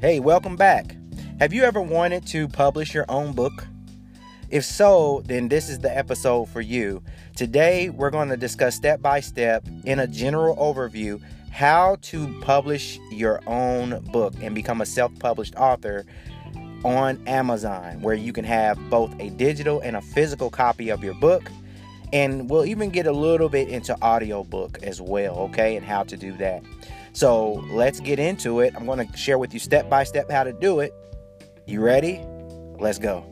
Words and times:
Hey, 0.00 0.20
welcome 0.20 0.54
back. 0.54 0.94
Have 1.40 1.52
you 1.52 1.64
ever 1.64 1.82
wanted 1.82 2.24
to 2.28 2.46
publish 2.46 2.94
your 2.94 3.04
own 3.08 3.32
book? 3.32 3.66
If 4.48 4.64
so, 4.64 5.24
then 5.24 5.48
this 5.48 5.68
is 5.68 5.80
the 5.80 5.94
episode 5.94 6.48
for 6.50 6.60
you. 6.60 7.02
Today, 7.34 7.90
we're 7.90 8.10
going 8.10 8.28
to 8.28 8.36
discuss 8.36 8.76
step 8.76 9.02
by 9.02 9.18
step 9.18 9.66
in 9.84 9.98
a 9.98 10.06
general 10.06 10.54
overview 10.54 11.20
how 11.50 11.96
to 12.02 12.40
publish 12.42 13.00
your 13.10 13.40
own 13.48 13.98
book 14.12 14.34
and 14.40 14.54
become 14.54 14.80
a 14.80 14.86
self 14.86 15.10
published 15.18 15.56
author 15.56 16.04
on 16.84 17.20
Amazon, 17.26 18.00
where 18.00 18.14
you 18.14 18.32
can 18.32 18.44
have 18.44 18.78
both 18.90 19.12
a 19.18 19.30
digital 19.30 19.80
and 19.80 19.96
a 19.96 20.00
physical 20.00 20.48
copy 20.48 20.90
of 20.90 21.02
your 21.02 21.14
book. 21.14 21.50
And 22.12 22.48
we'll 22.48 22.66
even 22.66 22.90
get 22.90 23.08
a 23.08 23.12
little 23.12 23.48
bit 23.48 23.68
into 23.68 24.00
audiobook 24.00 24.80
as 24.84 25.00
well, 25.00 25.34
okay, 25.38 25.74
and 25.74 25.84
how 25.84 26.04
to 26.04 26.16
do 26.16 26.36
that. 26.36 26.62
So 27.12 27.64
let's 27.70 28.00
get 28.00 28.18
into 28.18 28.60
it. 28.60 28.74
I'm 28.76 28.86
going 28.86 29.06
to 29.06 29.16
share 29.16 29.38
with 29.38 29.52
you 29.52 29.60
step 29.60 29.90
by 29.90 30.04
step 30.04 30.30
how 30.30 30.44
to 30.44 30.52
do 30.52 30.80
it. 30.80 30.92
You 31.66 31.80
ready? 31.80 32.24
Let's 32.78 32.98
go. 32.98 33.24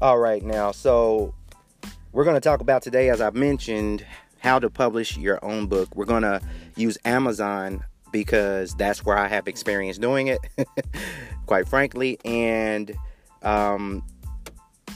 All 0.00 0.18
right, 0.18 0.42
now, 0.42 0.72
so 0.72 1.32
we're 2.10 2.24
going 2.24 2.34
to 2.34 2.40
talk 2.40 2.60
about 2.60 2.82
today, 2.82 3.08
as 3.08 3.20
I've 3.20 3.36
mentioned, 3.36 4.04
how 4.40 4.58
to 4.58 4.68
publish 4.68 5.16
your 5.16 5.42
own 5.44 5.68
book. 5.68 5.94
We're 5.94 6.06
going 6.06 6.22
to 6.24 6.40
use 6.74 6.98
Amazon 7.04 7.84
because 8.12 8.74
that's 8.74 9.04
where 9.04 9.18
I 9.18 9.26
have 9.26 9.48
experience 9.48 9.98
doing 9.98 10.28
it, 10.28 10.40
quite 11.46 11.66
frankly. 11.66 12.18
And 12.24 12.94
um, 13.42 14.04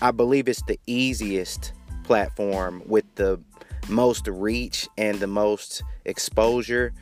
I 0.01 0.11
believe 0.11 0.49
it's 0.49 0.63
the 0.63 0.79
easiest 0.87 1.73
platform 2.05 2.83
with 2.87 3.05
the 3.17 3.41
most 3.89 4.29
reach 4.29 4.89
and 4.97 5.19
the 5.19 5.27
most 5.27 5.83
exposure 6.05 6.93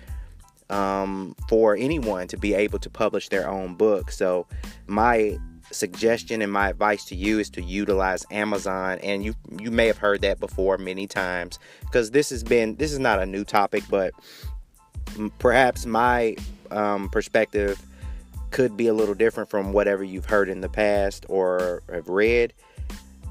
um, 0.70 1.36
for 1.48 1.76
anyone 1.76 2.26
to 2.28 2.36
be 2.36 2.54
able 2.54 2.78
to 2.78 2.90
publish 2.90 3.28
their 3.28 3.48
own 3.48 3.74
book. 3.74 4.10
So, 4.10 4.46
my 4.86 5.38
suggestion 5.70 6.42
and 6.42 6.52
my 6.52 6.68
advice 6.68 7.04
to 7.06 7.16
you 7.16 7.38
is 7.38 7.50
to 7.50 7.62
utilize 7.62 8.24
Amazon 8.30 8.98
and 9.02 9.24
you 9.24 9.34
you 9.58 9.70
may 9.70 9.86
have 9.86 9.98
heard 9.98 10.20
that 10.20 10.38
before 10.38 10.78
many 10.78 11.06
times 11.06 11.58
because 11.80 12.10
this 12.10 12.30
has 12.30 12.44
been 12.44 12.76
this 12.76 12.92
is 12.92 12.98
not 12.98 13.20
a 13.20 13.26
new 13.26 13.44
topic 13.44 13.82
but 13.88 14.12
perhaps 15.38 15.86
my 15.86 16.36
um, 16.70 17.08
perspective 17.08 17.80
could 18.50 18.76
be 18.76 18.86
a 18.86 18.94
little 18.94 19.14
different 19.14 19.50
from 19.50 19.72
whatever 19.72 20.04
you've 20.04 20.26
heard 20.26 20.48
in 20.48 20.60
the 20.60 20.68
past 20.68 21.26
or 21.28 21.82
have 21.92 22.08
read 22.08 22.52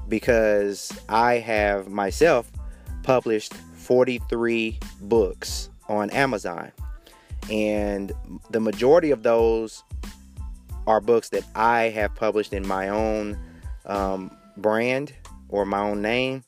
because 0.08 0.92
I 1.08 1.34
have 1.34 1.88
myself 1.88 2.50
published 3.02 3.54
43 3.54 4.78
books 5.02 5.70
on 5.88 6.10
Amazon. 6.10 6.72
And 7.50 8.12
the 8.50 8.60
majority 8.60 9.10
of 9.10 9.22
those 9.22 9.82
are 10.86 11.00
books 11.00 11.30
that 11.30 11.44
I 11.54 11.84
have 11.84 12.14
published 12.14 12.52
in 12.52 12.66
my 12.66 12.88
own 12.88 13.38
um, 13.86 14.30
brand 14.56 15.12
or 15.48 15.64
my 15.64 15.80
own 15.80 16.02
name. 16.02 16.44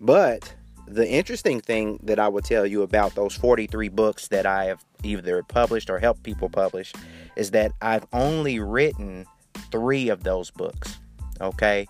But 0.00 0.54
the 0.90 1.08
interesting 1.08 1.60
thing 1.60 2.00
that 2.02 2.18
I 2.18 2.28
would 2.28 2.44
tell 2.44 2.66
you 2.66 2.82
about 2.82 3.14
those 3.14 3.34
43 3.36 3.88
books 3.88 4.28
that 4.28 4.44
I 4.44 4.64
have 4.64 4.84
either 5.04 5.42
published 5.44 5.88
or 5.88 5.98
helped 5.98 6.24
people 6.24 6.48
publish 6.48 6.92
is 7.36 7.52
that 7.52 7.72
I've 7.80 8.06
only 8.12 8.58
written 8.58 9.26
three 9.70 10.08
of 10.08 10.24
those 10.24 10.50
books. 10.50 10.98
Okay. 11.40 11.86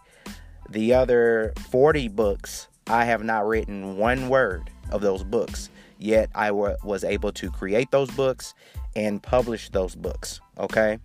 The 0.68 0.94
other 0.94 1.54
40 1.70 2.08
books, 2.08 2.68
I 2.86 3.06
have 3.06 3.24
not 3.24 3.46
written 3.46 3.96
one 3.96 4.28
word 4.28 4.70
of 4.90 5.00
those 5.00 5.24
books. 5.24 5.70
Yet 5.98 6.30
I 6.34 6.48
w- 6.48 6.76
was 6.84 7.02
able 7.02 7.32
to 7.32 7.50
create 7.50 7.90
those 7.90 8.10
books 8.10 8.54
and 8.94 9.22
publish 9.22 9.70
those 9.70 9.94
books. 9.94 10.40
Okay. 10.58 10.98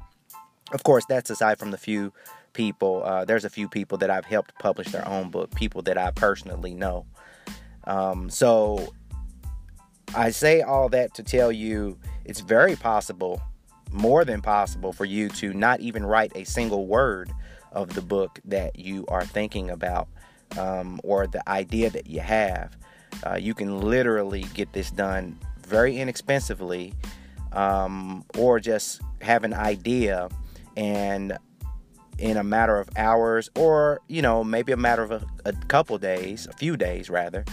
Of 0.74 0.84
course, 0.84 1.06
that's 1.08 1.30
aside 1.30 1.60
from 1.60 1.72
the 1.72 1.78
few 1.78 2.12
people. 2.54 3.04
Uh, 3.04 3.26
there's 3.26 3.46
a 3.46 3.50
few 3.50 3.70
people 3.70 3.98
that 4.00 4.10
I've 4.10 4.26
helped 4.26 4.58
publish 4.60 4.88
their 4.88 5.08
own 5.08 5.30
book, 5.30 5.54
people 5.56 5.82
that 5.84 5.98
I 5.98 6.12
personally 6.12 6.74
know. 6.74 7.06
Um, 7.88 8.30
so 8.30 8.94
I 10.16 10.32
say 10.32 10.62
all 10.62 10.90
that 10.90 11.14
to 11.16 11.24
tell 11.24 11.52
you 11.52 11.98
it's 12.26 12.40
very 12.40 12.76
possible, 12.76 13.42
more 13.92 14.26
than 14.26 14.42
possible, 14.42 14.94
for 14.94 15.06
you 15.06 15.30
to 15.30 15.54
not 15.54 15.80
even 15.80 16.06
write 16.06 16.32
a 16.36 16.44
single 16.44 16.88
word 16.88 17.32
of 17.72 17.94
the 17.94 18.02
book 18.02 18.40
that 18.46 18.80
you 18.80 19.06
are 19.10 19.26
thinking 19.26 19.70
about 19.70 20.08
um, 20.58 21.00
or 21.04 21.28
the 21.28 21.48
idea 21.50 21.90
that 21.90 22.08
you 22.08 22.20
have. 22.20 22.78
Uh, 23.26 23.36
you 23.36 23.54
can 23.54 23.82
literally 23.82 24.46
get 24.54 24.72
this 24.74 24.92
done 24.92 25.38
very 25.60 25.98
inexpensively 25.98 26.94
um, 27.54 28.24
or 28.38 28.60
just 28.60 29.02
have 29.22 29.44
an 29.44 29.54
idea 29.54 30.30
and 30.78 31.38
in 32.18 32.38
a 32.38 32.44
matter 32.44 32.80
of 32.80 32.90
hours 32.96 33.50
or 33.58 34.00
you 34.08 34.22
know 34.22 34.44
maybe 34.44 34.72
a 34.72 34.78
matter 34.78 35.04
of 35.04 35.12
a, 35.12 35.26
a 35.46 35.54
couple 35.68 35.98
days 35.98 36.48
a 36.48 36.54
few 36.54 36.78
days 36.78 37.10
rather 37.10 37.44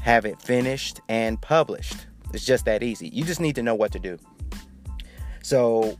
have 0.00 0.24
it 0.24 0.40
finished 0.40 1.00
and 1.08 1.40
published. 1.40 2.06
It's 2.32 2.44
just 2.44 2.64
that 2.66 2.82
easy. 2.82 3.08
You 3.08 3.24
just 3.24 3.40
need 3.40 3.54
to 3.56 3.62
know 3.62 3.74
what 3.74 3.92
to 3.92 3.98
do. 3.98 4.18
So 5.42 5.98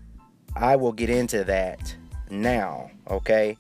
I 0.55 0.77
will 0.77 0.93
get 0.93 1.11
into 1.11 1.45
that 1.45 1.95
now, 2.31 2.91
okay? 3.11 3.57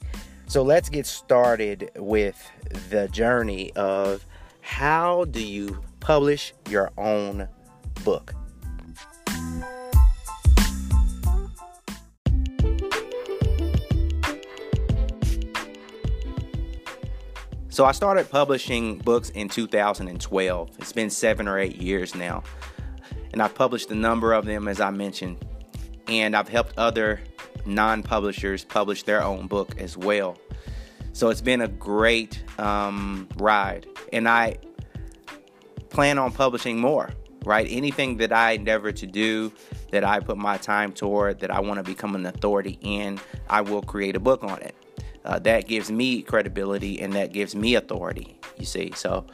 So 0.46 0.62
let's 0.62 0.88
get 0.88 1.06
started 1.06 1.90
with 1.96 2.50
the 2.90 3.08
journey 3.08 3.72
of 3.74 4.24
how 4.60 5.24
do 5.26 5.42
you 5.42 5.82
publish 6.00 6.54
your 6.68 6.90
own 6.98 7.48
book? 8.04 8.34
So 17.78 17.84
I 17.84 17.92
started 17.92 18.28
publishing 18.28 18.98
books 18.98 19.30
in 19.30 19.48
2012. 19.48 20.70
It's 20.80 20.92
been 20.92 21.10
seven 21.10 21.46
or 21.46 21.60
eight 21.60 21.76
years 21.76 22.12
now. 22.12 22.42
And 23.32 23.40
I've 23.40 23.54
published 23.54 23.88
a 23.92 23.94
number 23.94 24.32
of 24.32 24.46
them, 24.46 24.66
as 24.66 24.80
I 24.80 24.90
mentioned. 24.90 25.36
And 26.08 26.34
I've 26.34 26.48
helped 26.48 26.76
other 26.76 27.20
non 27.66 28.02
publishers 28.02 28.64
publish 28.64 29.04
their 29.04 29.22
own 29.22 29.46
book 29.46 29.78
as 29.78 29.96
well. 29.96 30.36
So 31.12 31.28
it's 31.28 31.40
been 31.40 31.60
a 31.60 31.68
great 31.68 32.42
um, 32.58 33.28
ride. 33.36 33.86
And 34.12 34.28
I 34.28 34.56
plan 35.88 36.18
on 36.18 36.32
publishing 36.32 36.80
more, 36.80 37.10
right? 37.44 37.68
Anything 37.70 38.16
that 38.16 38.32
I 38.32 38.54
endeavor 38.54 38.90
to 38.90 39.06
do, 39.06 39.52
that 39.92 40.02
I 40.02 40.18
put 40.18 40.36
my 40.36 40.56
time 40.56 40.90
toward, 40.90 41.38
that 41.38 41.52
I 41.52 41.60
want 41.60 41.78
to 41.78 41.84
become 41.84 42.16
an 42.16 42.26
authority 42.26 42.76
in, 42.80 43.20
I 43.48 43.60
will 43.60 43.82
create 43.82 44.16
a 44.16 44.20
book 44.20 44.42
on 44.42 44.60
it 44.62 44.74
uh, 45.28 45.38
that 45.40 45.68
gives 45.68 45.90
me 45.90 46.22
credibility 46.22 47.00
and 47.00 47.12
that 47.12 47.32
gives 47.32 47.54
me 47.54 47.74
authority, 47.74 48.40
you 48.58 48.64
see. 48.64 48.90
So 48.96 49.26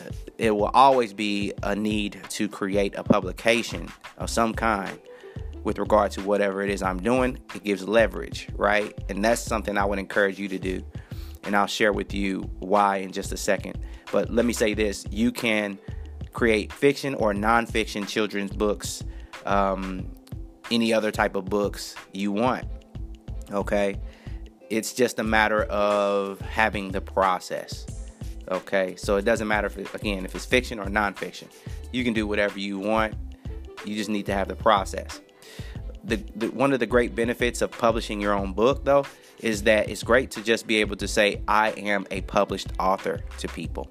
uh, 0.00 0.10
it 0.38 0.50
will 0.50 0.72
always 0.74 1.12
be 1.12 1.52
a 1.62 1.74
need 1.76 2.20
to 2.30 2.48
create 2.48 2.96
a 2.96 3.04
publication 3.04 3.88
of 4.18 4.28
some 4.28 4.52
kind 4.52 4.98
with 5.62 5.78
regard 5.78 6.10
to 6.10 6.20
whatever 6.22 6.62
it 6.62 6.68
is 6.68 6.82
I'm 6.82 6.98
doing. 6.98 7.38
It 7.54 7.62
gives 7.62 7.86
leverage, 7.86 8.48
right? 8.56 8.92
And 9.08 9.24
that's 9.24 9.40
something 9.40 9.78
I 9.78 9.84
would 9.84 10.00
encourage 10.00 10.38
you 10.38 10.48
to 10.48 10.58
do. 10.58 10.84
And 11.44 11.54
I'll 11.54 11.66
share 11.66 11.92
with 11.92 12.12
you 12.12 12.50
why 12.58 12.96
in 12.96 13.12
just 13.12 13.32
a 13.32 13.36
second. 13.36 13.78
But 14.10 14.30
let 14.30 14.44
me 14.44 14.52
say 14.52 14.74
this 14.74 15.06
you 15.10 15.30
can 15.30 15.78
create 16.32 16.72
fiction 16.72 17.14
or 17.14 17.32
nonfiction 17.32 18.08
children's 18.08 18.50
books, 18.50 19.04
um, 19.46 20.10
any 20.72 20.92
other 20.92 21.12
type 21.12 21.36
of 21.36 21.44
books 21.44 21.94
you 22.12 22.32
want. 22.32 22.66
Okay? 23.52 24.00
It's 24.76 24.92
just 24.92 25.20
a 25.20 25.22
matter 25.22 25.62
of 25.64 26.40
having 26.40 26.90
the 26.90 27.00
process. 27.00 27.86
Okay, 28.48 28.96
so 28.96 29.16
it 29.16 29.24
doesn't 29.24 29.46
matter 29.46 29.68
if 29.68 29.94
again 29.94 30.24
if 30.24 30.34
it's 30.34 30.44
fiction 30.44 30.80
or 30.80 30.86
nonfiction. 30.86 31.46
You 31.92 32.02
can 32.02 32.12
do 32.12 32.26
whatever 32.26 32.58
you 32.58 32.80
want. 32.80 33.14
You 33.84 33.94
just 33.94 34.10
need 34.10 34.26
to 34.26 34.34
have 34.34 34.48
the 34.48 34.56
process. 34.56 35.20
The, 36.02 36.16
the, 36.36 36.48
one 36.48 36.72
of 36.72 36.80
the 36.80 36.86
great 36.86 37.14
benefits 37.14 37.62
of 37.62 37.70
publishing 37.70 38.20
your 38.20 38.34
own 38.34 38.52
book, 38.52 38.84
though, 38.84 39.06
is 39.38 39.62
that 39.62 39.88
it's 39.88 40.02
great 40.02 40.32
to 40.32 40.42
just 40.42 40.66
be 40.66 40.80
able 40.80 40.96
to 40.96 41.06
say, 41.06 41.40
"I 41.46 41.70
am 41.70 42.04
a 42.10 42.22
published 42.22 42.72
author" 42.80 43.20
to 43.38 43.48
people. 43.48 43.88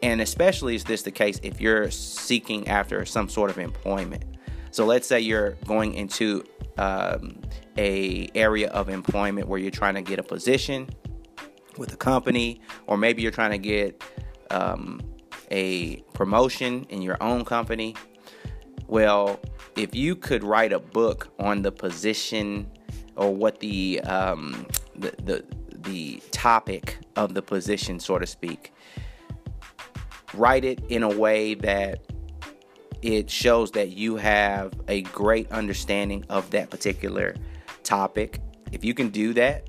And 0.00 0.20
especially 0.20 0.76
is 0.76 0.84
this 0.84 1.02
the 1.02 1.10
case 1.10 1.40
if 1.42 1.60
you're 1.60 1.90
seeking 1.90 2.68
after 2.68 3.04
some 3.04 3.28
sort 3.28 3.50
of 3.50 3.58
employment. 3.58 4.24
So 4.70 4.86
let's 4.86 5.08
say 5.08 5.18
you're 5.18 5.56
going 5.66 5.94
into 5.94 6.44
um, 6.78 7.40
a 7.76 8.28
area 8.34 8.68
of 8.70 8.88
employment 8.88 9.48
where 9.48 9.58
you're 9.58 9.70
trying 9.70 9.94
to 9.94 10.02
get 10.02 10.18
a 10.18 10.22
position 10.22 10.88
with 11.76 11.92
a 11.92 11.96
company, 11.96 12.60
or 12.86 12.96
maybe 12.96 13.22
you're 13.22 13.30
trying 13.30 13.50
to 13.50 13.58
get 13.58 14.02
um, 14.50 15.00
a 15.50 15.96
promotion 16.14 16.86
in 16.88 17.02
your 17.02 17.16
own 17.22 17.44
company. 17.44 17.94
Well, 18.86 19.38
if 19.76 19.94
you 19.94 20.16
could 20.16 20.42
write 20.42 20.72
a 20.72 20.78
book 20.78 21.28
on 21.38 21.62
the 21.62 21.70
position 21.70 22.70
or 23.16 23.34
what 23.34 23.60
the 23.60 24.00
um, 24.02 24.66
the, 24.96 25.12
the 25.22 25.44
the 25.82 26.22
topic 26.30 26.98
of 27.16 27.34
the 27.34 27.42
position, 27.42 28.00
so 28.00 28.18
to 28.18 28.26
speak. 28.26 28.72
Write 30.34 30.64
it 30.64 30.80
in 30.88 31.02
a 31.02 31.08
way 31.08 31.54
that 31.54 32.07
it 33.02 33.30
shows 33.30 33.70
that 33.72 33.90
you 33.90 34.16
have 34.16 34.72
a 34.88 35.02
great 35.02 35.50
understanding 35.52 36.24
of 36.28 36.50
that 36.50 36.70
particular 36.70 37.34
topic. 37.82 38.40
If 38.72 38.84
you 38.84 38.94
can 38.94 39.10
do 39.10 39.32
that, 39.34 39.68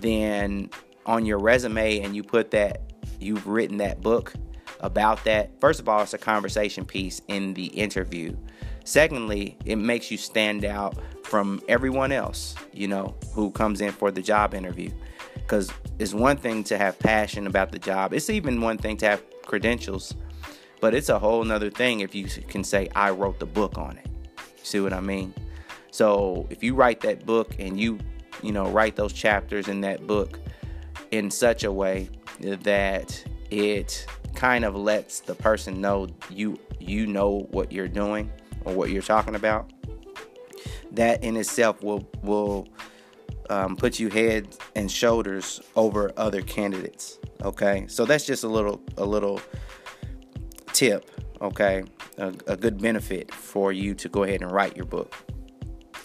then 0.00 0.70
on 1.06 1.26
your 1.26 1.38
resume 1.38 2.00
and 2.00 2.14
you 2.14 2.22
put 2.22 2.50
that 2.52 2.82
you've 3.20 3.46
written 3.46 3.78
that 3.78 4.00
book 4.00 4.32
about 4.80 5.24
that, 5.24 5.50
first 5.60 5.80
of 5.80 5.88
all, 5.88 6.02
it's 6.02 6.14
a 6.14 6.18
conversation 6.18 6.84
piece 6.84 7.20
in 7.28 7.54
the 7.54 7.66
interview. 7.66 8.36
Secondly, 8.84 9.56
it 9.64 9.76
makes 9.76 10.10
you 10.10 10.16
stand 10.16 10.64
out 10.64 10.96
from 11.24 11.60
everyone 11.68 12.10
else, 12.12 12.54
you 12.72 12.88
know, 12.88 13.14
who 13.34 13.50
comes 13.50 13.80
in 13.80 13.92
for 13.92 14.10
the 14.10 14.22
job 14.22 14.54
interview. 14.54 14.90
Because 15.34 15.70
it's 15.98 16.14
one 16.14 16.36
thing 16.36 16.64
to 16.64 16.78
have 16.78 16.98
passion 16.98 17.46
about 17.46 17.72
the 17.72 17.78
job, 17.78 18.14
it's 18.14 18.30
even 18.30 18.60
one 18.60 18.78
thing 18.78 18.96
to 18.98 19.06
have 19.06 19.22
credentials, 19.42 20.14
but 20.80 20.94
it's 20.94 21.08
a 21.08 21.18
whole 21.18 21.44
nother 21.44 21.70
thing 21.70 22.00
if 22.00 22.14
you 22.14 22.26
can 22.26 22.64
say, 22.64 22.88
I 22.94 23.10
wrote 23.10 23.38
the 23.38 23.46
book 23.46 23.78
on 23.78 23.96
it. 23.98 24.06
See 24.62 24.80
what 24.80 24.92
I 24.92 25.00
mean? 25.00 25.34
So 25.90 26.46
if 26.50 26.62
you 26.62 26.74
write 26.74 27.00
that 27.00 27.26
book 27.26 27.56
and 27.58 27.80
you, 27.80 27.98
you 28.42 28.52
know, 28.52 28.68
write 28.70 28.96
those 28.96 29.12
chapters 29.12 29.68
in 29.68 29.80
that 29.82 30.06
book 30.06 30.38
in 31.10 31.30
such 31.30 31.64
a 31.64 31.72
way 31.72 32.08
that 32.40 33.24
it 33.50 34.06
kind 34.34 34.64
of 34.64 34.76
lets 34.76 35.20
the 35.20 35.34
person 35.34 35.80
know 35.80 36.06
you 36.30 36.58
you 36.78 37.06
know 37.06 37.48
what 37.50 37.72
you're 37.72 37.88
doing 37.88 38.30
or 38.64 38.74
what 38.74 38.90
you're 38.90 39.02
talking 39.02 39.34
about 39.34 39.72
that 40.92 41.24
in 41.24 41.36
itself 41.36 41.82
will 41.82 42.08
will 42.22 42.68
um, 43.50 43.76
put 43.76 43.98
you 43.98 44.08
head 44.08 44.56
and 44.74 44.90
shoulders 44.90 45.60
over 45.74 46.12
other 46.16 46.42
candidates. 46.42 47.18
Okay, 47.42 47.86
so 47.88 48.04
that's 48.04 48.26
just 48.26 48.44
a 48.44 48.48
little 48.48 48.80
a 48.96 49.04
little 49.04 49.40
tip. 50.78 51.10
Okay, 51.40 51.84
a, 52.18 52.28
a 52.46 52.56
good 52.56 52.80
benefit 52.80 53.32
for 53.32 53.72
you 53.72 53.94
to 53.94 54.08
go 54.08 54.24
ahead 54.24 54.42
and 54.42 54.50
write 54.50 54.76
your 54.76 54.86
book. 54.86 55.14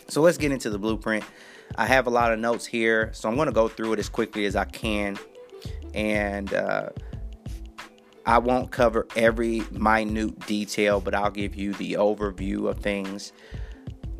So 0.07 0.21
let's 0.21 0.37
get 0.37 0.51
into 0.51 0.69
the 0.69 0.77
blueprint. 0.77 1.23
I 1.75 1.85
have 1.87 2.07
a 2.07 2.09
lot 2.09 2.31
of 2.31 2.39
notes 2.39 2.65
here, 2.65 3.09
so 3.13 3.27
I'm 3.27 3.35
going 3.35 3.47
to 3.47 3.53
go 3.53 3.67
through 3.67 3.93
it 3.93 3.99
as 3.99 4.09
quickly 4.09 4.45
as 4.45 4.55
I 4.55 4.65
can, 4.65 5.17
and 5.95 6.53
uh, 6.53 6.89
I 8.25 8.37
won't 8.37 8.71
cover 8.71 9.07
every 9.15 9.63
minute 9.71 10.45
detail, 10.45 11.01
but 11.01 11.15
I'll 11.15 11.31
give 11.31 11.55
you 11.55 11.73
the 11.73 11.93
overview 11.93 12.69
of 12.69 12.79
things 12.79 13.33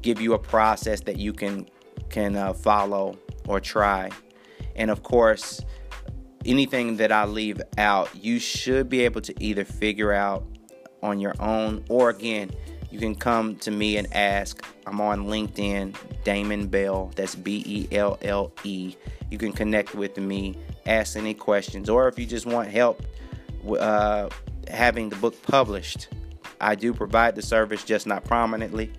give 0.04 0.22
you 0.22 0.34
a 0.34 0.40
process 0.40 1.02
that 1.02 1.18
you 1.18 1.34
can 1.34 1.68
can 2.10 2.36
uh, 2.36 2.54
follow 2.54 3.18
or 3.48 3.60
try. 3.60 4.12
And 4.76 4.92
of 4.92 5.02
course, 5.02 5.62
anything 6.46 6.98
that 6.98 7.12
I 7.12 7.26
leave 7.26 7.62
out, 7.78 8.10
you 8.16 8.40
should 8.40 8.90
be 8.90 9.02
able 9.02 9.22
to 9.22 9.34
either 9.44 9.66
figure 9.66 10.12
out 10.12 10.46
on 11.02 11.20
your 11.20 11.36
own 11.40 11.84
or 11.90 12.10
again, 12.10 12.52
you 12.90 13.00
can 13.00 13.16
come 13.16 13.56
to 13.58 13.72
me 13.72 13.98
and 13.98 14.08
ask. 14.14 14.64
I'm 14.86 15.02
on 15.02 15.26
LinkedIn, 15.26 15.96
Damon 16.24 16.68
Belle. 16.68 17.12
That's 17.16 17.36
B 17.36 17.64
E 17.66 17.96
L 17.96 18.18
L 18.22 18.52
E. 18.64 18.96
You 19.32 19.38
can 19.38 19.52
connect 19.52 19.96
with 19.96 20.18
me, 20.18 20.56
ask 20.86 21.18
any 21.18 21.34
questions, 21.34 21.90
or 21.90 22.08
if 22.08 22.20
you 22.20 22.26
just 22.26 22.46
want 22.46 22.70
help 22.70 23.02
uh, 23.80 24.30
having 24.68 25.10
the 25.10 25.16
book 25.16 25.42
published, 25.44 26.10
I 26.62 26.76
do 26.76 26.94
provide 26.94 27.36
the 27.36 27.42
service, 27.42 27.84
just 27.84 28.06
not 28.06 28.24
prominently 28.26 28.92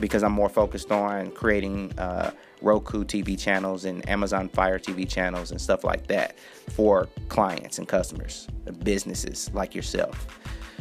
because 0.00 0.22
I'm 0.22 0.32
more 0.32 0.48
focused 0.48 0.90
on 0.90 1.30
creating 1.30 1.96
uh, 1.98 2.32
Roku 2.66 3.04
TV 3.04 3.38
channels 3.38 3.84
and 3.84 4.06
Amazon 4.08 4.48
Fire 4.48 4.78
TV 4.78 5.08
channels 5.08 5.52
and 5.52 5.60
stuff 5.60 5.84
like 5.84 6.08
that 6.08 6.36
for 6.70 7.08
clients 7.28 7.78
and 7.78 7.86
customers, 7.86 8.48
businesses 8.82 9.50
like 9.54 9.74
yourself. 9.74 10.26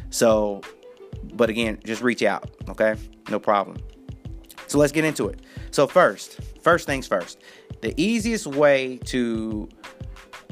So, 0.09 0.61
but 1.33 1.49
again, 1.49 1.79
just 1.85 2.01
reach 2.01 2.23
out, 2.23 2.49
okay? 2.69 2.95
No 3.29 3.39
problem. 3.39 3.77
So 4.65 4.79
let's 4.79 4.91
get 4.91 5.05
into 5.05 5.27
it. 5.27 5.41
So, 5.69 5.85
first, 5.85 6.39
first 6.61 6.87
things 6.87 7.05
first, 7.05 7.41
the 7.81 7.93
easiest 8.01 8.47
way 8.47 8.97
to 9.05 9.69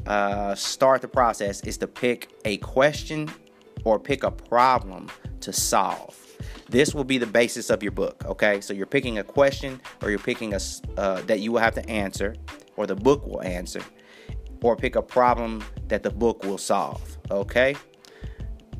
uh, 0.06 0.54
start 0.54 1.02
the 1.02 1.08
process 1.08 1.60
is 1.62 1.76
to 1.78 1.88
pick 1.88 2.30
a 2.44 2.58
question 2.58 3.28
or 3.84 3.98
pick 3.98 4.22
a 4.22 4.30
problem 4.30 5.10
to 5.40 5.52
solve. 5.52 6.23
This 6.74 6.92
will 6.92 7.04
be 7.04 7.18
the 7.18 7.26
basis 7.26 7.70
of 7.70 7.84
your 7.84 7.92
book. 7.92 8.24
Okay, 8.24 8.60
so 8.60 8.74
you're 8.74 8.84
picking 8.84 9.18
a 9.18 9.22
question, 9.22 9.80
or 10.02 10.10
you're 10.10 10.18
picking 10.18 10.54
a 10.54 10.60
uh, 10.96 11.20
that 11.22 11.38
you 11.38 11.52
will 11.52 11.60
have 11.60 11.74
to 11.74 11.88
answer, 11.88 12.34
or 12.76 12.84
the 12.88 12.96
book 12.96 13.24
will 13.28 13.42
answer, 13.42 13.80
or 14.60 14.74
pick 14.74 14.96
a 14.96 15.02
problem 15.02 15.62
that 15.86 16.02
the 16.02 16.10
book 16.10 16.42
will 16.42 16.58
solve. 16.58 17.16
Okay. 17.30 17.76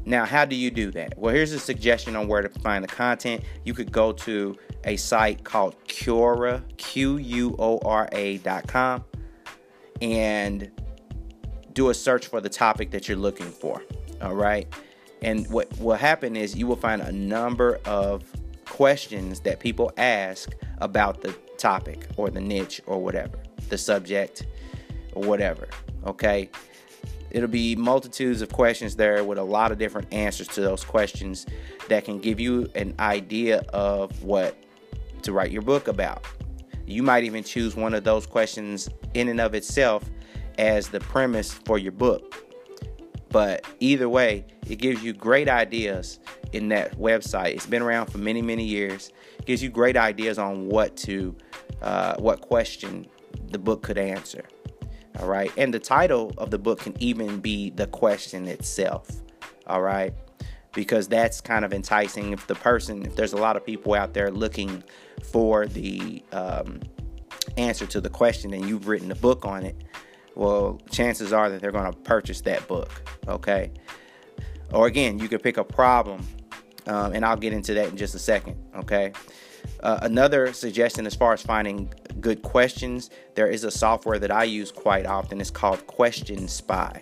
Now, 0.05 0.25
how 0.25 0.45
do 0.45 0.57
you 0.57 0.73
do 0.73 0.91
that? 0.91 1.17
Well, 1.17 1.33
here's 1.33 1.53
a 1.53 1.59
suggestion 1.61 2.17
on 2.17 2.27
where 2.27 2.43
to 2.43 2.49
find 2.63 2.83
the 2.83 2.89
content. 2.89 3.45
You 3.65 3.75
could 3.75 3.93
go 3.93 4.11
to 4.11 4.59
a 4.83 4.97
site 4.97 5.45
called 5.45 5.77
Quora, 5.87 6.65
Q 6.77 7.19
U 7.19 7.55
O 7.61 7.79
R 7.85 8.09
A.com, 8.11 9.05
and 10.03 10.69
do 11.73 11.91
a 11.91 11.95
search 11.95 12.27
for 12.27 12.41
the 12.41 12.51
topic 12.51 12.91
that 12.91 13.07
you're 13.09 13.17
looking 13.17 13.53
for. 13.53 13.85
All 14.21 14.35
right. 14.35 14.67
And 15.25 15.51
what 15.51 15.77
will 15.81 15.97
happen 15.97 16.37
is 16.37 16.55
you 16.55 16.67
will 16.67 16.77
find 16.77 17.01
a 17.01 17.11
number 17.11 17.81
of 17.87 18.23
questions 18.67 19.41
that 19.41 19.59
people 19.59 19.91
ask 19.97 20.53
about 20.79 21.23
the 21.23 21.33
topic 21.57 22.07
or 22.19 22.29
the 22.29 22.41
niche 22.41 22.83
or 22.87 23.03
whatever, 23.03 23.39
the 23.71 23.79
subject 23.79 24.47
or 25.15 25.23
whatever. 25.23 25.67
Okay. 26.07 26.51
It'll 27.31 27.49
be 27.49 27.75
multitudes 27.75 28.43
of 28.43 28.53
questions 28.53 28.97
there 28.97 29.25
with 29.25 29.39
a 29.39 29.43
lot 29.43 29.73
of 29.73 29.79
different 29.79 30.13
answers 30.13 30.47
to 30.49 30.61
those 30.61 30.85
questions 30.85 31.47
that 31.89 32.05
can 32.05 32.21
give 32.21 32.39
you 32.39 32.69
an 32.75 32.95
idea 33.01 33.65
of 33.73 34.23
what 34.23 34.57
to 35.23 35.33
write 35.33 35.51
your 35.51 35.63
book 35.63 35.89
about. 35.89 36.27
You 36.87 37.03
might 37.03 37.25
even 37.25 37.43
choose 37.43 37.75
one 37.75 37.95
of 37.95 38.05
those 38.05 38.27
questions 38.27 38.91
in 39.15 39.29
and 39.29 39.41
of 39.41 39.55
itself 39.55 40.05
as 40.59 40.89
the 40.89 41.01
premise 41.01 41.53
for 41.53 41.79
your 41.79 41.93
book. 41.93 42.44
But 43.35 43.67
either 43.81 44.09
way, 44.09 44.47
it 44.69 44.77
gives 44.77 45.03
you 45.03 45.13
great 45.13 45.49
ideas 45.49 46.21
in 46.53 46.69
that 46.69 46.97
website. 46.97 47.55
It's 47.55 47.67
been 47.67 47.83
around 47.83 48.07
for 48.07 48.19
many, 48.19 48.41
many 48.41 48.63
years. 48.63 49.11
It 49.41 49.47
gives 49.47 49.61
you 49.61 49.71
great 49.71 49.97
ideas 49.97 50.39
on 50.39 50.69
what 50.69 50.97
to, 50.99 51.35
uh, 51.83 52.15
what 52.19 52.43
question 52.43 53.09
the 53.51 53.59
book 53.59 53.83
could 53.83 53.99
answer. 53.99 54.45
All 55.19 55.27
right. 55.27 55.51
And 55.57 55.75
the 55.75 55.81
title 55.81 56.33
of 56.39 56.53
the 56.53 56.61
book 56.61 56.79
can 56.79 56.95
even 57.03 57.41
be 57.41 57.71
the 57.71 57.89
question 57.89 58.47
itself. 58.47 59.09
All 59.67 59.83
right. 59.83 60.15
Because 60.73 61.09
that's 61.09 61.41
kind 61.41 61.65
of 61.65 61.73
enticing. 61.73 62.33
If 62.33 62.47
the 62.47 62.55
person, 62.55 63.05
if 63.05 63.17
there's 63.17 63.33
a 63.33 63.39
lot 63.39 63.57
of 63.57 63.67
people 63.67 63.95
out 63.95 64.15
there 64.15 64.31
looking 64.31 64.85
for 65.25 65.67
the 65.67 66.23
um, 66.31 66.79
answer 67.57 67.87
to 67.87 68.01
the 68.01 68.11
question 68.11 68.55
and 68.55 68.69
you've 68.69 68.87
written 68.87 69.11
a 69.11 69.17
book 69.17 69.45
on 69.45 69.65
it, 69.65 69.75
well, 70.35 70.81
chances 70.91 71.33
are 71.33 71.51
that 71.51 71.61
they're 71.61 71.73
going 71.73 71.91
to 71.91 71.99
purchase 72.01 72.41
that 72.43 72.67
book. 72.69 72.91
Okay. 73.29 73.73
Or 74.73 74.87
again, 74.87 75.19
you 75.19 75.29
could 75.29 75.43
pick 75.43 75.57
a 75.57 75.65
problem, 75.65 76.27
um, 76.87 77.13
and 77.13 77.25
I'll 77.25 77.37
get 77.37 77.53
into 77.53 77.75
that 77.75 77.91
in 77.91 77.97
just 77.97 78.15
a 78.15 78.19
second. 78.19 78.57
Okay. 78.77 79.13
Uh, 79.81 79.99
another 80.03 80.53
suggestion 80.53 81.07
as 81.07 81.15
far 81.15 81.33
as 81.33 81.43
finding 81.43 81.91
good 82.21 82.43
questions, 82.43 83.09
there 83.35 83.49
is 83.49 83.65
a 83.65 83.71
software 83.71 84.19
that 84.19 84.31
I 84.31 84.45
use 84.45 84.71
quite 84.71 85.07
often. 85.07 85.41
It's 85.41 85.51
called 85.51 85.87
Question 85.87 86.47
Spy. 86.49 87.01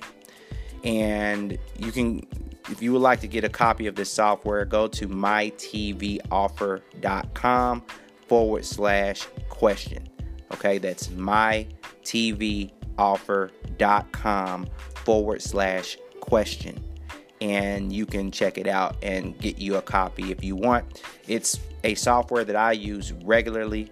And 0.84 1.58
you 1.78 1.90
can, 1.92 2.26
if 2.70 2.82
you 2.82 2.92
would 2.92 3.02
like 3.02 3.20
to 3.20 3.28
get 3.28 3.44
a 3.44 3.48
copy 3.48 3.86
of 3.86 3.94
this 3.94 4.10
software, 4.10 4.64
go 4.64 4.88
to 4.88 5.06
mytvoffer.com 5.08 7.82
forward 8.26 8.64
slash 8.64 9.26
question. 9.48 10.08
Okay, 10.52 10.78
that's 10.78 11.06
mytv 11.08 12.72
offer.com 13.02 14.68
forward 15.04 15.42
slash 15.42 15.98
question. 16.20 16.82
And 17.40 17.92
you 17.92 18.06
can 18.06 18.30
check 18.30 18.56
it 18.56 18.68
out 18.68 18.96
and 19.02 19.36
get 19.38 19.58
you 19.58 19.74
a 19.74 19.82
copy 19.82 20.30
if 20.30 20.44
you 20.44 20.54
want. 20.54 21.02
It's 21.26 21.58
a 21.82 21.96
software 21.96 22.44
that 22.44 22.54
I 22.54 22.72
use 22.72 23.12
regularly. 23.24 23.90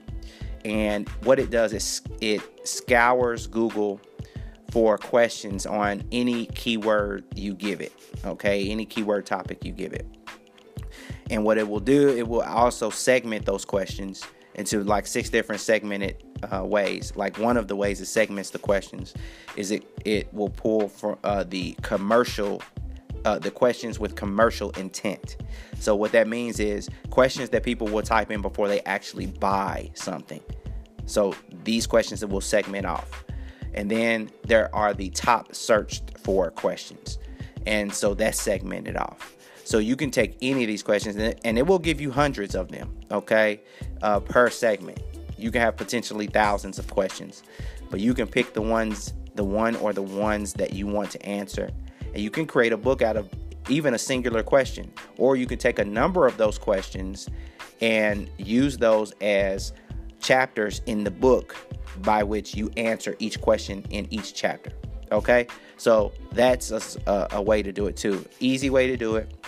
And 0.64 1.09
what 1.25 1.40
it 1.40 1.50
does 1.50 1.73
is 1.73 2.02
it 2.21 2.40
scours 2.67 3.49
Google 3.49 4.00
for 4.71 4.97
questions 4.97 5.67
on 5.67 6.05
any 6.12 6.47
keyword 6.47 7.25
you 7.35 7.55
give 7.55 7.81
it. 7.81 7.93
Okay, 8.25 8.71
any 8.71 8.87
keyword 8.87 9.26
topic 9.26 9.64
you 9.64 9.73
give 9.73 9.93
it. 9.93 10.07
And 11.29 11.43
what 11.45 11.59
it 11.59 11.69
will 11.69 11.81
do, 11.81 12.11
it 12.11 12.29
will 12.29 12.43
also 12.43 12.90
segment 12.90 13.47
those 13.47 13.64
questions 13.64 14.25
into 14.61 14.85
like 14.85 15.07
six 15.07 15.31
different 15.31 15.61
segmented 15.61 16.23
uh, 16.52 16.64
ways. 16.64 17.12
Like 17.17 17.38
one 17.38 17.57
of 17.57 17.67
the 17.67 17.75
ways 17.75 18.00
it 18.00 18.07
segments 18.07 18.50
the 18.50 18.59
questions 18.59 19.14
is 19.57 19.71
it 19.71 19.85
it 20.05 20.33
will 20.33 20.50
pull 20.50 20.88
from 20.88 21.19
uh, 21.25 21.45
the 21.45 21.76
commercial. 21.83 22.62
Uh, 23.26 23.38
the 23.38 23.50
questions 23.50 23.99
with 23.99 24.17
commercial 24.17 24.71
intent. 24.79 25.37
So, 25.79 25.95
what 25.95 26.11
that 26.12 26.26
means 26.26 26.59
is 26.59 26.88
questions 27.11 27.50
that 27.50 27.62
people 27.62 27.87
will 27.87 28.00
type 28.00 28.31
in 28.31 28.40
before 28.40 28.67
they 28.67 28.81
actually 28.85 29.26
buy 29.26 29.90
something. 29.93 30.40
So, 31.05 31.35
these 31.62 31.87
questions 31.87 32.21
that 32.21 32.29
will 32.29 32.40
segment 32.40 32.87
off. 32.87 33.25
And 33.75 33.90
then 33.90 34.31
there 34.45 34.75
are 34.75 34.95
the 34.95 35.11
top 35.11 35.55
searched 35.55 36.19
for 36.19 36.50
questions. 36.50 37.19
And 37.67 37.93
so 37.93 38.14
that's 38.14 38.40
segmented 38.40 38.97
off. 38.97 39.37
So 39.71 39.79
you 39.79 39.95
can 39.95 40.11
take 40.11 40.37
any 40.43 40.65
of 40.65 40.67
these 40.67 40.83
questions 40.83 41.15
and 41.45 41.57
it 41.57 41.65
will 41.65 41.79
give 41.79 42.00
you 42.00 42.11
hundreds 42.11 42.57
of 42.57 42.73
them, 42.73 42.93
okay, 43.12 43.61
uh, 44.03 44.19
per 44.19 44.50
segment. 44.50 45.00
You 45.39 45.53
can 45.53 45.61
have 45.61 45.77
potentially 45.77 46.27
thousands 46.27 46.81
of 46.81 46.91
questions, 46.91 47.45
but 47.89 48.00
you 48.00 48.12
can 48.12 48.27
pick 48.27 48.53
the 48.53 48.62
ones, 48.62 49.15
the 49.37 49.45
one 49.45 49.77
or 49.77 49.93
the 49.93 50.03
ones 50.03 50.55
that 50.55 50.73
you 50.73 50.89
want 50.89 51.12
to 51.12 51.25
answer. 51.25 51.71
And 52.12 52.19
you 52.19 52.33
can 52.33 52.47
create 52.47 52.73
a 52.73 52.77
book 52.77 53.00
out 53.00 53.17
of 53.17 53.29
even 53.69 53.95
a 53.95 53.99
singular 53.99 54.43
question. 54.43 54.93
Or 55.19 55.37
you 55.37 55.47
can 55.47 55.57
take 55.59 55.79
a 55.79 55.85
number 55.85 56.27
of 56.27 56.37
those 56.37 56.59
questions 56.59 57.29
and 57.81 58.29
use 58.39 58.77
those 58.77 59.12
as 59.21 59.73
chapters 60.19 60.83
in 60.87 61.05
the 61.05 61.12
book 61.12 61.55
by 61.99 62.25
which 62.25 62.57
you 62.57 62.73
answer 62.77 63.15
each 63.21 63.41
question 63.41 63.87
in 63.91 64.09
each 64.11 64.35
chapter. 64.35 64.73
Okay, 65.12 65.47
so 65.77 66.12
that's 66.33 66.73
a, 66.73 67.29
a, 67.33 67.43
way 67.43 67.62
to 67.62 67.73
do 67.73 67.87
it 67.87 67.97
too. 67.97 68.25
Easy 68.39 68.71
way 68.71 68.87
to 68.87 68.97
do 68.97 69.17
it. 69.17 69.40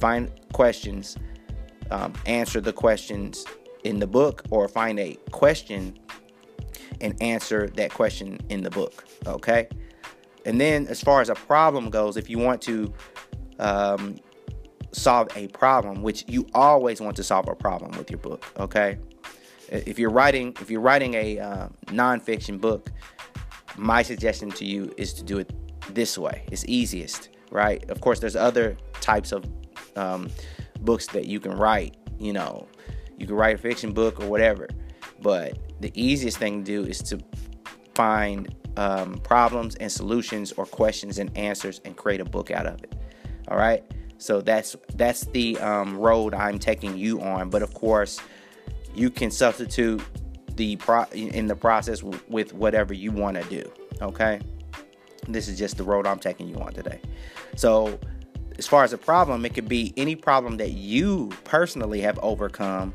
Find 0.00 0.30
questions, 0.52 1.16
um, 1.90 2.12
answer 2.26 2.60
the 2.60 2.72
questions 2.72 3.44
in 3.84 3.98
the 3.98 4.06
book, 4.06 4.44
or 4.50 4.68
find 4.68 4.98
a 4.98 5.16
question 5.30 5.98
and 7.00 7.20
answer 7.22 7.68
that 7.68 7.92
question 7.92 8.38
in 8.48 8.62
the 8.62 8.70
book. 8.70 9.04
Okay, 9.26 9.68
and 10.44 10.60
then 10.60 10.86
as 10.86 11.00
far 11.00 11.20
as 11.20 11.28
a 11.28 11.34
problem 11.34 11.90
goes, 11.90 12.16
if 12.16 12.30
you 12.30 12.38
want 12.38 12.62
to 12.62 12.92
um, 13.58 14.16
solve 14.92 15.28
a 15.36 15.48
problem, 15.48 16.02
which 16.02 16.24
you 16.28 16.46
always 16.54 17.00
want 17.00 17.16
to 17.16 17.22
solve 17.22 17.48
a 17.48 17.54
problem 17.54 17.96
with 17.98 18.10
your 18.10 18.18
book. 18.18 18.44
Okay, 18.58 18.98
if 19.68 19.98
you're 19.98 20.10
writing 20.10 20.56
if 20.60 20.70
you're 20.70 20.80
writing 20.80 21.14
a 21.14 21.38
uh, 21.38 21.68
nonfiction 21.86 22.60
book, 22.60 22.90
my 23.76 24.02
suggestion 24.02 24.50
to 24.50 24.64
you 24.64 24.92
is 24.96 25.12
to 25.14 25.22
do 25.22 25.38
it 25.38 25.52
this 25.94 26.18
way. 26.18 26.44
It's 26.50 26.64
easiest, 26.66 27.30
right? 27.50 27.88
Of 27.90 28.00
course, 28.00 28.20
there's 28.20 28.36
other 28.36 28.76
types 29.00 29.32
of 29.32 29.44
um, 29.96 30.30
books 30.80 31.06
that 31.08 31.26
you 31.26 31.40
can 31.40 31.52
write. 31.52 31.96
You 32.18 32.32
know, 32.32 32.68
you 33.16 33.26
can 33.26 33.36
write 33.36 33.54
a 33.54 33.58
fiction 33.58 33.92
book 33.92 34.20
or 34.20 34.26
whatever, 34.28 34.68
but 35.22 35.58
the 35.80 35.92
easiest 35.94 36.38
thing 36.38 36.64
to 36.64 36.82
do 36.82 36.88
is 36.88 36.98
to 37.02 37.18
find 37.94 38.54
um, 38.76 39.18
problems 39.18 39.74
and 39.76 39.90
solutions 39.90 40.52
or 40.52 40.64
questions 40.64 41.18
and 41.18 41.36
answers 41.36 41.80
and 41.84 41.96
create 41.96 42.20
a 42.20 42.24
book 42.24 42.50
out 42.50 42.66
of 42.66 42.82
it. 42.82 42.94
All 43.48 43.58
right. 43.58 43.82
So 44.18 44.40
that's 44.40 44.76
that's 44.94 45.24
the 45.26 45.58
um, 45.58 45.96
road 45.96 46.34
I'm 46.34 46.58
taking 46.58 46.96
you 46.96 47.20
on. 47.20 47.50
But 47.50 47.62
of 47.62 47.74
course, 47.74 48.20
you 48.94 49.10
can 49.10 49.30
substitute 49.30 50.02
the 50.54 50.76
pro 50.76 51.04
in 51.12 51.46
the 51.46 51.56
process 51.56 52.02
with 52.02 52.52
whatever 52.52 52.94
you 52.94 53.12
want 53.12 53.40
to 53.40 53.48
do. 53.48 53.70
Okay. 54.02 54.40
This 55.28 55.48
is 55.48 55.58
just 55.58 55.76
the 55.76 55.84
road 55.84 56.06
I'm 56.06 56.18
taking 56.18 56.48
you 56.48 56.56
on 56.56 56.72
today. 56.72 57.00
So 57.56 57.98
as 58.58 58.66
far 58.66 58.84
as 58.84 58.92
a 58.92 58.98
problem, 58.98 59.44
it 59.44 59.54
could 59.54 59.68
be 59.68 59.94
any 59.96 60.16
problem 60.16 60.56
that 60.56 60.72
you 60.72 61.30
personally 61.44 62.00
have 62.00 62.18
overcome 62.18 62.92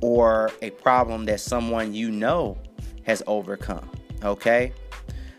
or 0.00 0.50
a 0.62 0.70
problem 0.70 1.26
that 1.26 1.40
someone 1.40 1.94
you 1.94 2.10
know 2.10 2.56
has 3.04 3.22
overcome. 3.26 3.88
Okay. 4.24 4.72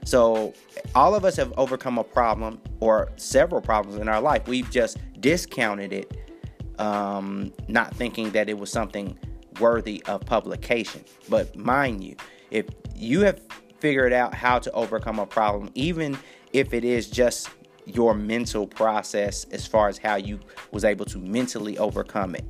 So, 0.05 0.53
all 0.95 1.15
of 1.15 1.25
us 1.25 1.37
have 1.37 1.53
overcome 1.57 1.97
a 1.97 2.03
problem 2.03 2.59
or 2.81 3.09
several 3.15 3.61
problems 3.61 3.99
in 3.99 4.07
our 4.07 4.21
life. 4.21 4.47
We've 4.47 4.69
just 4.69 4.97
discounted 5.19 5.93
it, 5.93 6.17
um, 6.77 7.53
not 7.67 7.95
thinking 7.95 8.31
that 8.31 8.49
it 8.49 8.57
was 8.57 8.71
something 8.71 9.17
worthy 9.59 10.03
of 10.05 10.25
publication. 10.25 11.05
But 11.29 11.55
mind 11.55 12.03
you, 12.03 12.17
if 12.51 12.65
you 12.95 13.21
have 13.21 13.41
figured 13.79 14.11
out 14.11 14.33
how 14.33 14.59
to 14.59 14.71
overcome 14.73 15.19
a 15.19 15.25
problem, 15.25 15.71
even 15.73 16.17
if 16.51 16.73
it 16.73 16.83
is 16.83 17.09
just 17.09 17.49
your 17.85 18.13
mental 18.13 18.67
process 18.67 19.45
as 19.51 19.67
far 19.67 19.89
as 19.89 19.97
how 19.97 20.15
you 20.15 20.39
was 20.71 20.83
able 20.83 21.05
to 21.05 21.17
mentally 21.17 21.77
overcome 21.77 22.35
it 22.35 22.45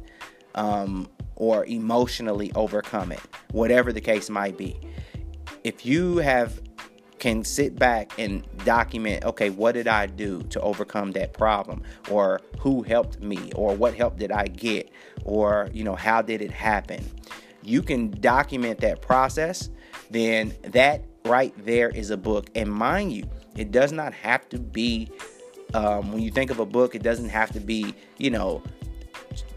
um, 0.56 1.10
or 1.36 1.66
emotionally 1.66 2.52
overcome 2.54 3.12
it, 3.12 3.22
whatever 3.52 3.92
the 3.92 4.02
case 4.02 4.30
might 4.30 4.58
be. 4.58 4.78
If 5.64 5.86
you 5.86 6.18
have 6.18 6.62
can 7.20 7.42
sit 7.42 7.80
back 7.80 8.12
and 8.20 8.46
document 8.66 9.24
okay 9.24 9.50
what 9.50 9.72
did 9.76 9.88
i 9.88 10.06
do 10.06 10.42
to 10.50 10.60
overcome 10.60 11.14
that 11.14 11.32
problem? 11.32 11.82
Or 12.10 12.42
who 12.60 12.84
helped 12.84 13.22
me? 13.22 13.50
Or 13.56 13.74
what 13.74 13.94
help 13.94 14.18
did 14.18 14.30
i 14.30 14.48
get? 14.48 14.92
Or 15.24 15.70
you 15.72 15.86
know 15.86 15.96
how 15.96 16.22
did 16.22 16.42
it 16.42 16.52
happen? 16.52 17.02
You 17.62 17.82
can 17.82 18.12
document 18.12 18.82
that 18.82 19.02
process 19.02 19.70
then 20.12 20.54
that 20.64 21.06
right 21.26 21.54
there 21.66 21.90
is 21.90 22.10
a 22.10 22.18
book. 22.18 22.50
And 22.56 22.70
mind 22.70 23.14
you 23.14 23.24
it 23.56 23.72
does 23.72 23.92
not 23.92 24.14
have 24.14 24.48
to 24.50 24.60
be 24.60 25.12
um, 25.74 26.12
when 26.12 26.22
you 26.22 26.32
think 26.32 26.52
of 26.52 26.60
a 26.60 26.66
book 26.66 26.96
it 26.96 27.04
doesn't 27.04 27.30
have 27.30 27.52
to 27.52 27.60
be 27.60 27.94
you 28.18 28.30
know 28.30 28.62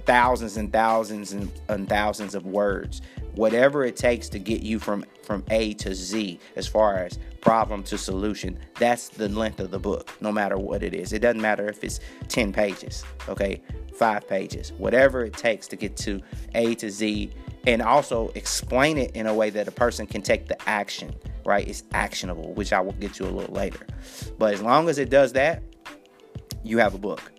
thousands 0.04 0.56
and 0.56 0.72
thousands 0.72 1.32
and, 1.32 1.50
and 1.68 1.88
thousands 1.88 2.34
of 2.34 2.46
words 2.46 3.02
whatever 3.34 3.84
it 3.84 3.96
takes 3.96 4.28
to 4.28 4.38
get 4.38 4.62
you 4.62 4.78
from 4.78 5.04
from 5.22 5.44
A 5.50 5.74
to 5.74 5.94
Z 5.94 6.38
as 6.56 6.66
far 6.66 6.98
as 6.98 7.18
problem 7.46 7.84
to 7.84 7.96
solution. 7.96 8.58
That's 8.74 9.08
the 9.08 9.28
length 9.28 9.60
of 9.60 9.70
the 9.70 9.78
book, 9.78 10.10
no 10.20 10.32
matter 10.32 10.58
what 10.58 10.82
it 10.82 10.94
is. 10.94 11.12
It 11.12 11.20
doesn't 11.20 11.40
matter 11.40 11.68
if 11.68 11.84
it's 11.84 12.00
10 12.26 12.52
pages, 12.52 13.04
okay, 13.28 13.62
five 13.94 14.26
pages, 14.26 14.72
whatever 14.78 15.24
it 15.24 15.34
takes 15.34 15.68
to 15.68 15.76
get 15.76 15.96
to 15.98 16.20
A 16.56 16.74
to 16.74 16.90
Z, 16.90 17.30
and 17.66 17.82
also 17.82 18.30
explain 18.34 18.96
it 18.96 19.10
in 19.12 19.26
a 19.26 19.34
way 19.34 19.50
that 19.50 19.66
a 19.66 19.72
person 19.72 20.06
can 20.06 20.22
take 20.22 20.46
the 20.46 20.68
action, 20.68 21.14
right? 21.44 21.66
It's 21.66 21.82
actionable, 21.92 22.54
which 22.54 22.72
I 22.72 22.80
will 22.80 22.92
get 22.92 23.12
to 23.14 23.24
a 23.24 23.30
little 23.30 23.54
later. 23.54 23.86
But 24.38 24.54
as 24.54 24.62
long 24.62 24.88
as 24.88 24.98
it 24.98 25.10
does 25.10 25.32
that, 25.32 25.62
you 26.62 26.78
have 26.78 26.94
a 26.94 26.98
book. 26.98 27.32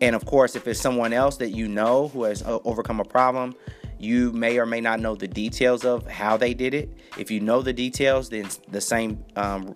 And 0.00 0.14
of 0.14 0.26
course, 0.26 0.56
if 0.56 0.66
it's 0.66 0.80
someone 0.80 1.12
else 1.12 1.36
that 1.38 1.50
you 1.50 1.68
know 1.68 2.08
who 2.08 2.24
has 2.24 2.42
uh, 2.42 2.58
overcome 2.64 3.00
a 3.00 3.04
problem, 3.04 3.54
you 3.98 4.32
may 4.32 4.58
or 4.58 4.66
may 4.66 4.80
not 4.80 5.00
know 5.00 5.14
the 5.14 5.28
details 5.28 5.84
of 5.84 6.06
how 6.08 6.36
they 6.36 6.54
did 6.54 6.74
it. 6.74 6.90
If 7.16 7.30
you 7.30 7.40
know 7.40 7.62
the 7.62 7.72
details, 7.72 8.28
then 8.28 8.48
the 8.68 8.80
same, 8.80 9.24
um, 9.36 9.74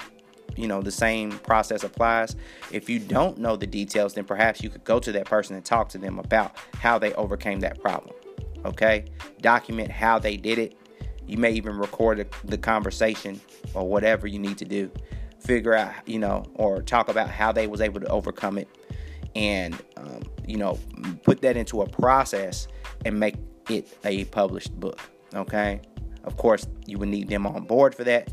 you 0.57 0.67
know, 0.67 0.83
the 0.83 0.91
same 0.91 1.31
process 1.31 1.85
applies. 1.85 2.35
If 2.73 2.91
you 2.91 2.99
don't 2.99 3.39
know 3.39 3.55
the 3.55 3.69
details, 3.69 4.15
then 4.15 4.25
perhaps 4.25 4.63
you 4.63 4.69
could 4.69 4.85
go 4.85 4.99
to 4.99 5.13
that 5.13 5.27
person 5.27 5.55
and 5.55 5.65
talk 5.65 5.91
to 5.91 5.99
them 5.99 6.19
about 6.19 6.57
how 6.75 6.99
they 6.99 7.15
overcame 7.15 7.61
that 7.61 7.81
problem. 7.81 8.15
Okay, 8.67 9.07
document 9.41 9.91
how 9.91 10.19
they 10.19 10.37
did 10.37 10.59
it. 10.59 10.77
You 11.27 11.39
may 11.39 11.53
even 11.53 11.77
record 11.79 12.29
the 12.45 12.59
conversation 12.59 13.41
or 13.75 13.89
whatever 13.89 14.27
you 14.27 14.39
need 14.39 14.59
to 14.59 14.65
do. 14.65 14.91
Figure 15.41 15.75
out, 15.75 15.93
you 16.07 16.19
know, 16.19 16.45
or 16.55 16.83
talk 16.83 17.09
about 17.09 17.29
how 17.29 17.53
they 17.53 17.67
was 17.67 17.81
able 17.81 18.01
to 18.01 18.09
overcome 18.09 18.59
it, 18.59 18.69
and 19.35 19.75
um, 19.97 20.23
you 20.47 20.57
know, 20.57 20.79
put 21.23 21.41
that 21.43 21.57
into 21.57 21.83
a 21.83 21.89
process 21.89 22.69
and 23.05 23.19
make 23.19 23.37
it 23.69 23.97
a 24.05 24.25
published 24.27 24.79
book. 24.79 25.01
Okay. 25.35 25.81
Of 26.25 26.37
course, 26.37 26.67
you 26.87 26.99
would 26.99 27.09
need 27.09 27.29
them 27.29 27.47
on 27.47 27.65
board 27.65 27.95
for 27.95 28.05
that. 28.05 28.33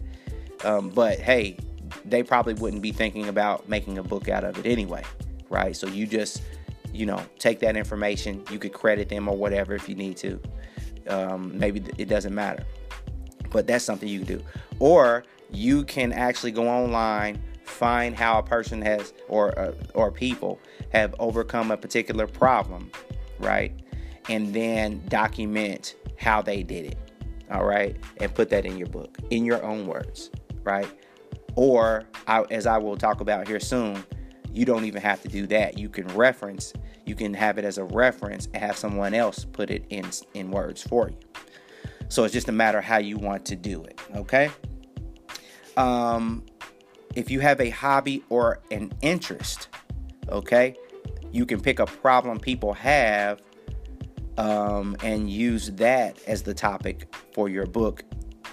Um, 0.64 0.90
but 0.90 1.20
hey, 1.20 1.58
they 2.06 2.24
probably 2.24 2.56
wouldn't 2.56 2.82
be 2.82 2.92
thinking 2.92 3.28
about 3.28 3.70
making 3.70 3.98
a 4.00 4.04
book 4.04 4.30
out 4.30 4.44
of 4.44 4.58
it 4.58 4.66
anyway, 4.66 5.04
right? 5.50 5.76
So 5.76 5.88
you 5.88 6.08
just, 6.08 6.42
you 6.94 7.06
know, 7.06 7.22
take 7.40 7.60
that 7.60 7.76
information. 7.76 8.44
You 8.52 8.60
could 8.60 8.74
credit 8.74 9.10
them 9.10 9.28
or 9.28 9.36
whatever 9.36 9.76
if 9.76 9.90
you 9.90 9.96
need 9.96 10.18
to. 10.18 10.40
Um, 11.08 11.58
maybe 11.58 11.84
it 11.98 12.08
doesn't 12.08 12.34
matter, 12.34 12.66
but 13.52 13.68
that's 13.68 13.84
something 13.84 14.08
you 14.08 14.20
can 14.20 14.38
do. 14.38 14.44
Or 14.80 15.26
you 15.52 15.84
can 15.84 16.14
actually 16.14 16.52
go 16.52 16.68
online, 16.68 17.42
find 17.66 18.16
how 18.16 18.40
a 18.40 18.44
person 18.44 18.82
has 18.82 19.14
or 19.28 19.58
uh, 19.60 19.74
or 19.94 20.12
people 20.12 20.60
have 20.94 21.14
overcome 21.20 21.72
a 21.72 21.78
particular 21.78 22.28
problem, 22.28 22.90
right? 23.40 23.74
and 24.30 24.54
then 24.54 25.02
document 25.08 25.96
how 26.18 26.42
they 26.42 26.64
did 26.64 26.86
it. 26.86 26.98
All 27.52 27.66
right. 27.66 27.96
And 28.18 28.34
put 28.34 28.50
that 28.50 28.66
in 28.66 28.78
your 28.78 28.88
book 28.88 29.18
in 29.30 29.46
your 29.46 29.64
own 29.64 29.88
words. 29.88 30.32
Right. 30.64 30.88
Or, 31.56 32.06
I, 32.26 32.42
as 32.50 32.66
I 32.66 32.78
will 32.80 32.98
talk 32.98 33.22
about 33.22 33.48
here 33.48 33.60
soon, 33.60 34.04
you 34.54 34.66
don't 34.66 34.86
even 34.86 35.02
have 35.02 35.22
to 35.24 35.28
do 35.28 35.48
that. 35.48 35.78
You 35.78 35.90
can 35.90 36.08
reference, 36.10 36.74
you 37.06 37.16
can 37.16 37.34
have 37.34 37.58
it 37.58 37.66
as 37.66 37.78
a 37.78 37.84
reference 37.84 38.48
and 38.54 38.58
have 38.58 38.78
someone 38.78 39.14
else 39.14 39.46
put 39.46 39.70
it 39.70 39.86
in, 39.90 40.06
in 40.34 40.52
words 40.52 40.84
for 40.84 41.10
you. 41.10 41.18
So 42.08 42.24
it's 42.24 42.34
just 42.34 42.48
a 42.50 42.52
matter 42.52 42.80
how 42.80 42.98
you 42.98 43.18
want 43.18 43.46
to 43.48 43.56
do 43.56 43.84
it. 43.84 44.00
Okay. 44.16 44.52
Um, 45.76 46.46
if 47.16 47.32
you 47.32 47.40
have 47.40 47.60
a 47.60 47.70
hobby 47.70 48.24
or 48.30 48.60
an 48.70 48.94
interest, 49.02 49.70
okay, 50.30 50.76
you 51.32 51.46
can 51.46 51.60
pick 51.60 51.80
a 51.80 51.86
problem 51.88 52.40
people 52.40 52.74
have 52.74 53.42
um, 54.38 54.96
and 55.04 55.30
use 55.30 55.72
that 55.72 56.22
as 56.28 56.44
the 56.44 56.54
topic 56.54 57.14
for 57.34 57.50
your 57.50 57.66
book 57.66 58.04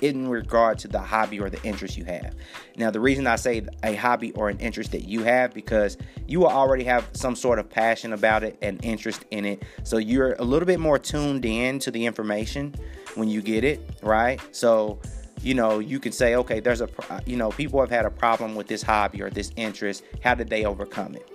in 0.01 0.29
regard 0.29 0.79
to 0.81 0.89
the 0.89 0.99
hobby 0.99 1.41
or 1.41 1.51
the 1.51 1.63
interest 1.63 1.97
you 1.97 2.05
have. 2.05 2.35
Now, 2.77 2.91
the 2.91 3.01
reason 3.01 3.27
I 3.27 3.37
say 3.37 3.63
a 3.83 3.95
hobby 3.95 4.33
or 4.33 4.49
an 4.49 4.59
interest 4.59 4.93
that 4.93 5.05
you 5.05 5.23
have 5.23 5.53
because 5.53 5.97
you 6.27 6.41
will 6.41 6.49
already 6.49 6.85
have 6.85 7.09
some 7.13 7.37
sort 7.37 7.59
of 7.59 7.69
passion 7.69 8.13
about 8.13 8.43
it 8.43 8.57
and 8.63 8.83
interest 8.85 9.25
in 9.31 9.45
it. 9.45 9.63
So 9.83 9.99
you're 9.99 10.35
a 10.35 10.45
little 10.45 10.67
bit 10.67 10.81
more 10.81 10.99
tuned 10.99 11.45
in 11.45 11.79
to 11.81 11.91
the 11.91 12.07
information 12.07 12.75
when 13.15 13.29
you 13.29 13.43
get 13.43 13.65
it, 13.65 13.99
right? 14.03 14.41
So 14.53 15.01
you 15.43 15.55
know, 15.55 15.79
you 15.79 15.99
can 15.99 16.13
say, 16.13 16.35
okay, 16.37 16.61
there's 16.61 16.81
a, 16.81 16.89
uh, 17.09 17.21
you 17.25 17.37
know, 17.37 17.51
people 17.51 17.81
have 17.81 17.91
had 17.91 18.05
a 18.05 18.11
problem 18.11 18.55
with 18.55 18.67
this 18.67 18.83
hobby 18.83 19.23
or 19.23 19.31
this 19.31 19.53
interest. 19.57 20.05
How 20.23 20.35
did 20.35 20.51
they 20.51 20.65
overcome 20.65 21.15
it? 21.15 21.29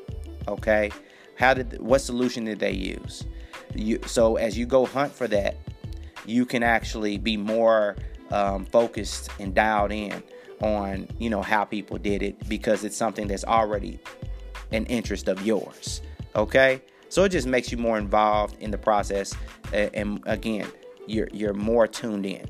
Okay, 0.48 0.92
how 1.38 1.54
did 1.54 1.80
what 1.82 2.02
solution 2.02 2.46
did 2.46 2.60
they 2.60 2.72
use? 2.72 3.26
You, 3.74 4.00
so 4.06 4.36
as 4.36 4.58
you 4.58 4.66
go 4.66 4.86
hunt 4.86 5.12
for 5.12 5.28
that, 5.30 5.58
you 6.26 6.46
can 6.46 6.64
actually 6.64 7.18
be 7.18 7.36
more 7.36 7.96
um, 8.36 8.66
focused 8.66 9.30
and 9.40 9.56
dialed 9.56 9.92
in 9.92 10.22
on 10.62 11.08
you 11.20 11.30
know 11.30 11.42
how 11.42 11.64
people 11.64 11.98
did 11.98 12.22
it 12.22 12.48
because 12.48 12.84
it's 12.84 12.96
something 12.96 13.28
that's 13.28 13.46
already 13.46 13.98
an 14.72 14.86
interest 14.88 15.28
of 15.28 15.44
yours. 15.46 16.02
Okay, 16.36 16.82
so 17.08 17.24
it 17.24 17.30
just 17.30 17.48
makes 17.48 17.72
you 17.72 17.78
more 17.78 17.98
involved 17.98 18.62
in 18.62 18.72
the 18.72 18.78
process, 18.78 19.34
and 19.74 20.22
again, 20.26 20.68
you're 21.08 21.30
you're 21.32 21.54
more 21.54 21.88
tuned 21.88 22.26
in. 22.26 22.46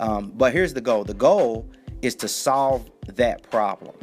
Um, 0.00 0.32
but 0.34 0.52
here's 0.52 0.74
the 0.74 0.80
goal: 0.80 1.04
the 1.04 1.14
goal 1.14 1.70
is 2.02 2.16
to 2.16 2.28
solve 2.28 2.90
that 3.14 3.48
problem 3.50 3.94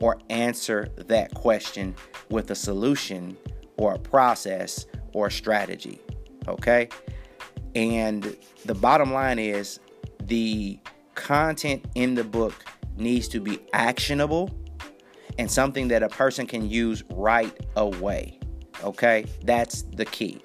or 0.00 0.18
answer 0.30 0.88
that 0.96 1.34
question 1.34 1.94
with 2.30 2.50
a 2.50 2.54
solution 2.54 3.36
or 3.76 3.94
a 3.94 3.98
process 3.98 4.86
or 5.12 5.26
a 5.26 5.30
strategy. 5.30 6.00
Okay, 6.48 6.88
and 7.74 8.34
the 8.64 8.74
bottom 8.74 9.12
line 9.12 9.38
is 9.38 9.78
the 10.26 10.78
content 11.14 11.84
in 11.94 12.14
the 12.14 12.24
book 12.24 12.64
needs 12.96 13.28
to 13.28 13.40
be 13.40 13.58
actionable 13.72 14.50
and 15.38 15.50
something 15.50 15.88
that 15.88 16.02
a 16.02 16.08
person 16.08 16.46
can 16.46 16.68
use 16.68 17.02
right 17.12 17.52
away. 17.76 18.38
Okay, 18.82 19.26
that's 19.44 19.82
the 19.82 20.04
key. 20.04 20.40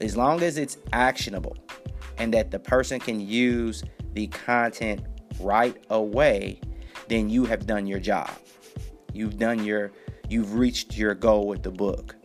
As 0.00 0.16
long 0.16 0.42
as 0.42 0.58
it's 0.58 0.78
actionable 0.92 1.56
and 2.18 2.32
that 2.34 2.50
the 2.50 2.58
person 2.58 3.00
can 3.00 3.20
use 3.20 3.82
the 4.12 4.26
content 4.28 5.02
right 5.40 5.76
away, 5.90 6.60
then 7.08 7.28
you 7.28 7.44
have 7.44 7.66
done 7.66 7.86
your 7.86 8.00
job. 8.00 8.30
You've 9.12 9.38
done 9.38 9.64
your 9.64 9.92
you've 10.28 10.54
reached 10.54 10.96
your 10.96 11.14
goal 11.14 11.46
with 11.46 11.62
the 11.62 11.70
book. 11.70 12.16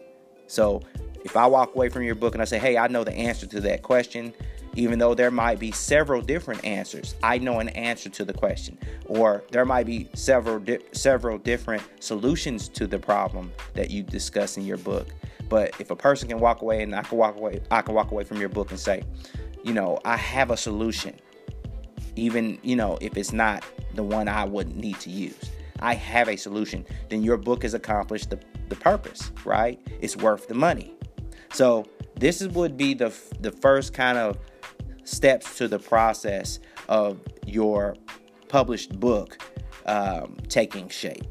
So, 0.47 0.81
if 1.23 1.37
I 1.37 1.45
walk 1.45 1.75
away 1.75 1.89
from 1.89 2.03
your 2.03 2.15
book 2.15 2.33
and 2.33 2.41
I 2.41 2.45
say, 2.45 2.57
"Hey, 2.57 2.77
I 2.77 2.87
know 2.87 3.03
the 3.03 3.13
answer 3.13 3.45
to 3.47 3.61
that 3.61 3.83
question," 3.83 4.33
even 4.75 4.99
though 4.99 5.13
there 5.13 5.31
might 5.31 5.59
be 5.59 5.71
several 5.71 6.21
different 6.21 6.63
answers 6.63 7.15
i 7.23 7.37
know 7.37 7.59
an 7.59 7.69
answer 7.69 8.09
to 8.09 8.25
the 8.25 8.33
question. 8.33 8.77
Or 9.05 9.43
there 9.51 9.65
might 9.65 9.85
be 9.85 10.09
several 10.13 10.59
di- 10.59 10.79
several 10.91 11.37
different 11.37 11.83
solutions 11.99 12.69
to 12.69 12.87
the 12.87 12.99
problem 12.99 13.51
that 13.73 13.89
you 13.89 14.03
discuss 14.03 14.57
in 14.57 14.65
your 14.65 14.77
book. 14.77 15.07
But 15.49 15.75
if 15.79 15.91
a 15.91 15.95
person 15.95 16.29
can 16.29 16.39
walk 16.39 16.61
away 16.61 16.81
and 16.81 16.95
i 16.95 17.01
can 17.01 17.17
walk 17.17 17.35
away 17.35 17.61
i 17.71 17.81
can 17.81 17.93
walk 17.93 18.11
away 18.11 18.23
from 18.23 18.39
your 18.39 18.49
book 18.49 18.71
and 18.71 18.79
say 18.79 19.03
you 19.63 19.73
know 19.73 19.99
i 20.05 20.15
have 20.15 20.49
a 20.49 20.57
solution 20.57 21.13
even 22.15 22.57
you 22.63 22.75
know 22.75 22.97
if 23.01 23.17
it's 23.17 23.33
not 23.33 23.65
the 23.95 24.03
one 24.03 24.27
i 24.27 24.43
would 24.43 24.75
need 24.75 24.99
to 25.01 25.09
use. 25.09 25.51
I 25.83 25.95
have 25.95 26.29
a 26.29 26.35
solution. 26.35 26.85
Then 27.09 27.23
your 27.23 27.37
book 27.37 27.63
has 27.63 27.73
accomplished 27.73 28.29
the, 28.29 28.39
the 28.69 28.75
purpose 28.75 29.31
right? 29.45 29.79
It's 29.99 30.15
worth 30.15 30.47
the 30.47 30.53
money. 30.53 30.93
So 31.53 31.85
this 32.15 32.41
would 32.43 32.77
be 32.77 32.93
the 32.93 33.13
the 33.39 33.51
first 33.51 33.93
kind 33.93 34.17
of 34.17 34.37
steps 35.03 35.57
to 35.57 35.67
the 35.67 35.79
process 35.79 36.59
of 36.89 37.19
your 37.45 37.95
published 38.47 38.99
book 38.99 39.37
um, 39.85 40.37
taking 40.47 40.89
shape. 40.89 41.23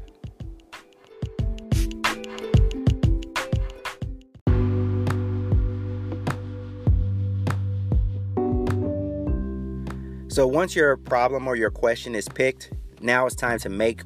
So 10.31 10.47
once 10.47 10.77
your 10.77 10.95
problem 10.95 11.45
or 11.45 11.57
your 11.57 11.71
question 11.71 12.15
is 12.15 12.29
picked, 12.29 12.71
now 13.01 13.25
it's 13.25 13.35
time 13.35 13.59
to 13.59 13.69
make 13.69 14.03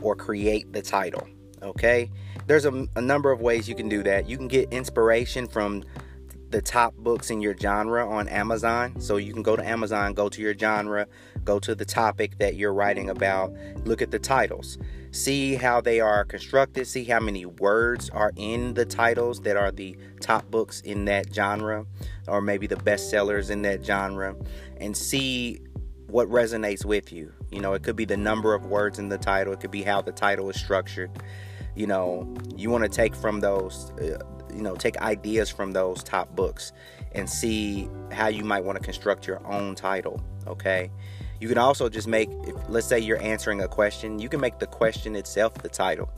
or 0.00 0.16
create 0.16 0.72
the 0.72 0.80
title. 0.80 1.28
Okay? 1.62 2.10
There's 2.46 2.64
a, 2.64 2.88
a 2.96 3.00
number 3.02 3.30
of 3.30 3.42
ways 3.42 3.68
you 3.68 3.74
can 3.74 3.88
do 3.88 4.02
that. 4.04 4.26
You 4.26 4.38
can 4.38 4.48
get 4.48 4.72
inspiration 4.72 5.46
from 5.46 5.84
the 6.50 6.60
top 6.60 6.94
books 6.96 7.30
in 7.30 7.40
your 7.40 7.56
genre 7.56 8.08
on 8.08 8.28
Amazon. 8.28 9.00
So 9.00 9.16
you 9.16 9.32
can 9.32 9.42
go 9.42 9.56
to 9.56 9.66
Amazon, 9.66 10.14
go 10.14 10.28
to 10.28 10.42
your 10.42 10.56
genre, 10.56 11.06
go 11.44 11.58
to 11.60 11.74
the 11.74 11.84
topic 11.84 12.38
that 12.38 12.56
you're 12.56 12.74
writing 12.74 13.08
about, 13.08 13.52
look 13.84 14.02
at 14.02 14.10
the 14.10 14.18
titles, 14.18 14.76
see 15.12 15.54
how 15.54 15.80
they 15.80 16.00
are 16.00 16.24
constructed, 16.24 16.86
see 16.86 17.04
how 17.04 17.20
many 17.20 17.46
words 17.46 18.10
are 18.10 18.32
in 18.36 18.74
the 18.74 18.84
titles 18.84 19.40
that 19.42 19.56
are 19.56 19.70
the 19.70 19.96
top 20.20 20.50
books 20.50 20.80
in 20.80 21.04
that 21.06 21.32
genre, 21.32 21.86
or 22.26 22.40
maybe 22.40 22.66
the 22.66 22.76
best 22.76 23.10
sellers 23.10 23.50
in 23.50 23.62
that 23.62 23.84
genre, 23.84 24.34
and 24.78 24.96
see 24.96 25.60
what 26.08 26.28
resonates 26.28 26.84
with 26.84 27.12
you. 27.12 27.32
You 27.52 27.60
know, 27.60 27.74
it 27.74 27.84
could 27.84 27.96
be 27.96 28.04
the 28.04 28.16
number 28.16 28.54
of 28.54 28.66
words 28.66 28.98
in 28.98 29.08
the 29.08 29.18
title, 29.18 29.52
it 29.52 29.60
could 29.60 29.70
be 29.70 29.82
how 29.82 30.02
the 30.02 30.12
title 30.12 30.50
is 30.50 30.56
structured. 30.56 31.10
You 31.76 31.86
know, 31.86 32.34
you 32.56 32.68
want 32.68 32.82
to 32.82 32.90
take 32.90 33.14
from 33.14 33.40
those. 33.40 33.92
Uh, 33.92 34.18
you 34.54 34.62
know 34.62 34.74
take 34.74 34.96
ideas 34.98 35.50
from 35.50 35.72
those 35.72 36.02
top 36.02 36.34
books 36.34 36.72
and 37.12 37.28
see 37.28 37.88
how 38.12 38.28
you 38.28 38.44
might 38.44 38.64
want 38.64 38.78
to 38.78 38.84
construct 38.84 39.26
your 39.26 39.44
own 39.46 39.74
title 39.74 40.22
okay? 40.46 40.90
You 41.38 41.48
can 41.48 41.58
also 41.58 41.88
just 41.88 42.06
make 42.06 42.28
if, 42.44 42.54
let's 42.68 42.86
say 42.86 42.98
you're 42.98 43.22
answering 43.22 43.62
a 43.62 43.68
question 43.68 44.18
you 44.18 44.28
can 44.28 44.40
make 44.40 44.58
the 44.58 44.66
question 44.66 45.16
itself 45.16 45.54
the 45.54 45.68
title. 45.68 46.10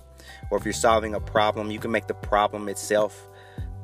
Or 0.51 0.59
if 0.59 0.65
you're 0.65 0.73
solving 0.73 1.15
a 1.15 1.21
problem 1.21 1.71
you 1.71 1.79
can 1.79 1.91
make 1.91 2.07
the 2.07 2.15
problem 2.15 2.69
itself 2.69 3.29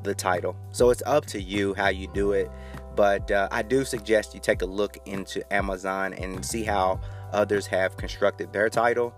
the 0.02 0.14
title. 0.14 0.56
So 0.70 0.90
it's 0.90 1.02
up 1.06 1.26
to 1.26 1.40
you 1.40 1.74
how 1.74 1.88
you 1.88 2.08
do 2.08 2.32
it 2.32 2.50
but 2.96 3.30
uh, 3.30 3.46
i 3.52 3.62
do 3.62 3.84
suggest 3.84 4.34
you 4.34 4.40
take 4.40 4.62
a 4.62 4.66
look 4.66 4.96
into 5.06 5.40
amazon 5.52 6.12
and 6.14 6.44
see 6.44 6.64
how 6.64 7.00
others 7.32 7.64
have 7.64 7.96
constructed 7.96 8.52
their 8.52 8.68
title 8.68 9.14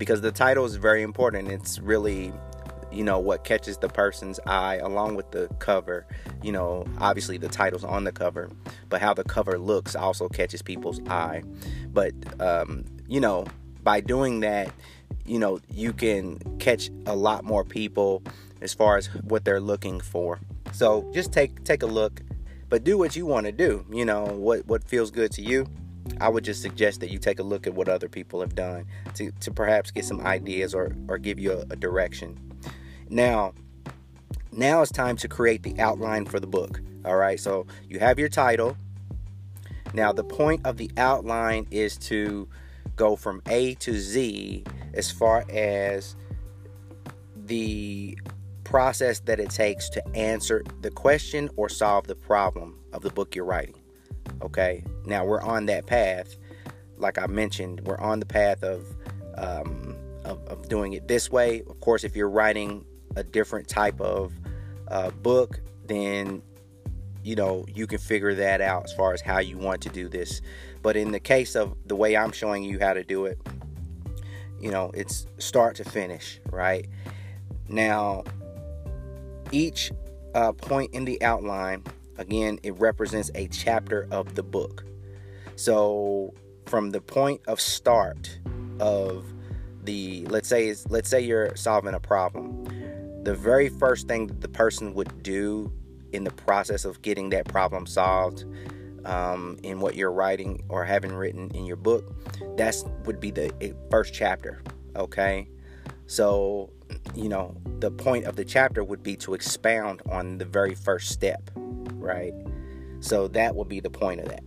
because 0.00 0.22
the 0.22 0.32
title 0.32 0.64
is 0.64 0.76
very 0.76 1.02
important. 1.02 1.48
It's 1.48 1.78
really 1.78 2.32
you 2.92 3.04
know 3.04 3.18
what 3.18 3.44
catches 3.44 3.78
the 3.78 3.88
person's 3.88 4.40
eye 4.46 4.76
along 4.76 5.14
with 5.14 5.30
the 5.30 5.48
cover 5.58 6.06
you 6.42 6.52
know 6.52 6.84
obviously 6.98 7.36
the 7.38 7.48
title's 7.48 7.84
on 7.84 8.04
the 8.04 8.12
cover 8.12 8.50
but 8.90 9.00
how 9.00 9.14
the 9.14 9.24
cover 9.24 9.58
looks 9.58 9.94
also 9.94 10.28
catches 10.28 10.60
people's 10.60 11.00
eye. 11.08 11.42
But 11.92 12.12
um, 12.40 12.84
you 13.08 13.20
know 13.20 13.46
by 13.82 14.00
doing 14.00 14.40
that 14.40 14.70
you 15.24 15.38
know 15.38 15.60
you 15.72 15.92
can 15.92 16.38
catch 16.58 16.90
a 17.06 17.14
lot 17.14 17.44
more 17.44 17.64
people 17.64 18.22
as 18.60 18.74
far 18.74 18.98
as 18.98 19.06
what 19.24 19.44
they're 19.46 19.60
looking 19.60 20.00
for. 20.00 20.38
So 20.72 21.10
just 21.14 21.32
take 21.32 21.64
take 21.64 21.82
a 21.82 21.86
look 21.86 22.20
but 22.68 22.84
do 22.84 22.98
what 22.98 23.16
you 23.16 23.26
want 23.26 23.46
to 23.46 23.52
do 23.52 23.84
you 23.90 24.04
know 24.04 24.24
what 24.24 24.66
what 24.66 24.84
feels 24.84 25.10
good 25.10 25.32
to 25.32 25.42
you. 25.42 25.66
I 26.20 26.28
would 26.28 26.44
just 26.44 26.62
suggest 26.62 27.00
that 27.00 27.10
you 27.10 27.18
take 27.18 27.38
a 27.38 27.42
look 27.42 27.66
at 27.66 27.74
what 27.74 27.88
other 27.88 28.08
people 28.08 28.40
have 28.40 28.54
done 28.54 28.86
to, 29.14 29.30
to 29.30 29.50
perhaps 29.50 29.90
get 29.90 30.04
some 30.04 30.20
ideas 30.22 30.74
or, 30.74 30.96
or 31.08 31.18
give 31.18 31.38
you 31.38 31.52
a, 31.52 31.60
a 31.70 31.76
direction. 31.76 32.38
Now, 33.10 33.54
now 34.52 34.82
it's 34.82 34.92
time 34.92 35.16
to 35.16 35.28
create 35.28 35.64
the 35.64 35.78
outline 35.80 36.26
for 36.26 36.38
the 36.38 36.46
book. 36.46 36.80
All 37.04 37.16
right, 37.16 37.40
so 37.40 37.66
you 37.88 37.98
have 37.98 38.18
your 38.20 38.28
title. 38.28 38.76
Now, 39.92 40.12
the 40.12 40.22
point 40.22 40.64
of 40.64 40.76
the 40.76 40.90
outline 40.96 41.66
is 41.72 41.96
to 41.98 42.48
go 42.94 43.16
from 43.16 43.42
A 43.48 43.74
to 43.76 43.94
Z 43.94 44.64
as 44.94 45.10
far 45.10 45.44
as 45.50 46.14
the 47.36 48.16
process 48.62 49.18
that 49.20 49.40
it 49.40 49.50
takes 49.50 49.88
to 49.88 50.08
answer 50.16 50.62
the 50.80 50.90
question 50.90 51.50
or 51.56 51.68
solve 51.68 52.06
the 52.06 52.14
problem 52.14 52.78
of 52.92 53.02
the 53.02 53.10
book 53.10 53.34
you're 53.34 53.44
writing. 53.44 53.74
Okay, 54.42 54.84
now 55.04 55.24
we're 55.24 55.42
on 55.42 55.66
that 55.66 55.86
path. 55.86 56.36
Like 56.96 57.18
I 57.18 57.26
mentioned, 57.26 57.80
we're 57.80 57.98
on 57.98 58.20
the 58.20 58.26
path 58.26 58.62
of, 58.62 58.86
um, 59.36 59.96
of, 60.24 60.46
of 60.46 60.68
doing 60.68 60.92
it 60.92 61.08
this 61.08 61.28
way. 61.30 61.62
Of 61.68 61.80
course, 61.80 62.04
if 62.04 62.14
you're 62.14 62.30
writing 62.30 62.84
a 63.16 63.22
different 63.22 63.68
type 63.68 64.00
of 64.00 64.32
uh, 64.88 65.10
book, 65.10 65.60
then 65.86 66.42
you 67.22 67.36
know 67.36 67.66
you 67.68 67.86
can 67.86 67.98
figure 67.98 68.34
that 68.34 68.60
out 68.60 68.84
as 68.84 68.92
far 68.92 69.12
as 69.12 69.20
how 69.20 69.38
you 69.38 69.58
want 69.58 69.80
to 69.82 69.88
do 69.88 70.08
this. 70.08 70.40
But 70.82 70.96
in 70.96 71.12
the 71.12 71.20
case 71.20 71.54
of 71.54 71.76
the 71.86 71.96
way 71.96 72.16
I'm 72.16 72.32
showing 72.32 72.62
you 72.62 72.78
how 72.80 72.94
to 72.94 73.04
do 73.04 73.26
it, 73.26 73.38
you 74.60 74.70
know, 74.70 74.90
it's 74.94 75.26
start 75.38 75.76
to 75.76 75.84
finish, 75.84 76.40
right? 76.50 76.86
Now, 77.68 78.24
each 79.50 79.90
uh, 80.34 80.52
point 80.52 80.94
in 80.94 81.04
the 81.04 81.22
outline, 81.22 81.84
again, 82.18 82.58
it 82.62 82.78
represents 82.78 83.30
a 83.34 83.48
chapter 83.48 84.06
of 84.10 84.34
the 84.34 84.42
book. 84.42 84.84
So, 85.56 86.34
from 86.66 86.90
the 86.90 87.00
point 87.00 87.40
of 87.46 87.60
start 87.60 88.38
of 88.78 89.24
the 89.82 90.26
let's 90.26 90.48
say 90.48 90.74
let's 90.88 91.08
say 91.08 91.20
you're 91.20 91.56
solving 91.56 91.94
a 91.94 92.00
problem 92.00 92.66
the 93.22 93.34
very 93.34 93.68
first 93.68 94.08
thing 94.08 94.26
that 94.26 94.40
the 94.40 94.48
person 94.48 94.94
would 94.94 95.22
do 95.22 95.72
in 96.12 96.24
the 96.24 96.30
process 96.30 96.84
of 96.84 97.02
getting 97.02 97.30
that 97.30 97.46
problem 97.46 97.86
solved 97.86 98.44
um, 99.04 99.58
in 99.62 99.80
what 99.80 99.94
you're 99.94 100.12
writing 100.12 100.62
or 100.68 100.84
having 100.84 101.12
written 101.12 101.50
in 101.54 101.64
your 101.64 101.76
book, 101.76 102.04
that's 102.56 102.84
would 103.04 103.20
be 103.20 103.30
the 103.30 103.74
first 103.90 104.12
chapter. 104.12 104.62
Okay, 104.96 105.48
so 106.06 106.70
you 107.14 107.28
know 107.28 107.56
the 107.78 107.90
point 107.90 108.24
of 108.24 108.36
the 108.36 108.44
chapter 108.44 108.82
would 108.82 109.02
be 109.02 109.16
to 109.16 109.34
expound 109.34 110.02
on 110.10 110.38
the 110.38 110.44
very 110.44 110.74
first 110.74 111.10
step, 111.10 111.50
right? 111.54 112.34
So 113.00 113.28
that 113.28 113.54
would 113.54 113.68
be 113.68 113.80
the 113.80 113.90
point 113.90 114.20
of 114.20 114.28
that. 114.28 114.44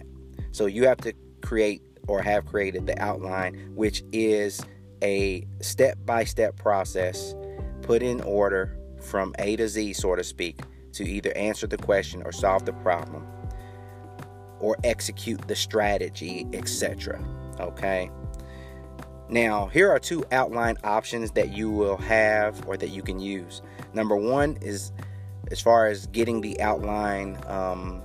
So 0.52 0.68
you 0.68 0.88
have 0.88 0.98
to 0.98 1.14
create 1.42 1.82
or 2.08 2.22
have 2.22 2.46
created 2.46 2.86
the 2.86 3.02
outline, 3.02 3.72
which 3.76 4.04
is 4.12 4.64
a 5.02 5.48
step 5.62 5.98
by 6.06 6.24
step 6.24 6.56
process 6.58 7.34
put 7.84 8.02
in 8.02 8.22
order 8.22 8.78
from 9.02 9.36
A 9.40 9.56
to 9.58 9.68
Z, 9.68 9.94
so 9.94 10.16
to 10.16 10.24
speak, 10.24 10.62
to 10.94 11.04
either 11.04 11.36
answer 11.38 11.68
the 11.68 11.78
question 11.78 12.24
or 12.24 12.32
solve 12.32 12.66
the 12.66 12.74
problem 12.74 13.28
or 14.60 14.78
execute 14.84 15.46
the 15.48 15.56
strategy, 15.56 16.48
etc. 16.54 17.24
Okay. 17.60 18.10
Now, 19.30 19.68
here 19.68 19.92
are 19.92 20.00
two 20.00 20.24
outline 20.32 20.78
options 20.84 21.32
that 21.32 21.52
you 21.52 21.70
will 21.72 21.98
have 21.98 22.68
or 22.68 22.78
that 22.78 22.90
you 22.90 23.02
can 23.02 23.20
use. 23.20 23.62
Number 23.94 24.16
one 24.16 24.58
is 24.62 24.92
as 25.52 25.60
far 25.60 25.88
as 25.88 26.08
getting 26.08 26.42
the 26.42 26.60
outline 26.62 27.38
um, 27.48 28.02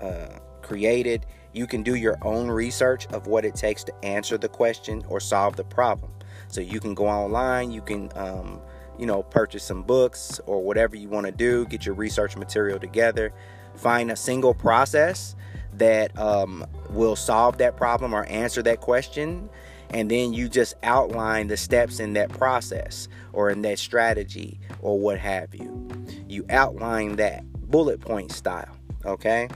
uh, 0.00 0.38
created, 0.62 1.26
you 1.52 1.66
can 1.66 1.82
do 1.82 1.94
your 1.94 2.18
own 2.22 2.50
research 2.50 3.06
of 3.08 3.26
what 3.26 3.44
it 3.44 3.54
takes 3.54 3.84
to 3.84 3.94
answer 4.04 4.36
the 4.36 4.48
question 4.48 5.04
or 5.08 5.20
solve 5.20 5.56
the 5.56 5.64
problem. 5.64 6.13
So 6.54 6.60
you 6.60 6.78
can 6.78 6.94
go 6.94 7.08
online, 7.08 7.72
you 7.72 7.82
can, 7.82 8.12
um, 8.14 8.60
you 8.96 9.06
know, 9.06 9.24
purchase 9.24 9.64
some 9.64 9.82
books 9.82 10.40
or 10.46 10.62
whatever 10.62 10.94
you 10.94 11.08
want 11.08 11.26
to 11.26 11.32
do, 11.32 11.66
get 11.66 11.84
your 11.84 11.96
research 11.96 12.36
material 12.36 12.78
together, 12.78 13.34
find 13.74 14.08
a 14.08 14.14
single 14.14 14.54
process 14.54 15.34
that 15.72 16.16
um, 16.16 16.64
will 16.90 17.16
solve 17.16 17.58
that 17.58 17.76
problem 17.76 18.14
or 18.14 18.24
answer 18.26 18.62
that 18.62 18.80
question. 18.80 19.50
And 19.90 20.08
then 20.08 20.32
you 20.32 20.48
just 20.48 20.74
outline 20.84 21.48
the 21.48 21.56
steps 21.56 21.98
in 21.98 22.12
that 22.12 22.28
process 22.28 23.08
or 23.32 23.50
in 23.50 23.62
that 23.62 23.80
strategy 23.80 24.60
or 24.80 24.96
what 24.96 25.18
have 25.18 25.56
you. 25.56 25.88
You 26.28 26.46
outline 26.50 27.16
that 27.16 27.44
bullet 27.68 28.00
point 28.00 28.30
style. 28.30 28.76
Okay. 29.04 29.48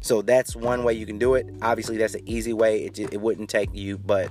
So 0.00 0.22
that's 0.22 0.56
one 0.56 0.82
way 0.82 0.94
you 0.94 1.04
can 1.04 1.18
do 1.18 1.34
it. 1.34 1.46
Obviously, 1.60 1.98
that's 1.98 2.14
an 2.14 2.26
easy 2.26 2.54
way. 2.54 2.84
It, 2.84 2.98
it 2.98 3.20
wouldn't 3.20 3.50
take 3.50 3.68
you 3.74 3.98
but 3.98 4.30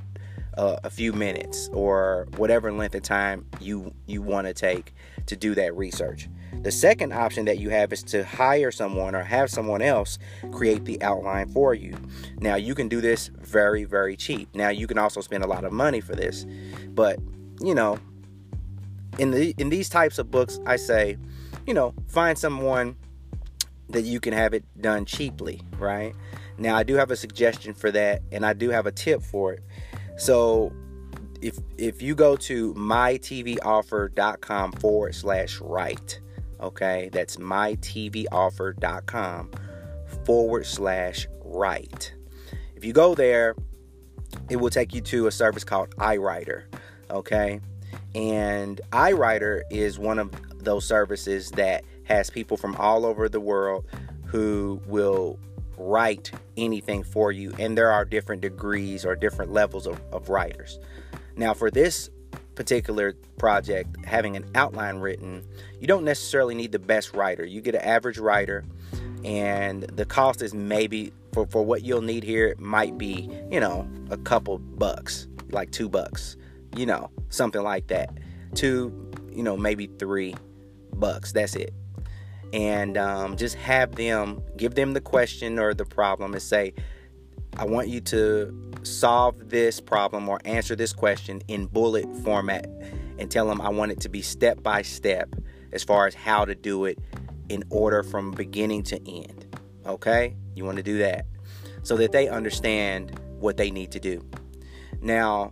a 0.57 0.89
few 0.89 1.13
minutes 1.13 1.69
or 1.71 2.27
whatever 2.37 2.71
length 2.71 2.95
of 2.95 3.03
time 3.03 3.45
you 3.61 3.93
you 4.07 4.21
want 4.21 4.47
to 4.47 4.53
take 4.53 4.93
to 5.27 5.35
do 5.35 5.53
that 5.55 5.75
research. 5.75 6.27
The 6.63 6.71
second 6.71 7.13
option 7.13 7.45
that 7.45 7.59
you 7.59 7.69
have 7.69 7.93
is 7.93 8.01
to 8.03 8.25
hire 8.25 8.71
someone 8.71 9.13
or 9.13 9.23
have 9.23 9.49
someone 9.49 9.81
else 9.81 10.17
create 10.51 10.85
the 10.85 11.01
outline 11.03 11.49
for 11.49 11.73
you. 11.73 11.95
Now, 12.39 12.55
you 12.55 12.73
can 12.73 12.87
do 12.87 13.01
this 13.01 13.27
very, 13.27 13.83
very 13.83 14.15
cheap. 14.15 14.49
Now, 14.55 14.69
you 14.69 14.87
can 14.87 14.97
also 14.97 15.21
spend 15.21 15.43
a 15.43 15.47
lot 15.47 15.63
of 15.63 15.71
money 15.71 16.01
for 16.01 16.15
this, 16.15 16.45
but 16.89 17.19
you 17.61 17.75
know, 17.75 17.99
in 19.19 19.31
the 19.31 19.53
in 19.57 19.69
these 19.69 19.89
types 19.89 20.17
of 20.17 20.31
books, 20.31 20.59
I 20.65 20.77
say, 20.77 21.17
you 21.65 21.73
know, 21.73 21.93
find 22.07 22.37
someone 22.37 22.95
that 23.89 24.01
you 24.01 24.19
can 24.19 24.33
have 24.33 24.53
it 24.53 24.63
done 24.81 25.05
cheaply, 25.05 25.61
right? 25.77 26.13
Now, 26.57 26.75
I 26.75 26.83
do 26.83 26.95
have 26.95 27.11
a 27.11 27.15
suggestion 27.15 27.73
for 27.73 27.91
that, 27.91 28.21
and 28.31 28.45
I 28.45 28.53
do 28.53 28.69
have 28.69 28.87
a 28.87 28.91
tip 28.91 29.21
for 29.21 29.53
it. 29.53 29.63
So, 30.17 30.73
if 31.41 31.57
if 31.77 32.01
you 32.01 32.15
go 32.15 32.35
to 32.35 32.73
mytvoffer.com 32.73 34.71
forward 34.73 35.15
slash 35.15 35.61
write, 35.61 36.19
okay, 36.59 37.09
that's 37.13 37.37
mytvoffer.com 37.37 39.51
forward 40.25 40.65
slash 40.65 41.27
write. 41.43 42.13
If 42.75 42.83
you 42.83 42.91
go 42.93 43.13
there, 43.15 43.55
it 44.49 44.57
will 44.57 44.69
take 44.69 44.93
you 44.93 44.99
to 45.01 45.27
a 45.27 45.31
service 45.31 45.63
called 45.63 45.95
iWriter, 45.97 46.63
okay? 47.09 47.61
And 48.13 48.81
iWriter 48.91 49.61
is 49.69 49.97
one 49.99 50.19
of 50.19 50.31
those 50.63 50.85
services 50.85 51.51
that 51.51 51.85
has 52.03 52.29
people 52.29 52.57
from 52.57 52.75
all 52.77 53.05
over 53.05 53.29
the 53.29 53.39
world 53.39 53.85
who 54.25 54.81
will 54.85 55.39
write 55.77 56.31
anything 56.57 57.03
for 57.03 57.31
you. 57.31 57.53
And 57.59 57.77
there 57.77 57.91
are 57.91 58.03
different 58.03 58.41
degrees 58.41 59.05
or 59.05 59.15
different 59.15 59.51
levels 59.51 59.87
of, 59.87 60.01
of 60.11 60.29
writers. 60.29 60.79
Now, 61.35 61.53
for 61.53 61.69
this 61.69 62.09
particular 62.55 63.13
project, 63.37 64.03
having 64.05 64.35
an 64.35 64.49
outline 64.55 64.97
written, 64.97 65.47
you 65.79 65.87
don't 65.87 66.03
necessarily 66.03 66.55
need 66.55 66.71
the 66.71 66.79
best 66.79 67.13
writer. 67.13 67.45
You 67.45 67.61
get 67.61 67.75
an 67.75 67.81
average 67.81 68.17
writer, 68.17 68.65
and 69.23 69.83
the 69.83 70.05
cost 70.05 70.41
is 70.41 70.53
maybe 70.53 71.13
for, 71.33 71.45
for 71.45 71.63
what 71.63 71.83
you'll 71.83 72.01
need 72.01 72.23
here, 72.23 72.47
it 72.47 72.59
might 72.59 72.97
be, 72.97 73.29
you 73.51 73.59
know, 73.59 73.87
a 74.09 74.17
couple 74.17 74.57
bucks, 74.57 75.27
like 75.51 75.71
two 75.71 75.87
bucks, 75.87 76.35
you 76.75 76.85
know, 76.85 77.11
something 77.29 77.61
like 77.61 77.87
that. 77.87 78.17
Two, 78.55 79.11
you 79.31 79.43
know, 79.43 79.55
maybe 79.55 79.87
three 79.99 80.35
bucks. 80.93 81.31
That's 81.31 81.55
it 81.55 81.73
and 82.53 82.97
um, 82.97 83.37
just 83.37 83.55
have 83.55 83.95
them 83.95 84.41
give 84.55 84.75
them 84.75 84.93
the 84.93 85.01
question 85.01 85.59
or 85.59 85.73
the 85.73 85.85
problem 85.85 86.33
and 86.33 86.41
say, 86.41 86.73
I 87.57 87.65
want 87.65 87.87
you 87.87 88.01
to 88.01 88.53
solve 88.83 89.49
this 89.49 89.81
problem 89.81 90.29
or 90.29 90.39
answer 90.45 90.75
this 90.75 90.93
question 90.93 91.41
in 91.47 91.65
bullet 91.65 92.05
format 92.23 92.69
and 93.17 93.31
tell 93.31 93.47
them 93.47 93.59
I 93.61 93.69
want 93.69 93.91
it 93.91 93.99
to 94.01 94.09
be 94.09 94.21
step 94.21 94.61
by 94.61 94.81
step 94.81 95.35
as 95.71 95.83
far 95.83 96.07
as 96.07 96.13
how 96.13 96.45
to 96.45 96.55
do 96.55 96.85
it 96.85 96.99
in 97.49 97.63
order 97.69 98.03
from 98.03 98.31
beginning 98.31 98.83
to 98.83 99.09
end. 99.09 99.57
Okay? 99.85 100.35
You 100.55 100.65
want 100.65 100.77
to 100.77 100.83
do 100.83 100.99
that 100.99 101.25
so 101.83 101.97
that 101.97 102.11
they 102.11 102.27
understand 102.27 103.19
what 103.39 103.57
they 103.57 103.71
need 103.71 103.91
to 103.91 103.99
do. 103.99 104.23
Now, 105.01 105.51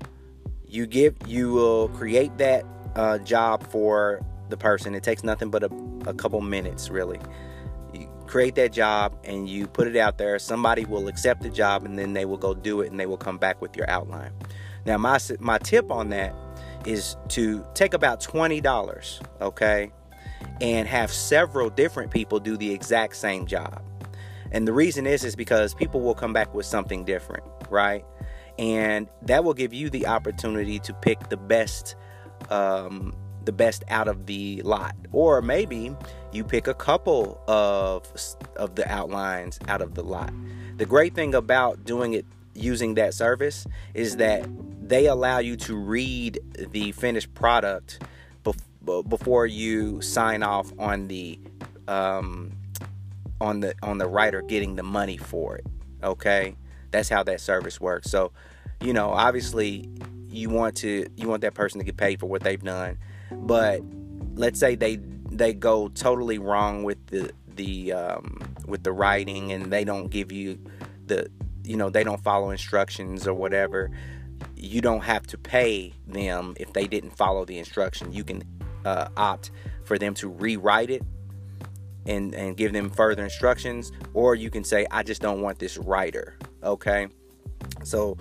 you 0.67 0.85
give 0.85 1.15
you 1.25 1.53
will 1.53 1.89
create 1.89 2.37
that 2.37 2.65
uh, 2.95 3.17
job 3.19 3.69
for 3.71 4.21
the 4.49 4.57
person. 4.57 4.95
It 4.95 5.03
takes 5.03 5.23
nothing 5.23 5.49
but 5.49 5.63
a, 5.63 5.69
a 6.05 6.13
couple 6.13 6.41
minutes, 6.41 6.89
really. 6.89 7.19
You 7.93 8.09
create 8.27 8.55
that 8.55 8.71
job 8.71 9.15
and 9.23 9.47
you 9.47 9.67
put 9.67 9.87
it 9.87 9.95
out 9.95 10.17
there. 10.17 10.37
Somebody 10.39 10.85
will 10.85 11.07
accept 11.07 11.41
the 11.41 11.49
job 11.49 11.85
and 11.85 11.97
then 11.97 12.13
they 12.13 12.25
will 12.25 12.37
go 12.37 12.53
do 12.53 12.81
it 12.81 12.91
and 12.91 12.99
they 12.99 13.05
will 13.05 13.17
come 13.17 13.37
back 13.37 13.61
with 13.61 13.75
your 13.75 13.89
outline. 13.89 14.31
Now, 14.85 14.97
my, 14.97 15.19
my 15.39 15.57
tip 15.57 15.91
on 15.91 16.09
that 16.09 16.33
is 16.85 17.17
to 17.29 17.65
take 17.73 17.93
about 17.93 18.21
$20, 18.21 19.21
okay, 19.41 19.91
and 20.61 20.87
have 20.87 21.11
several 21.11 21.69
different 21.69 22.11
people 22.11 22.39
do 22.39 22.55
the 22.57 22.71
exact 22.71 23.15
same 23.15 23.45
job. 23.45 23.81
And 24.51 24.67
the 24.67 24.73
reason 24.73 25.07
is 25.07 25.23
is 25.23 25.35
because 25.35 25.73
people 25.73 26.01
will 26.01 26.13
come 26.13 26.33
back 26.33 26.53
with 26.53 26.65
something 26.65 27.03
different, 27.03 27.43
right? 27.69 28.05
And 28.57 29.09
that 29.23 29.43
will 29.43 29.53
give 29.53 29.73
you 29.73 29.89
the 29.89 30.07
opportunity 30.07 30.79
to 30.79 30.93
pick 30.93 31.29
the 31.29 31.37
best 31.37 31.95
um, 32.49 33.13
the 33.45 33.51
best 33.51 33.83
out 33.89 34.07
of 34.07 34.25
the 34.25 34.61
lot. 34.63 34.95
Or 35.11 35.41
maybe 35.41 35.95
you 36.31 36.43
pick 36.43 36.67
a 36.67 36.73
couple 36.73 37.41
of 37.47 38.11
of 38.55 38.75
the 38.75 38.89
outlines 38.91 39.59
out 39.67 39.81
of 39.81 39.95
the 39.95 40.03
lot. 40.03 40.33
The 40.77 40.85
great 40.85 41.15
thing 41.15 41.33
about 41.33 41.85
doing 41.85 42.13
it 42.13 42.25
using 42.53 42.95
that 42.95 43.13
service 43.13 43.65
is 43.93 44.17
that 44.17 44.47
they 44.87 45.07
allow 45.07 45.39
you 45.39 45.55
to 45.57 45.75
read 45.75 46.39
the 46.71 46.91
finished 46.93 47.33
product 47.33 48.01
bef- 48.43 49.09
before 49.09 49.45
you 49.45 50.01
sign 50.01 50.43
off 50.43 50.71
on 50.77 51.07
the 51.07 51.39
um, 51.87 52.51
on 53.39 53.59
the 53.59 53.75
on 53.81 53.97
the 53.97 54.07
writer 54.07 54.41
getting 54.41 54.75
the 54.75 54.83
money 54.83 55.17
for 55.17 55.57
it. 55.57 55.65
Okay? 56.03 56.55
That's 56.91 57.09
how 57.09 57.23
that 57.23 57.41
service 57.41 57.79
works. 57.79 58.09
So 58.09 58.31
you 58.81 58.93
know 58.93 59.09
obviously 59.09 59.89
you 60.29 60.49
want 60.49 60.75
to 60.75 61.07
you 61.15 61.29
want 61.29 61.41
that 61.41 61.53
person 61.53 61.79
to 61.79 61.85
get 61.85 61.97
paid 61.97 62.19
for 62.19 62.25
what 62.27 62.43
they've 62.43 62.61
done 62.61 62.97
but 63.31 63.81
let's 64.35 64.59
say 64.59 64.75
they 64.75 64.97
they 65.31 65.53
go 65.53 65.87
totally 65.89 66.37
wrong 66.37 66.83
with 66.83 67.05
the 67.07 67.31
the 67.55 67.93
um, 67.93 68.39
with 68.67 68.83
the 68.83 68.91
writing 68.91 69.51
and 69.51 69.71
they 69.71 69.83
don't 69.83 70.09
give 70.09 70.31
you 70.31 70.59
the 71.05 71.29
you 71.63 71.77
know 71.77 71.89
they 71.89 72.03
don't 72.03 72.21
follow 72.23 72.49
instructions 72.49 73.27
or 73.27 73.33
whatever 73.33 73.91
you 74.55 74.81
don't 74.81 75.01
have 75.01 75.25
to 75.27 75.37
pay 75.37 75.93
them 76.07 76.55
if 76.59 76.73
they 76.73 76.87
didn't 76.87 77.11
follow 77.11 77.45
the 77.45 77.57
instruction. 77.57 78.11
You 78.11 78.23
can 78.23 78.43
uh, 78.83 79.07
opt 79.15 79.51
for 79.83 79.97
them 79.97 80.13
to 80.15 80.27
rewrite 80.27 80.89
it 80.89 81.03
and 82.05 82.35
and 82.35 82.57
give 82.57 82.73
them 82.73 82.89
further 82.89 83.23
instructions 83.23 83.91
or 84.13 84.35
you 84.35 84.51
can 84.51 84.63
say 84.63 84.85
i 84.91 85.01
just 85.01 85.23
don't 85.23 85.41
want 85.41 85.57
this 85.57 85.75
writer 85.77 86.37
okay? 86.65 87.07
So 87.83 88.17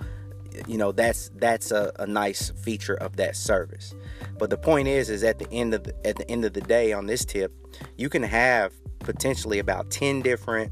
you 0.67 0.77
know 0.77 0.91
that's 0.93 1.31
that's 1.35 1.71
a, 1.71 1.91
a 1.99 2.07
nice 2.07 2.49
feature 2.51 2.93
of 2.93 3.17
that 3.17 3.35
service 3.35 3.93
but 4.37 4.49
the 4.49 4.57
point 4.57 4.87
is, 4.87 5.09
is 5.09 5.23
at 5.23 5.39
the 5.39 5.49
end 5.51 5.73
of 5.73 5.83
the, 5.83 6.07
at 6.07 6.15
the 6.17 6.29
end 6.29 6.45
of 6.45 6.53
the 6.53 6.61
day 6.61 6.93
on 6.93 7.05
this 7.05 7.25
tip, 7.25 7.53
you 7.97 8.09
can 8.09 8.23
have 8.23 8.73
potentially 8.99 9.59
about 9.59 9.89
ten 9.89 10.21
different, 10.21 10.71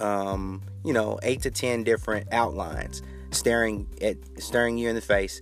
um, 0.00 0.62
you 0.84 0.92
know, 0.92 1.18
eight 1.22 1.42
to 1.42 1.50
ten 1.50 1.84
different 1.84 2.32
outlines 2.32 3.02
staring 3.30 3.86
at 4.00 4.16
staring 4.38 4.78
you 4.78 4.88
in 4.88 4.94
the 4.94 5.00
face, 5.00 5.40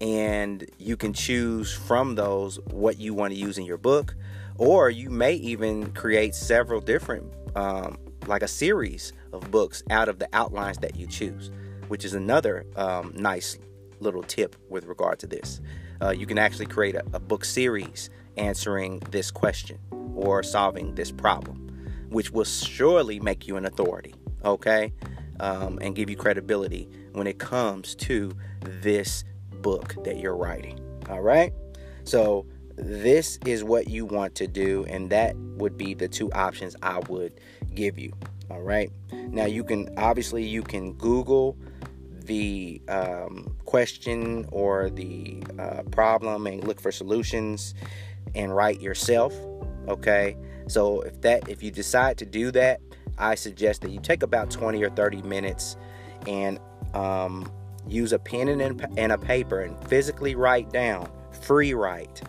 and 0.00 0.68
you 0.78 0.96
can 0.96 1.12
choose 1.12 1.72
from 1.72 2.14
those 2.14 2.58
what 2.70 2.98
you 2.98 3.14
want 3.14 3.32
to 3.32 3.38
use 3.38 3.58
in 3.58 3.64
your 3.64 3.78
book, 3.78 4.14
or 4.58 4.90
you 4.90 5.10
may 5.10 5.34
even 5.34 5.92
create 5.92 6.34
several 6.34 6.80
different, 6.80 7.32
um, 7.54 7.96
like 8.26 8.42
a 8.42 8.48
series 8.48 9.12
of 9.32 9.50
books 9.50 9.82
out 9.90 10.08
of 10.08 10.18
the 10.18 10.28
outlines 10.32 10.78
that 10.78 10.96
you 10.96 11.06
choose, 11.06 11.50
which 11.88 12.04
is 12.04 12.14
another 12.14 12.66
um, 12.76 13.12
nice 13.14 13.58
little 14.00 14.22
tip 14.22 14.56
with 14.68 14.84
regard 14.84 15.18
to 15.18 15.26
this 15.26 15.60
uh, 16.02 16.10
you 16.10 16.26
can 16.26 16.38
actually 16.38 16.66
create 16.66 16.94
a, 16.94 17.04
a 17.12 17.20
book 17.20 17.44
series 17.44 18.10
answering 18.36 19.00
this 19.10 19.30
question 19.30 19.78
or 20.14 20.42
solving 20.42 20.94
this 20.94 21.10
problem, 21.10 21.68
which 22.10 22.30
will 22.30 22.44
surely 22.44 23.20
make 23.20 23.46
you 23.46 23.56
an 23.56 23.64
authority. 23.64 24.14
Okay. 24.44 24.92
um, 25.40 25.78
and 25.80 25.94
give 25.94 26.08
you 26.10 26.16
credibility 26.16 26.88
when 27.12 27.26
it 27.26 27.38
comes 27.38 27.94
to 27.94 28.32
this 28.60 29.24
book 29.60 29.94
that 30.04 30.18
you're 30.18 30.36
writing. 30.36 30.80
All 31.08 31.20
right? 31.20 31.52
So, 32.04 32.46
this 32.76 33.38
is 33.46 33.64
what 33.64 33.88
you 33.88 34.04
want 34.04 34.34
to 34.36 34.46
do, 34.46 34.84
and 34.88 35.08
that 35.10 35.34
would 35.36 35.78
be 35.78 35.94
the 35.94 36.08
two 36.08 36.30
options 36.32 36.76
I 36.82 36.98
would 37.08 37.40
give 37.74 37.98
you. 37.98 38.12
All 38.50 38.60
right. 38.60 38.90
Now, 39.12 39.46
you 39.46 39.64
can 39.64 39.88
obviously 39.96 40.44
you 40.44 40.62
can 40.62 40.92
Google 40.92 41.56
the 42.26 42.80
um, 42.88 43.56
question 43.64 44.46
or 44.52 44.90
the 44.90 45.42
uh, 45.58 45.82
problem 45.90 46.46
and 46.46 46.64
look 46.64 46.80
for 46.80 46.92
solutions 46.92 47.74
and 48.34 48.54
write 48.54 48.80
yourself. 48.80 49.34
Okay. 49.88 50.36
So 50.68 51.02
if 51.02 51.20
that 51.22 51.48
if 51.48 51.62
you 51.62 51.70
decide 51.70 52.18
to 52.18 52.26
do 52.26 52.50
that, 52.52 52.80
I 53.18 53.34
suggest 53.34 53.82
that 53.82 53.90
you 53.90 54.00
take 54.00 54.22
about 54.22 54.50
20 54.50 54.82
or 54.82 54.90
30 54.90 55.22
minutes 55.22 55.76
and 56.26 56.58
um, 56.92 57.50
use 57.88 58.12
a 58.12 58.18
pen 58.18 58.48
and, 58.48 59.12
a 59.12 59.18
paper 59.18 59.60
and 59.60 59.78
physically 59.88 60.34
write 60.34 60.70
down, 60.72 61.10
free 61.42 61.72
write 61.72 62.22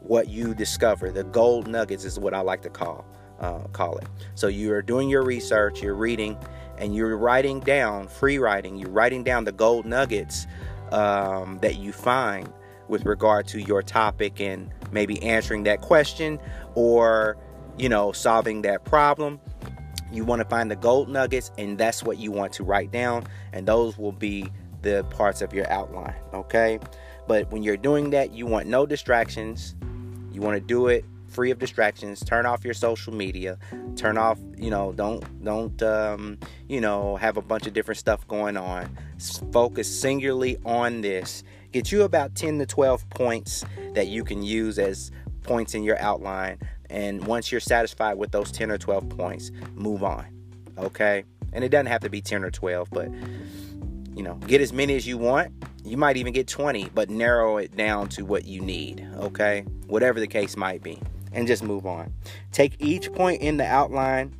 what 0.00 0.28
you 0.28 0.54
discover. 0.54 1.10
The 1.10 1.24
gold 1.24 1.66
nuggets 1.66 2.04
is 2.04 2.18
what 2.18 2.32
I 2.32 2.40
like 2.40 2.62
to 2.62 2.70
call 2.70 3.04
uh, 3.40 3.58
call 3.72 3.98
it. 3.98 4.06
So 4.34 4.48
you're 4.48 4.82
doing 4.82 5.08
your 5.08 5.22
research, 5.22 5.82
you're 5.82 5.94
reading, 5.94 6.38
and 6.78 6.94
you're 6.94 7.16
writing 7.16 7.60
down, 7.60 8.08
free 8.08 8.38
writing. 8.38 8.76
You're 8.76 8.90
writing 8.90 9.24
down 9.24 9.44
the 9.44 9.52
gold 9.52 9.86
nuggets 9.86 10.46
um, 10.92 11.58
that 11.62 11.76
you 11.76 11.92
find 11.92 12.52
with 12.88 13.04
regard 13.04 13.46
to 13.48 13.60
your 13.60 13.82
topic 13.82 14.40
and 14.40 14.70
maybe 14.92 15.22
answering 15.22 15.64
that 15.64 15.80
question 15.80 16.38
or 16.74 17.36
you 17.76 17.88
know 17.88 18.12
solving 18.12 18.62
that 18.62 18.84
problem 18.84 19.40
you 20.12 20.24
want 20.24 20.40
to 20.40 20.48
find 20.48 20.70
the 20.70 20.76
gold 20.76 21.08
nuggets 21.08 21.50
and 21.58 21.78
that's 21.78 22.02
what 22.02 22.18
you 22.18 22.30
want 22.30 22.52
to 22.52 22.62
write 22.62 22.92
down 22.92 23.26
and 23.52 23.66
those 23.66 23.98
will 23.98 24.12
be 24.12 24.46
the 24.82 25.04
parts 25.10 25.42
of 25.42 25.52
your 25.52 25.68
outline 25.70 26.14
okay 26.32 26.78
but 27.26 27.50
when 27.50 27.62
you're 27.62 27.76
doing 27.76 28.10
that 28.10 28.32
you 28.32 28.46
want 28.46 28.66
no 28.66 28.86
distractions 28.86 29.74
you 30.32 30.40
want 30.40 30.54
to 30.54 30.60
do 30.60 30.86
it 30.86 31.04
free 31.36 31.50
of 31.50 31.58
distractions 31.58 32.24
turn 32.24 32.46
off 32.46 32.64
your 32.64 32.72
social 32.72 33.12
media 33.12 33.58
turn 33.94 34.16
off 34.16 34.38
you 34.56 34.70
know 34.70 34.92
don't 34.92 35.44
don't 35.44 35.82
um, 35.82 36.38
you 36.68 36.80
know 36.80 37.16
have 37.16 37.36
a 37.36 37.42
bunch 37.42 37.66
of 37.66 37.72
different 37.72 37.98
stuff 37.98 38.26
going 38.28 38.56
on. 38.56 38.96
Focus 39.52 39.88
singularly 39.88 40.58
on 40.64 41.00
this. 41.00 41.42
Get 41.72 41.92
you 41.92 42.02
about 42.02 42.34
10 42.34 42.58
to 42.58 42.66
12 42.66 43.08
points 43.10 43.64
that 43.94 44.06
you 44.06 44.24
can 44.24 44.42
use 44.42 44.78
as 44.78 45.10
points 45.42 45.74
in 45.74 45.82
your 45.82 45.98
outline. 45.98 46.58
And 46.88 47.26
once 47.26 47.50
you're 47.50 47.60
satisfied 47.60 48.16
with 48.16 48.30
those 48.30 48.50
10 48.52 48.70
or 48.70 48.78
12 48.78 49.08
points 49.10 49.50
move 49.74 50.02
on 50.02 50.26
okay? 50.78 51.24
And 51.52 51.64
it 51.64 51.70
doesn't 51.70 51.86
have 51.86 52.02
to 52.02 52.10
be 52.10 52.20
10 52.20 52.44
or 52.44 52.50
12 52.50 52.88
but 52.90 53.08
you 54.14 54.22
know 54.22 54.34
get 54.46 54.60
as 54.60 54.72
many 54.72 54.96
as 54.96 55.06
you 55.06 55.18
want. 55.18 55.52
You 55.84 55.96
might 55.96 56.16
even 56.16 56.32
get 56.32 56.48
20 56.48 56.90
but 56.94 57.10
narrow 57.10 57.58
it 57.58 57.76
down 57.76 58.08
to 58.10 58.24
what 58.24 58.44
you 58.44 58.60
need 58.60 59.06
okay? 59.16 59.64
Whatever 59.86 60.20
the 60.20 60.26
case 60.26 60.56
might 60.56 60.82
be 60.82 61.00
and 61.36 61.46
just 61.46 61.62
move 61.62 61.86
on. 61.86 62.12
Take 62.50 62.74
each 62.80 63.12
point 63.12 63.42
in 63.42 63.58
the 63.58 63.66
outline 63.66 64.34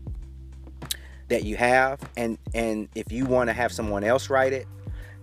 that 1.29 1.45
you 1.45 1.57
have 1.57 2.01
and 2.17 2.39
and 2.55 2.89
if 2.95 3.13
you 3.13 3.27
want 3.27 3.49
to 3.49 3.53
have 3.53 3.73
someone 3.73 4.05
else 4.05 4.31
write 4.31 4.53
it 4.53 4.67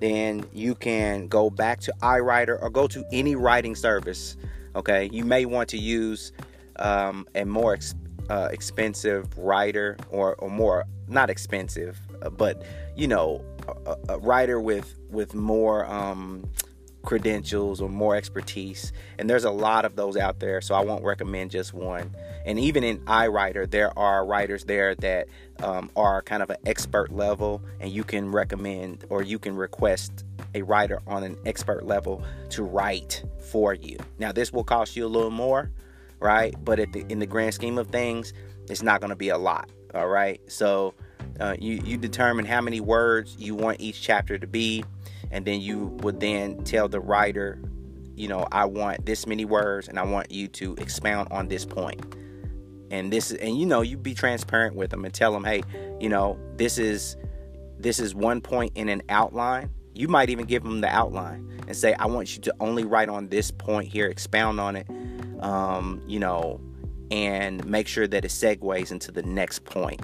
then 0.02 0.46
you 0.52 0.76
can 0.76 1.30
go 1.30 1.50
back 1.50 1.80
to 1.80 1.94
iWriter 2.02 2.62
or 2.62 2.70
go 2.70 2.88
to 2.88 3.06
any 3.14 3.36
writing 3.36 3.74
service 3.74 4.36
okay? 4.76 5.10
You 5.14 5.24
may 5.24 5.46
want 5.46 5.70
to 5.70 5.78
use 5.78 6.34
um, 6.78 7.26
a 7.36 7.46
more 7.46 7.74
ex- 7.74 7.96
uh, 8.30 8.50
expensive 8.52 9.38
writer 9.38 9.96
or, 10.10 10.36
or 10.36 10.50
more 10.50 10.86
not 11.08 11.30
expensive 11.30 12.00
uh, 12.22 12.30
but 12.30 12.64
you 12.98 13.08
know 13.08 13.44
a, 13.86 13.96
a, 14.10 14.20
writer 14.20 14.60
with 14.60 14.94
with 15.10 15.34
more 15.34 15.86
um, 15.86 16.44
credentials 17.04 17.82
or 17.82 17.90
more 17.90 18.16
expertise 18.16 18.94
and 19.20 19.30
there's 19.30 19.44
a 19.44 19.52
lot 19.52 19.86
of 19.86 19.96
those 19.96 20.18
out 20.18 20.40
there 20.40 20.62
so 20.62 20.74
i 20.74 20.84
won't 20.84 21.04
recommend 21.04 21.52
just 21.52 21.74
one 21.74 22.14
and 22.46 22.60
even 22.60 22.84
in 22.84 22.98
iWriter 23.02 23.70
there 23.70 23.98
are 24.00 24.26
writers 24.26 24.64
there 24.66 24.96
that 24.96 25.28
um, 25.62 25.90
are 25.96 26.22
kind 26.22 26.42
of 26.42 26.50
an 26.50 26.58
expert 26.66 27.12
level 27.12 27.62
and 27.80 27.92
you 27.92 28.04
can 28.04 28.32
recommend 28.32 29.06
or 29.10 29.22
you 29.22 29.38
can 29.38 29.56
request 29.56 30.24
a 30.56 30.62
writer 30.62 31.02
on 31.08 31.24
an 31.24 31.38
expert 31.46 31.86
level 31.86 32.24
to 32.50 32.64
write 32.64 33.24
for 33.52 33.74
you 33.74 33.98
now 34.18 34.32
this 34.32 34.52
will 34.52 34.64
cost 34.64 34.96
you 34.96 35.06
a 35.06 35.08
little 35.08 35.32
more 35.32 35.70
right? 36.24 36.56
But 36.64 36.80
the, 36.94 37.06
in 37.10 37.20
the 37.20 37.28
grand 37.28 37.54
scheme 37.54 37.78
of 37.78 37.88
things, 37.88 38.34
it's 38.70 38.82
not 38.82 39.02
going 39.02 39.10
to 39.10 39.16
be 39.16 39.30
a 39.30 39.38
lot, 39.38 39.70
all 39.94 40.08
right? 40.08 40.40
So 40.48 40.96
uh, 41.40 41.56
you 41.60 41.82
you 41.84 41.98
determine 41.98 42.46
how 42.46 42.62
many 42.62 42.80
words 42.80 43.36
you 43.38 43.56
want 43.56 43.82
each 43.82 44.02
chapter 44.02 44.40
to 44.40 44.48
be, 44.48 44.86
and 45.34 45.46
then 45.46 45.60
you 45.60 45.88
would 46.02 46.20
then 46.20 46.64
tell 46.64 46.88
the 46.88 47.02
writer, 47.02 47.60
you 48.16 48.28
know, 48.28 48.48
I 48.52 48.66
want 48.66 49.06
this 49.06 49.26
many 49.26 49.46
words, 49.46 49.88
and 49.88 50.00
I 50.00 50.04
want 50.04 50.32
you 50.32 50.48
to 50.50 50.76
expound 50.76 51.28
on 51.32 51.48
this 51.48 51.66
point. 51.66 52.16
And 52.92 53.12
this 53.12 53.32
is, 53.32 53.38
and 53.40 53.58
you 53.58 53.66
know, 53.66 53.82
you 53.82 53.98
be 53.98 54.14
transparent 54.14 54.76
with 54.76 54.92
them 54.92 55.04
and 55.04 55.14
tell 55.14 55.34
them, 55.34 55.44
hey, 55.44 55.64
you 56.00 56.08
know, 56.08 56.40
this 56.56 56.78
is 56.78 57.18
this 57.80 58.00
is 58.00 58.14
one 58.14 58.42
point 58.42 58.74
in 58.76 58.88
an 58.90 59.02
outline. 59.10 59.72
You 59.96 60.08
might 60.08 60.30
even 60.30 60.46
give 60.46 60.64
them 60.64 60.82
the 60.82 60.88
outline 60.88 61.50
and 61.68 61.76
say, 61.76 61.96
I 61.96 62.06
want 62.06 62.36
you 62.36 62.42
to 62.44 62.56
only 62.60 62.84
write 62.84 63.10
on 63.10 63.30
this 63.30 63.50
point 63.50 63.92
here, 63.92 64.08
expound 64.08 64.60
on 64.60 64.76
it, 64.76 64.88
um, 65.40 66.02
you 66.08 66.20
know, 66.20 66.62
and 67.10 67.66
make 67.66 67.88
sure 67.88 68.08
that 68.08 68.24
it 68.24 68.30
segues 68.30 68.92
into 68.92 69.12
the 69.12 69.24
next 69.24 69.66
point. 69.66 70.02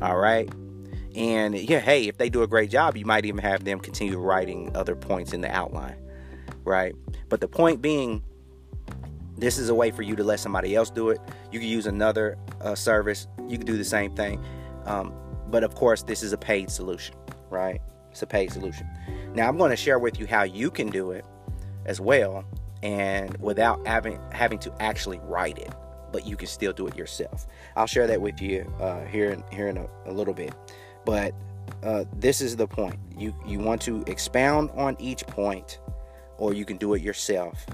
All 0.00 0.16
right. 0.16 0.48
And 1.16 1.54
yeah, 1.54 1.80
hey, 1.80 2.08
if 2.08 2.18
they 2.18 2.30
do 2.30 2.42
a 2.42 2.46
great 2.46 2.70
job, 2.70 2.96
you 2.96 3.04
might 3.04 3.24
even 3.24 3.40
have 3.40 3.64
them 3.64 3.80
continue 3.80 4.18
writing 4.18 4.74
other 4.76 4.94
points 4.96 5.32
in 5.32 5.40
the 5.40 5.50
outline. 5.54 5.96
Right. 6.64 6.94
But 7.28 7.40
the 7.40 7.48
point 7.48 7.82
being, 7.82 8.22
this 9.36 9.58
is 9.58 9.68
a 9.68 9.74
way 9.74 9.90
for 9.90 10.02
you 10.02 10.16
to 10.16 10.24
let 10.24 10.40
somebody 10.40 10.74
else 10.74 10.90
do 10.90 11.10
it. 11.10 11.20
You 11.50 11.58
can 11.58 11.68
use 11.68 11.86
another 11.86 12.38
uh, 12.60 12.74
service, 12.74 13.26
you 13.48 13.58
can 13.58 13.66
do 13.66 13.76
the 13.76 13.84
same 13.84 14.14
thing. 14.14 14.42
Um, 14.84 15.12
but 15.48 15.64
of 15.64 15.74
course, 15.74 16.02
this 16.02 16.22
is 16.22 16.32
a 16.32 16.38
paid 16.38 16.70
solution, 16.70 17.14
right? 17.50 17.80
It's 18.10 18.22
a 18.22 18.26
paid 18.26 18.52
solution. 18.52 18.86
Now, 19.34 19.48
I'm 19.48 19.56
going 19.56 19.70
to 19.70 19.76
share 19.76 19.98
with 19.98 20.18
you 20.20 20.26
how 20.26 20.42
you 20.42 20.70
can 20.70 20.90
do 20.90 21.10
it 21.12 21.24
as 21.86 22.00
well 22.00 22.44
and 22.82 23.36
without 23.38 23.84
having 23.86 24.18
having 24.32 24.58
to 24.58 24.72
actually 24.82 25.20
write 25.24 25.58
it 25.58 25.72
but 26.12 26.26
you 26.26 26.36
can 26.36 26.46
still 26.46 26.72
do 26.72 26.86
it 26.86 26.96
yourself 26.96 27.46
i'll 27.76 27.86
share 27.86 28.06
that 28.06 28.20
with 28.20 28.40
you 28.40 28.70
uh, 28.80 29.04
here 29.06 29.30
in, 29.30 29.42
here 29.52 29.68
in 29.68 29.76
a, 29.76 29.86
a 30.06 30.12
little 30.12 30.34
bit 30.34 30.52
but 31.04 31.34
uh, 31.82 32.04
this 32.18 32.40
is 32.40 32.56
the 32.56 32.66
point. 32.66 32.98
You 33.16 33.34
you 33.46 33.58
want 33.58 33.80
to 33.82 34.04
expound 34.06 34.70
on 34.74 34.96
each 35.00 35.26
point 35.26 35.78
or 36.38 36.54
you 36.54 36.64
can 36.64 36.76
do 36.76 36.94
it 36.94 37.02
yourself. 37.02 37.66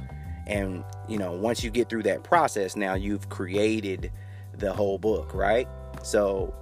And 0.47 0.85
you 1.09 1.19
know 1.19 1.33
once 1.33 1.63
you 1.63 1.71
get 1.71 1.89
through 1.89 2.05
that 2.05 2.25
process 2.25 2.75
now 2.75 2.95
you've 2.95 3.29
created 3.29 4.11
the 4.55 4.73
whole 4.73 4.99
book 4.99 5.35
right? 5.35 5.69
So 6.03 6.55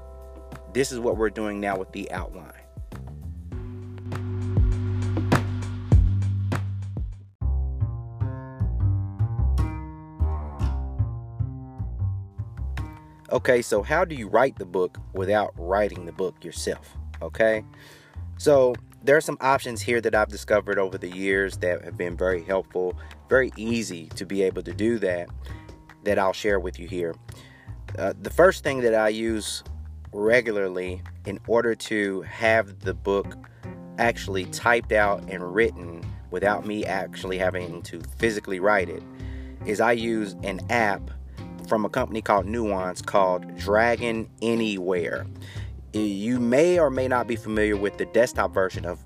this 0.72 0.92
is 0.92 0.98
what 0.98 1.16
we're 1.16 1.30
doing 1.30 1.60
now 1.60 1.78
with 1.78 1.92
the 1.92 2.10
outline 2.10 2.55
Okay, 13.36 13.60
so 13.60 13.82
how 13.82 14.02
do 14.02 14.14
you 14.14 14.28
write 14.28 14.56
the 14.56 14.64
book 14.64 14.96
without 15.12 15.52
writing 15.58 16.06
the 16.06 16.12
book 16.12 16.42
yourself? 16.42 16.96
Okay, 17.20 17.62
so 18.38 18.74
there 19.04 19.14
are 19.14 19.20
some 19.20 19.36
options 19.42 19.82
here 19.82 20.00
that 20.00 20.14
I've 20.14 20.30
discovered 20.30 20.78
over 20.78 20.96
the 20.96 21.10
years 21.10 21.58
that 21.58 21.84
have 21.84 21.98
been 21.98 22.16
very 22.16 22.42
helpful, 22.42 22.96
very 23.28 23.52
easy 23.58 24.06
to 24.14 24.24
be 24.24 24.40
able 24.40 24.62
to 24.62 24.72
do 24.72 24.98
that, 25.00 25.28
that 26.04 26.18
I'll 26.18 26.32
share 26.32 26.58
with 26.58 26.80
you 26.80 26.88
here. 26.88 27.14
Uh, 27.98 28.14
the 28.22 28.30
first 28.30 28.64
thing 28.64 28.80
that 28.80 28.94
I 28.94 29.10
use 29.10 29.62
regularly 30.14 31.02
in 31.26 31.38
order 31.46 31.74
to 31.74 32.22
have 32.22 32.80
the 32.80 32.94
book 32.94 33.36
actually 33.98 34.46
typed 34.46 34.92
out 34.92 35.22
and 35.28 35.54
written 35.54 36.02
without 36.30 36.64
me 36.64 36.86
actually 36.86 37.36
having 37.36 37.82
to 37.82 38.00
physically 38.16 38.60
write 38.60 38.88
it 38.88 39.02
is 39.66 39.78
I 39.78 39.92
use 39.92 40.36
an 40.42 40.60
app 40.70 41.10
from 41.66 41.84
a 41.84 41.88
company 41.88 42.22
called 42.22 42.46
Nuance 42.46 43.02
called 43.02 43.56
Dragon 43.56 44.28
Anywhere. 44.42 45.26
You 45.92 46.38
may 46.38 46.78
or 46.78 46.90
may 46.90 47.08
not 47.08 47.26
be 47.26 47.36
familiar 47.36 47.76
with 47.76 47.96
the 47.98 48.06
desktop 48.06 48.52
version 48.52 48.84
of 48.84 49.04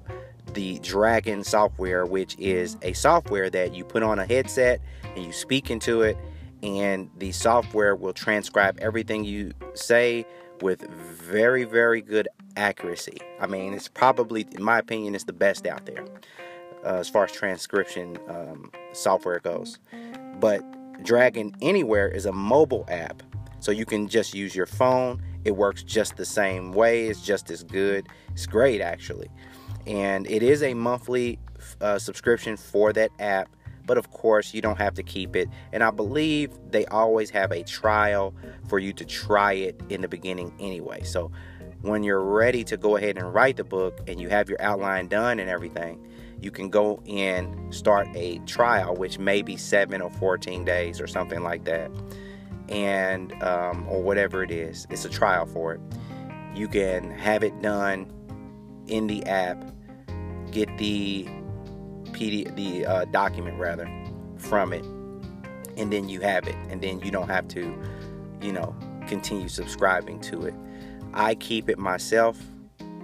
the 0.54 0.78
Dragon 0.80 1.44
software, 1.44 2.04
which 2.04 2.36
is 2.38 2.76
a 2.82 2.92
software 2.92 3.50
that 3.50 3.74
you 3.74 3.84
put 3.84 4.02
on 4.02 4.18
a 4.18 4.26
headset 4.26 4.80
and 5.14 5.24
you 5.24 5.32
speak 5.32 5.70
into 5.70 6.02
it, 6.02 6.16
and 6.62 7.10
the 7.18 7.32
software 7.32 7.94
will 7.94 8.12
transcribe 8.12 8.78
everything 8.80 9.24
you 9.24 9.52
say 9.74 10.26
with 10.60 10.88
very, 10.90 11.64
very 11.64 12.00
good 12.00 12.28
accuracy. 12.56 13.18
I 13.40 13.46
mean, 13.46 13.72
it's 13.72 13.88
probably, 13.88 14.46
in 14.52 14.62
my 14.62 14.78
opinion, 14.78 15.14
it's 15.14 15.24
the 15.24 15.32
best 15.32 15.66
out 15.66 15.86
there 15.86 16.04
uh, 16.84 16.96
as 16.96 17.08
far 17.08 17.24
as 17.24 17.32
transcription 17.32 18.18
um, 18.28 18.70
software 18.92 19.38
goes. 19.38 19.78
But 20.38 20.64
Dragon 21.02 21.54
Anywhere 21.60 22.08
is 22.08 22.26
a 22.26 22.32
mobile 22.32 22.84
app. 22.88 23.22
So 23.58 23.72
you 23.72 23.84
can 23.84 24.08
just 24.08 24.34
use 24.34 24.54
your 24.54 24.66
phone 24.66 25.20
it 25.44 25.52
works 25.52 25.82
just 25.82 26.16
the 26.16 26.24
same 26.24 26.72
way. 26.72 27.06
It's 27.06 27.22
just 27.22 27.50
as 27.50 27.62
good. 27.62 28.08
It's 28.32 28.46
great, 28.46 28.80
actually. 28.80 29.30
And 29.86 30.30
it 30.30 30.42
is 30.42 30.62
a 30.62 30.74
monthly 30.74 31.38
uh, 31.80 31.98
subscription 31.98 32.56
for 32.56 32.92
that 32.92 33.10
app. 33.18 33.48
But 33.86 33.96
of 33.96 34.10
course, 34.10 34.52
you 34.52 34.60
don't 34.60 34.78
have 34.78 34.94
to 34.94 35.02
keep 35.02 35.34
it. 35.34 35.48
And 35.72 35.82
I 35.82 35.90
believe 35.90 36.52
they 36.70 36.84
always 36.86 37.30
have 37.30 37.50
a 37.50 37.62
trial 37.62 38.34
for 38.68 38.78
you 38.78 38.92
to 38.92 39.04
try 39.04 39.54
it 39.54 39.80
in 39.88 40.02
the 40.02 40.08
beginning 40.08 40.52
anyway. 40.60 41.02
So 41.02 41.32
when 41.80 42.02
you're 42.02 42.22
ready 42.22 42.62
to 42.64 42.76
go 42.76 42.96
ahead 42.96 43.16
and 43.16 43.32
write 43.32 43.56
the 43.56 43.64
book 43.64 44.00
and 44.06 44.20
you 44.20 44.28
have 44.28 44.50
your 44.50 44.60
outline 44.60 45.08
done 45.08 45.40
and 45.40 45.48
everything, 45.48 46.06
you 46.40 46.50
can 46.50 46.70
go 46.70 47.02
and 47.08 47.74
start 47.74 48.08
a 48.14 48.38
trial, 48.40 48.94
which 48.94 49.18
may 49.18 49.42
be 49.42 49.56
seven 49.56 50.00
or 50.00 50.10
14 50.10 50.64
days 50.64 51.00
or 51.00 51.06
something 51.06 51.42
like 51.42 51.64
that 51.64 51.90
and 52.70 53.32
um, 53.42 53.86
or 53.88 54.02
whatever 54.02 54.42
it 54.42 54.50
is. 54.50 54.86
It's 54.90 55.04
a 55.04 55.08
trial 55.08 55.44
for 55.46 55.74
it. 55.74 55.80
You 56.54 56.68
can 56.68 57.10
have 57.10 57.42
it 57.42 57.60
done 57.60 58.10
in 58.86 59.06
the 59.06 59.24
app. 59.26 59.72
Get 60.50 60.68
the 60.78 61.28
PD, 62.12 62.54
the 62.56 62.86
uh, 62.86 63.04
document 63.06 63.58
rather, 63.58 63.88
from 64.36 64.72
it, 64.72 64.84
and 65.76 65.92
then 65.92 66.08
you 66.08 66.20
have 66.20 66.48
it, 66.48 66.56
and 66.68 66.80
then 66.80 67.00
you 67.00 67.10
don't 67.10 67.28
have 67.28 67.46
to, 67.48 67.78
you 68.40 68.52
know, 68.52 68.74
continue 69.06 69.48
subscribing 69.48 70.20
to 70.22 70.46
it. 70.46 70.54
I 71.14 71.34
keep 71.36 71.68
it 71.68 71.78
myself. 71.78 72.49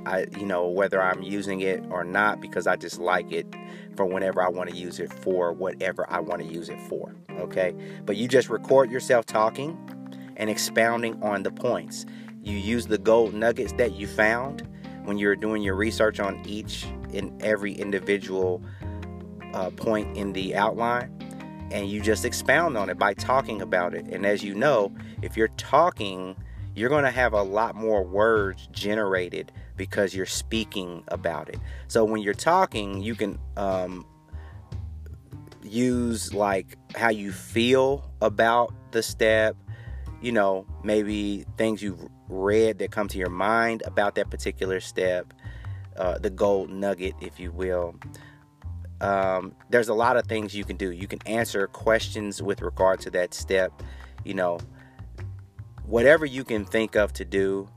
I, 0.06 0.26
you 0.38 0.46
know, 0.46 0.68
whether 0.68 1.02
I'm 1.02 1.22
using 1.22 1.60
it 1.60 1.82
or 1.90 2.04
not, 2.04 2.40
because 2.40 2.66
I 2.66 2.76
just 2.76 3.00
like 3.00 3.32
it 3.32 3.46
for 3.96 4.06
whenever 4.06 4.40
I 4.40 4.48
want 4.48 4.70
to 4.70 4.76
use 4.76 5.00
it 5.00 5.12
for 5.12 5.52
whatever 5.52 6.08
I 6.08 6.20
want 6.20 6.42
to 6.42 6.48
use 6.48 6.68
it 6.68 6.80
for. 6.82 7.14
Okay. 7.30 7.74
But 8.04 8.16
you 8.16 8.28
just 8.28 8.48
record 8.48 8.90
yourself 8.90 9.26
talking 9.26 9.76
and 10.36 10.48
expounding 10.48 11.20
on 11.22 11.42
the 11.42 11.50
points. 11.50 12.06
You 12.42 12.56
use 12.56 12.86
the 12.86 12.98
gold 12.98 13.34
nuggets 13.34 13.72
that 13.74 13.96
you 13.96 14.06
found 14.06 14.66
when 15.04 15.18
you're 15.18 15.36
doing 15.36 15.62
your 15.62 15.74
research 15.74 16.20
on 16.20 16.40
each 16.46 16.86
and 17.12 17.42
every 17.42 17.72
individual 17.72 18.62
uh, 19.54 19.70
point 19.70 20.16
in 20.16 20.32
the 20.32 20.54
outline 20.54 21.12
and 21.70 21.88
you 21.88 22.00
just 22.00 22.24
expound 22.24 22.76
on 22.76 22.88
it 22.88 22.98
by 22.98 23.12
talking 23.14 23.60
about 23.60 23.94
it. 23.94 24.06
And 24.06 24.24
as 24.24 24.42
you 24.44 24.54
know, 24.54 24.92
if 25.22 25.36
you're 25.36 25.48
talking, 25.56 26.36
you're 26.74 26.88
going 26.88 27.04
to 27.04 27.10
have 27.10 27.32
a 27.32 27.42
lot 27.42 27.74
more 27.74 28.02
words 28.04 28.68
generated 28.72 29.50
because 29.76 30.14
you're 30.14 30.26
speaking 30.26 31.04
about 31.08 31.48
it. 31.48 31.58
So 31.88 32.04
when 32.04 32.22
you're 32.22 32.34
talking, 32.34 33.02
you 33.02 33.14
can 33.14 33.38
um, 33.56 34.06
use 35.62 36.32
like 36.32 36.76
how 36.94 37.10
you 37.10 37.32
feel 37.32 38.10
about 38.22 38.72
the 38.92 39.02
step, 39.02 39.56
you 40.20 40.32
know, 40.32 40.66
maybe 40.82 41.44
things 41.56 41.82
you've 41.82 42.08
read 42.28 42.78
that 42.78 42.90
come 42.90 43.08
to 43.08 43.18
your 43.18 43.30
mind 43.30 43.82
about 43.86 44.14
that 44.16 44.30
particular 44.30 44.80
step, 44.80 45.32
uh, 45.96 46.18
the 46.18 46.30
gold 46.30 46.70
nugget, 46.70 47.14
if 47.20 47.38
you 47.38 47.52
will. 47.52 47.94
Um, 49.00 49.54
there's 49.68 49.88
a 49.88 49.94
lot 49.94 50.16
of 50.16 50.26
things 50.26 50.54
you 50.54 50.64
can 50.64 50.76
do. 50.76 50.90
You 50.90 51.06
can 51.06 51.20
answer 51.26 51.66
questions 51.66 52.42
with 52.42 52.62
regard 52.62 53.00
to 53.00 53.10
that 53.10 53.34
step, 53.34 53.82
you 54.24 54.34
know, 54.34 54.58
whatever 55.84 56.24
you 56.26 56.44
can 56.44 56.64
think 56.64 56.96
of 56.96 57.12
to 57.12 57.24
do 57.24 57.68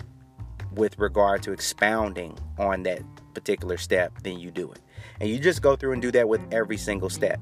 with 0.73 0.97
regard 0.99 1.43
to 1.43 1.51
expounding 1.51 2.37
on 2.57 2.83
that 2.83 3.01
particular 3.33 3.77
step, 3.77 4.13
then 4.23 4.39
you 4.39 4.51
do 4.51 4.71
it. 4.71 4.79
And 5.19 5.29
you 5.29 5.39
just 5.39 5.61
go 5.61 5.75
through 5.75 5.93
and 5.93 6.01
do 6.01 6.11
that 6.11 6.27
with 6.27 6.41
every 6.51 6.77
single 6.77 7.09
step. 7.09 7.39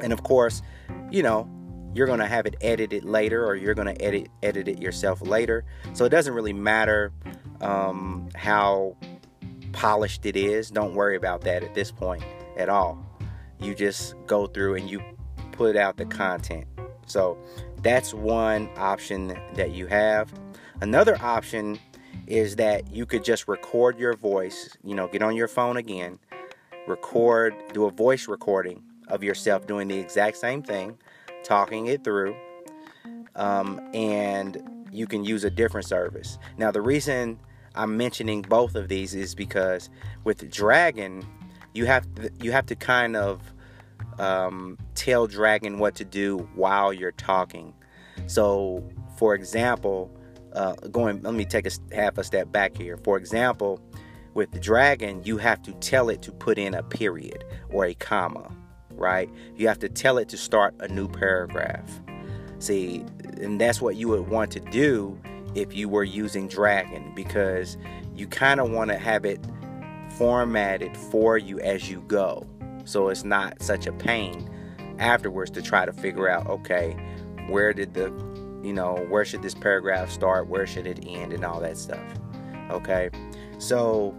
And 0.00 0.12
of 0.12 0.22
course, 0.22 0.62
you 1.10 1.22
know, 1.22 1.48
you're 1.94 2.06
going 2.06 2.20
to 2.20 2.26
have 2.26 2.46
it 2.46 2.56
edited 2.60 3.04
later 3.04 3.46
or 3.46 3.54
you're 3.54 3.74
going 3.74 3.94
to 3.94 4.02
edit 4.02 4.28
edit 4.42 4.68
it 4.68 4.80
yourself 4.80 5.22
later. 5.22 5.64
So 5.92 6.04
it 6.04 6.08
doesn't 6.08 6.34
really 6.34 6.52
matter 6.52 7.12
um, 7.60 8.28
how 8.34 8.96
polished 9.72 10.26
it 10.26 10.36
is. 10.36 10.70
Don't 10.70 10.94
worry 10.94 11.16
about 11.16 11.42
that 11.42 11.62
at 11.62 11.74
this 11.74 11.90
point 11.90 12.24
at 12.56 12.68
all. 12.68 12.98
You 13.60 13.74
just 13.74 14.14
go 14.26 14.46
through 14.46 14.74
and 14.74 14.90
you 14.90 15.00
put 15.52 15.76
out 15.76 15.96
the 15.96 16.06
content. 16.06 16.66
So 17.06 17.38
that's 17.82 18.12
one 18.12 18.68
option 18.76 19.38
that 19.54 19.72
you 19.72 19.86
have. 19.86 20.32
Another 20.80 21.16
option 21.22 21.78
is 22.26 22.56
that 22.56 22.92
you 22.92 23.06
could 23.06 23.24
just 23.24 23.48
record 23.48 23.98
your 23.98 24.14
voice, 24.14 24.76
you 24.82 24.94
know, 24.94 25.08
get 25.08 25.22
on 25.22 25.36
your 25.36 25.48
phone 25.48 25.76
again, 25.76 26.18
record, 26.86 27.54
do 27.72 27.84
a 27.84 27.90
voice 27.90 28.28
recording 28.28 28.82
of 29.08 29.22
yourself 29.22 29.66
doing 29.66 29.88
the 29.88 29.98
exact 29.98 30.36
same 30.36 30.62
thing, 30.62 30.96
talking 31.42 31.86
it 31.86 32.04
through, 32.04 32.34
um, 33.36 33.80
and 33.92 34.62
you 34.90 35.06
can 35.06 35.24
use 35.24 35.44
a 35.44 35.50
different 35.50 35.86
service. 35.86 36.38
Now, 36.56 36.70
the 36.70 36.80
reason 36.80 37.38
I'm 37.74 37.96
mentioning 37.96 38.42
both 38.42 38.76
of 38.76 38.88
these 38.88 39.14
is 39.14 39.34
because 39.34 39.90
with 40.22 40.50
Dragon, 40.50 41.26
you 41.74 41.86
have 41.86 42.12
to, 42.14 42.30
you 42.40 42.52
have 42.52 42.66
to 42.66 42.76
kind 42.76 43.16
of 43.16 43.40
um, 44.18 44.78
tell 44.94 45.26
Dragon 45.26 45.78
what 45.78 45.96
to 45.96 46.04
do 46.04 46.48
while 46.54 46.92
you're 46.92 47.12
talking. 47.12 47.74
So, 48.26 48.84
for 49.16 49.34
example, 49.34 50.10
uh, 50.54 50.74
going, 50.90 51.22
let 51.22 51.34
me 51.34 51.44
take 51.44 51.66
a 51.66 51.70
half 51.94 52.18
a 52.18 52.24
step 52.24 52.52
back 52.52 52.76
here. 52.76 52.98
For 52.98 53.16
example, 53.16 53.80
with 54.34 54.50
the 54.50 54.60
dragon, 54.60 55.22
you 55.24 55.38
have 55.38 55.62
to 55.62 55.72
tell 55.74 56.08
it 56.08 56.22
to 56.22 56.32
put 56.32 56.58
in 56.58 56.74
a 56.74 56.82
period 56.82 57.44
or 57.70 57.86
a 57.86 57.94
comma, 57.94 58.50
right? 58.90 59.30
You 59.56 59.68
have 59.68 59.78
to 59.80 59.88
tell 59.88 60.18
it 60.18 60.28
to 60.30 60.36
start 60.36 60.74
a 60.80 60.88
new 60.88 61.08
paragraph. 61.08 61.88
See, 62.58 63.04
and 63.40 63.60
that's 63.60 63.80
what 63.80 63.96
you 63.96 64.08
would 64.08 64.28
want 64.28 64.50
to 64.52 64.60
do 64.60 65.20
if 65.54 65.74
you 65.74 65.88
were 65.88 66.04
using 66.04 66.48
Dragon 66.48 67.12
because 67.14 67.76
you 68.14 68.26
kind 68.26 68.60
of 68.60 68.70
want 68.70 68.90
to 68.90 68.98
have 68.98 69.24
it 69.24 69.40
formatted 70.16 70.96
for 70.96 71.38
you 71.38 71.60
as 71.60 71.90
you 71.90 72.00
go. 72.02 72.46
So 72.84 73.08
it's 73.08 73.24
not 73.24 73.62
such 73.62 73.86
a 73.86 73.92
pain 73.92 74.50
afterwards 74.98 75.50
to 75.52 75.62
try 75.62 75.84
to 75.84 75.92
figure 75.92 76.28
out 76.28 76.46
okay, 76.46 76.92
where 77.48 77.72
did 77.72 77.94
the 77.94 78.10
you 78.64 78.72
know, 78.72 78.94
where 79.08 79.24
should 79.24 79.42
this 79.42 79.54
paragraph 79.54 80.10
start, 80.10 80.48
where 80.48 80.66
should 80.66 80.86
it 80.86 81.04
end, 81.06 81.32
and 81.32 81.44
all 81.44 81.60
that 81.60 81.76
stuff. 81.76 82.04
Okay, 82.70 83.10
so 83.58 84.14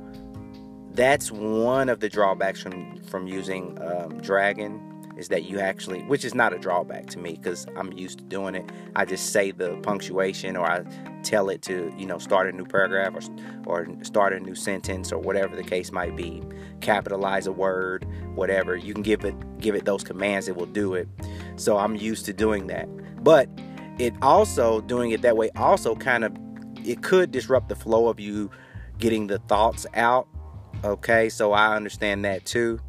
that's 0.91 1.31
one 1.31 1.89
of 1.89 1.99
the 1.99 2.09
drawbacks 2.09 2.61
from 2.61 2.97
from 3.03 3.27
using 3.27 3.77
um, 3.81 4.21
Dragon 4.21 4.91
is 5.17 5.29
that 5.29 5.45
you 5.45 5.59
actually, 5.59 6.03
which 6.03 6.25
is 6.25 6.35
not 6.35 6.53
a 6.53 6.59
drawback 6.59 7.07
to 7.07 7.19
me 7.19 7.33
because 7.33 7.65
I'm 7.77 7.93
used 7.93 8.19
to 8.19 8.23
doing 8.25 8.55
it. 8.55 8.69
I 8.95 9.05
just 9.05 9.31
say 9.31 9.51
the 9.51 9.77
punctuation 9.77 10.57
or 10.57 10.69
I 10.69 10.83
tell 11.23 11.49
it 11.49 11.61
to, 11.63 11.93
you 11.97 12.05
know, 12.05 12.17
start 12.17 12.47
a 12.47 12.51
new 12.51 12.65
paragraph 12.65 13.15
or, 13.15 13.85
or 13.85 13.87
start 14.03 14.33
a 14.33 14.39
new 14.39 14.55
sentence 14.55 15.11
or 15.11 15.19
whatever 15.19 15.55
the 15.55 15.63
case 15.63 15.91
might 15.91 16.15
be. 16.15 16.43
Capitalize 16.81 17.47
a 17.47 17.51
word, 17.51 18.05
whatever. 18.35 18.75
You 18.75 18.93
can 18.93 19.03
give 19.03 19.23
it 19.23 19.35
give 19.59 19.75
it 19.75 19.85
those 19.85 20.03
commands, 20.03 20.47
it 20.47 20.55
will 20.55 20.65
do 20.65 20.93
it. 20.95 21.07
So 21.55 21.77
I'm 21.77 21.95
used 21.95 22.25
to 22.25 22.33
doing 22.33 22.67
that. 22.67 22.89
But 23.23 23.49
it 23.97 24.13
also 24.21 24.81
doing 24.81 25.11
it 25.11 25.21
that 25.21 25.37
way 25.37 25.49
also 25.55 25.95
kind 25.95 26.23
of 26.23 26.35
it 26.83 27.01
could 27.01 27.31
disrupt 27.31 27.69
the 27.69 27.75
flow 27.75 28.07
of 28.07 28.19
you 28.19 28.49
getting 28.99 29.27
the 29.27 29.39
thoughts 29.39 29.85
out 29.93 30.27
okay? 30.83 31.29
So 31.29 31.53
i 31.53 31.75
understand 31.75 32.25
that 32.25 32.45
too. 32.45 32.79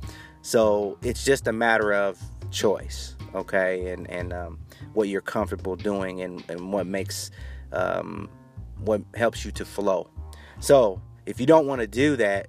So 0.43 0.99
it's 1.03 1.25
just 1.25 1.47
a 1.47 1.53
matter 1.53 1.93
of 1.93 2.21
choice 2.51 3.17
okay? 3.35 3.91
And 3.91 4.09
and 4.11 4.33
um, 4.33 4.59
what 4.93 5.09
you're 5.09 5.21
comfortable 5.21 5.77
doing 5.77 6.23
and, 6.23 6.43
and 6.49 6.73
what 6.73 6.87
makes 6.87 7.31
um, 7.73 8.29
what 8.79 9.03
helps 9.15 9.45
you 9.45 9.51
to 9.53 9.65
flow. 9.65 10.09
So 10.61 11.01
if 11.27 11.41
you 11.41 11.47
don't 11.47 11.67
want 11.67 11.81
to 11.81 11.87
do 11.87 12.17
that 12.17 12.49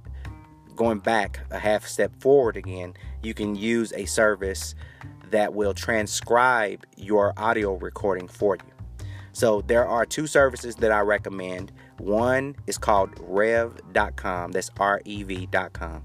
going 0.76 1.00
back 1.00 1.40
a 1.50 1.58
half 1.58 1.88
step 1.88 2.12
forward 2.22 2.56
again 2.56 2.94
you 3.24 3.34
can 3.34 3.56
use 3.56 3.92
a 3.94 4.06
service 4.06 4.76
that 5.32 5.54
will 5.54 5.74
transcribe 5.74 6.86
your 6.96 7.34
audio 7.38 7.76
recording 7.76 8.28
for 8.28 8.56
you. 8.56 8.74
So 9.34 9.62
there 9.62 9.86
are 9.86 10.06
two 10.06 10.26
services 10.26 10.76
that 10.78 10.92
I 10.92 11.02
recommend. 11.02 11.72
One 12.00 12.56
is 12.66 12.78
called 12.78 13.12
rev.com. 13.20 14.52
That's 14.52 14.72
R 14.80 15.02
E 15.06 15.24
V.com. 15.24 16.04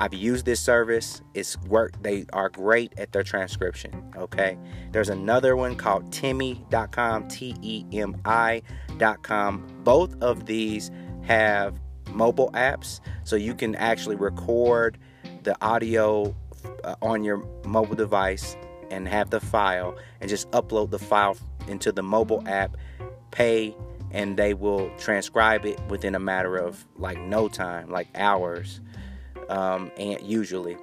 I've 0.00 0.14
used 0.14 0.44
this 0.44 0.60
service. 0.60 1.22
It's 1.34 1.56
work. 1.62 2.00
They 2.02 2.24
are 2.32 2.48
great 2.48 2.92
at 2.98 3.12
their 3.12 3.22
transcription. 3.22 4.12
Okay. 4.16 4.58
There's 4.92 5.08
another 5.08 5.56
one 5.56 5.76
called 5.76 6.12
Temi.com. 6.12 7.28
T 7.28 7.54
E 7.62 7.84
M 7.92 8.16
I.com. 8.24 9.66
Both 9.84 10.20
of 10.22 10.46
these 10.46 10.90
have 11.22 11.78
mobile 12.10 12.50
apps, 12.52 13.00
so 13.24 13.36
you 13.36 13.54
can 13.54 13.74
actually 13.74 14.16
record 14.16 14.98
the 15.42 15.56
audio 15.64 16.34
uh, 16.84 16.94
on 17.02 17.24
your 17.24 17.38
mobile 17.64 17.96
device 17.96 18.56
and 18.90 19.06
have 19.08 19.30
the 19.30 19.40
file 19.40 19.96
and 20.20 20.28
just 20.30 20.50
upload 20.52 20.90
the 20.90 20.98
file 20.98 21.36
into 21.66 21.92
the 21.92 22.02
mobile 22.02 22.42
app, 22.46 22.76
pay, 23.30 23.76
and 24.10 24.36
they 24.36 24.54
will 24.54 24.90
transcribe 24.98 25.66
it 25.66 25.78
within 25.88 26.14
a 26.14 26.18
matter 26.18 26.56
of 26.56 26.86
like 26.96 27.18
no 27.20 27.48
time, 27.48 27.90
like 27.90 28.08
hours, 28.14 28.80
um, 29.48 29.90
and 29.98 30.20
usually. 30.22 30.76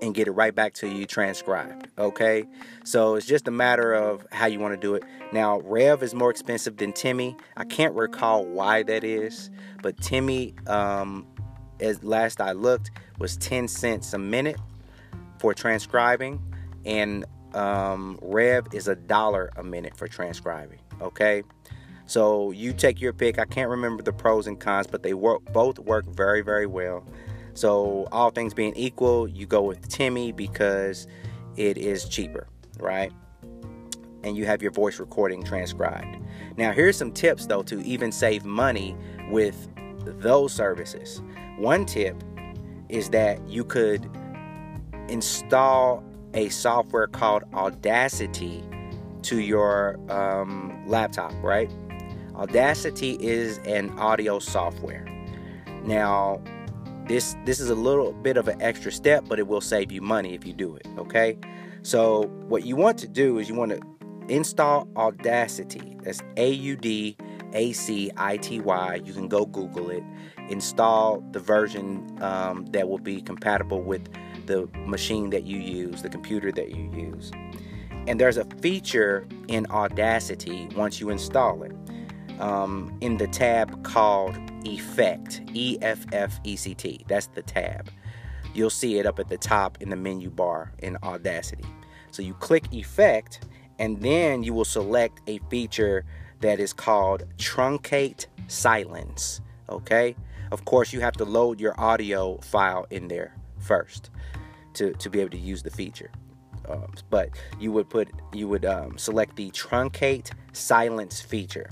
and 0.00 0.14
get 0.14 0.28
it 0.28 0.32
right 0.32 0.54
back 0.54 0.74
to 0.74 0.88
you 0.88 1.06
transcribed. 1.06 1.88
Okay, 1.98 2.44
so 2.84 3.16
it's 3.16 3.26
just 3.26 3.48
a 3.48 3.50
matter 3.50 3.92
of 3.92 4.24
how 4.30 4.46
you 4.46 4.60
want 4.60 4.72
to 4.74 4.80
do 4.80 4.94
it. 4.94 5.02
Now, 5.32 5.60
Rev 5.60 6.02
is 6.02 6.14
more 6.14 6.30
expensive 6.30 6.76
than 6.76 6.92
Temi. 6.92 7.36
I 7.56 7.64
can't 7.64 7.94
recall 7.94 8.44
why 8.44 8.82
that 8.84 9.02
is, 9.02 9.50
but 9.82 10.00
Temi, 10.00 10.54
um, 10.66 11.26
as 11.80 12.04
last 12.04 12.40
I 12.40 12.52
looked, 12.52 12.90
was 13.18 13.36
10 13.38 13.66
cents 13.66 14.12
a 14.12 14.18
minute 14.18 14.58
for 15.38 15.54
transcribing, 15.54 16.42
and 16.84 17.24
um, 17.54 18.18
Rev 18.22 18.66
is 18.72 18.88
a 18.88 18.96
dollar 18.96 19.50
a 19.56 19.64
minute 19.64 19.96
for 19.96 20.08
transcribing. 20.08 20.80
Okay, 21.00 21.42
so 22.06 22.50
you 22.50 22.72
take 22.72 23.00
your 23.00 23.12
pick. 23.12 23.38
I 23.38 23.44
can't 23.44 23.70
remember 23.70 24.02
the 24.02 24.12
pros 24.12 24.46
and 24.46 24.58
cons, 24.58 24.86
but 24.86 25.02
they 25.02 25.14
work 25.14 25.44
both 25.52 25.78
work 25.78 26.06
very 26.06 26.42
very 26.42 26.66
well. 26.66 27.04
So, 27.58 28.06
all 28.12 28.30
things 28.30 28.54
being 28.54 28.72
equal, 28.76 29.26
you 29.26 29.44
go 29.44 29.62
with 29.62 29.88
Temi 29.88 30.30
because 30.30 31.08
it 31.56 31.76
is 31.76 32.08
cheaper, 32.08 32.46
right? 32.78 33.12
And 34.22 34.36
you 34.36 34.46
have 34.46 34.62
your 34.62 34.70
voice 34.70 35.00
recording 35.00 35.42
transcribed. 35.42 36.22
Now, 36.56 36.70
here's 36.70 36.96
some 36.96 37.10
tips 37.10 37.46
though 37.46 37.64
to 37.64 37.80
even 37.82 38.12
save 38.12 38.44
money 38.44 38.96
with 39.28 39.68
those 40.04 40.52
services. 40.52 41.20
One 41.58 41.84
tip 41.84 42.22
is 42.88 43.10
that 43.10 43.44
you 43.48 43.64
could 43.64 44.08
install 45.08 46.04
a 46.34 46.48
software 46.48 47.06
called 47.06 47.44
Audacity 47.54 48.62
to 49.22 49.40
your 49.40 49.98
um, 50.10 50.82
laptop, 50.86 51.32
right? 51.42 51.70
Audacity 52.34 53.18
is 53.20 53.58
an 53.58 53.90
audio 53.98 54.38
software. 54.38 55.04
Now, 55.84 56.42
this 57.06 57.36
this 57.44 57.58
is 57.58 57.70
a 57.70 57.74
little 57.74 58.12
bit 58.12 58.36
of 58.36 58.48
an 58.48 58.60
extra 58.62 58.92
step, 58.92 59.24
but 59.26 59.38
it 59.38 59.46
will 59.48 59.60
save 59.60 59.90
you 59.90 60.00
money 60.00 60.34
if 60.34 60.46
you 60.46 60.52
do 60.52 60.76
it, 60.76 60.86
okay? 60.98 61.38
So, 61.82 62.24
what 62.48 62.64
you 62.64 62.76
want 62.76 62.98
to 62.98 63.08
do 63.08 63.38
is 63.38 63.48
you 63.48 63.54
want 63.54 63.72
to 63.72 63.80
install 64.28 64.88
Audacity. 64.96 65.96
That's 66.02 66.20
A 66.36 66.50
U 66.50 66.76
D 66.76 67.16
A 67.54 67.72
C 67.72 68.10
I 68.16 68.36
T 68.36 68.60
Y. 68.60 69.00
You 69.04 69.12
can 69.12 69.26
go 69.28 69.46
Google 69.46 69.90
it. 69.90 70.02
Install 70.48 71.22
the 71.32 71.40
version 71.40 72.16
um, 72.20 72.66
that 72.66 72.88
will 72.88 72.98
be 72.98 73.20
compatible 73.20 73.82
with 73.82 74.08
the 74.48 74.66
machine 74.86 75.30
that 75.30 75.44
you 75.44 75.58
use, 75.58 76.02
the 76.02 76.08
computer 76.08 76.50
that 76.50 76.70
you 76.70 76.90
use. 76.92 77.30
And 78.08 78.18
there's 78.18 78.38
a 78.38 78.44
feature 78.62 79.28
in 79.48 79.66
Audacity 79.70 80.66
once 80.74 80.98
you 80.98 81.10
install 81.10 81.62
it 81.62 81.72
um, 82.40 82.96
in 83.02 83.18
the 83.18 83.26
tab 83.28 83.84
called 83.84 84.36
Effect, 84.64 85.42
E 85.52 85.78
F 85.82 86.06
F 86.12 86.40
E 86.42 86.56
C 86.56 86.74
T. 86.74 87.04
That's 87.06 87.26
the 87.26 87.42
tab. 87.42 87.90
You'll 88.54 88.70
see 88.70 88.98
it 88.98 89.04
up 89.04 89.18
at 89.18 89.28
the 89.28 89.36
top 89.36 89.78
in 89.82 89.90
the 89.90 89.96
menu 89.96 90.30
bar 90.30 90.72
in 90.78 90.96
Audacity. 91.02 91.66
So 92.10 92.22
you 92.22 92.32
click 92.34 92.72
Effect, 92.72 93.46
and 93.78 94.00
then 94.00 94.42
you 94.42 94.54
will 94.54 94.64
select 94.64 95.20
a 95.26 95.38
feature 95.50 96.06
that 96.40 96.58
is 96.58 96.72
called 96.72 97.24
Truncate 97.36 98.26
Silence. 98.46 99.42
Okay? 99.68 100.16
Of 100.50 100.64
course, 100.64 100.94
you 100.94 101.00
have 101.00 101.12
to 101.14 101.24
load 101.26 101.60
your 101.60 101.78
audio 101.78 102.38
file 102.38 102.86
in 102.88 103.08
there 103.08 103.36
first 103.58 104.10
to, 104.78 104.92
to 104.94 105.10
be 105.10 105.20
able 105.20 105.30
to 105.30 105.38
use 105.38 105.62
the 105.62 105.70
feature. 105.70 106.10
Um, 106.68 106.92
but 107.08 107.30
you 107.58 107.72
would 107.72 107.88
put 107.88 108.08
you 108.34 108.46
would 108.48 108.64
um, 108.64 108.98
select 108.98 109.36
the 109.36 109.50
truncate 109.52 110.32
silence 110.52 111.20
feature 111.20 111.68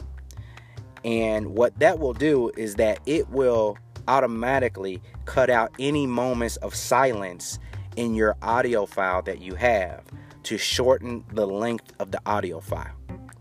and 1.06 1.54
what 1.54 1.78
that 1.78 2.00
will 2.00 2.12
do 2.12 2.50
is 2.56 2.74
that 2.74 2.98
it 3.06 3.30
will 3.30 3.78
automatically 4.08 5.00
cut 5.24 5.48
out 5.48 5.72
any 5.78 6.04
moments 6.04 6.56
of 6.56 6.74
silence 6.74 7.60
in 7.94 8.14
your 8.16 8.36
audio 8.42 8.86
file 8.86 9.22
that 9.22 9.40
you 9.40 9.54
have 9.54 10.02
to 10.42 10.58
shorten 10.58 11.24
the 11.32 11.46
length 11.46 11.92
of 12.00 12.10
the 12.10 12.20
audio 12.26 12.60
file. 12.60 12.92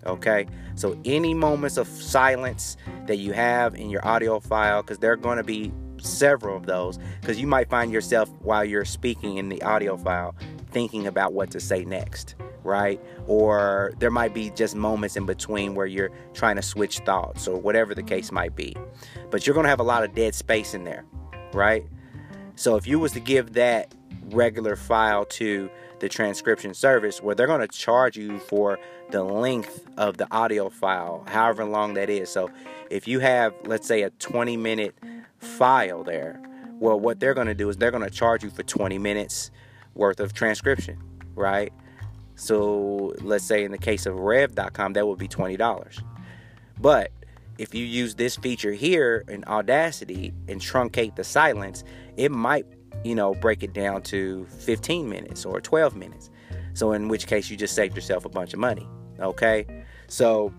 Okay, 0.05 0.45
so 0.75 0.95
any 1.05 1.33
moments 1.33 1.77
of 1.77 1.87
silence 1.87 2.77
that 3.07 3.17
you 3.17 3.33
have 3.33 3.73
in 3.73 3.89
your 3.89 4.07
audio 4.07 4.39
file, 4.39 4.83
because 4.83 4.99
they're 4.99 5.15
going 5.15 5.37
to 5.37 5.43
be 5.43 5.71
several 6.05 6.55
of 6.55 6.65
those, 6.65 6.99
because 7.21 7.39
you 7.39 7.47
might 7.47 7.69
find 7.69 7.91
yourself 7.91 8.29
while 8.39 8.63
you're 8.63 8.85
speaking 8.85 9.37
in 9.37 9.49
the 9.49 9.61
audio 9.63 9.97
file 9.97 10.35
thinking 10.71 11.07
about 11.07 11.33
what 11.33 11.51
to 11.51 11.59
say 11.59 11.85
next 11.85 12.35
right? 12.65 12.99
Or 13.27 13.93
there 13.99 14.11
might 14.11 14.33
be 14.33 14.49
just 14.49 14.75
moments 14.75 15.15
in 15.15 15.25
between 15.25 15.75
where 15.75 15.85
you're 15.85 16.09
trying 16.33 16.57
to 16.57 16.61
switch 16.61 16.99
thoughts 16.99 17.47
or 17.47 17.57
whatever 17.57 17.95
the 17.95 18.03
case 18.03 18.31
might 18.31 18.55
be. 18.55 18.75
But 19.29 19.45
you're 19.45 19.53
going 19.53 19.65
to 19.65 19.69
have 19.69 19.79
a 19.79 19.83
lot 19.83 20.03
of 20.03 20.13
dead 20.15 20.35
space 20.35 20.73
in 20.73 20.83
there, 20.83 21.05
right? 21.53 21.85
So 22.55 22.75
if 22.75 22.87
you 22.87 22.99
was 22.99 23.11
to 23.13 23.19
give 23.19 23.53
that 23.53 23.93
regular 24.31 24.75
file 24.75 25.25
to 25.25 25.69
the 25.99 26.09
transcription 26.09 26.73
service 26.73 27.21
where 27.21 27.35
they're 27.35 27.47
going 27.47 27.61
to 27.61 27.67
charge 27.67 28.17
you 28.17 28.39
for 28.39 28.79
the 29.11 29.23
length 29.23 29.85
of 29.97 30.17
the 30.17 30.27
audio 30.31 30.69
file, 30.69 31.23
however 31.27 31.63
long 31.63 31.93
that 31.93 32.09
is. 32.09 32.29
So 32.29 32.49
if 32.89 33.07
you 33.07 33.19
have, 33.19 33.53
let's 33.65 33.87
say, 33.87 34.01
a 34.01 34.09
20 34.09 34.57
minute 34.57 34.95
file 35.45 36.03
there, 36.03 36.41
well, 36.79 36.99
what 36.99 37.19
they're 37.19 37.33
going 37.33 37.47
to 37.47 37.55
do 37.55 37.69
is 37.69 37.77
they're 37.77 37.91
going 37.91 38.03
to 38.03 38.09
charge 38.09 38.43
you 38.43 38.49
for 38.49 38.63
20 38.63 38.97
minutes 38.97 39.51
worth 39.93 40.19
of 40.19 40.33
transcription, 40.33 41.01
right? 41.35 41.71
So 42.35 43.13
let's 43.21 43.45
say 43.45 43.63
in 43.63 43.71
the 43.71 43.77
case 43.77 44.05
of 44.05 44.15
rev.com, 44.15 44.93
that 44.93 45.07
would 45.07 45.17
be 45.17 45.27
$20. 45.27 46.03
But 46.79 47.11
if 47.57 47.73
you 47.73 47.85
use 47.85 48.15
this 48.15 48.35
feature 48.35 48.73
here 48.73 49.23
in 49.29 49.45
Audacity 49.45 50.33
and 50.49 50.59
truncate 50.59 51.15
the 51.15 51.23
silence, 51.23 51.83
it 52.17 52.31
might, 52.31 52.65
you 53.05 53.15
know, 53.15 53.33
break 53.33 53.63
it 53.63 53.73
down 53.73 54.01
to 54.03 54.45
15 54.59 55.07
minutes 55.07 55.45
or 55.45 55.61
12 55.61 55.95
minutes. 55.95 56.29
So 56.73 56.91
in 56.91 57.07
which 57.07 57.27
case 57.27 57.49
you 57.49 57.55
just 57.55 57.73
saved 57.73 57.95
yourself 57.95 58.25
a 58.25 58.29
bunch 58.29 58.53
of 58.53 58.59
money. 58.59 58.87
Okay? 59.19 59.65
So 60.07 60.53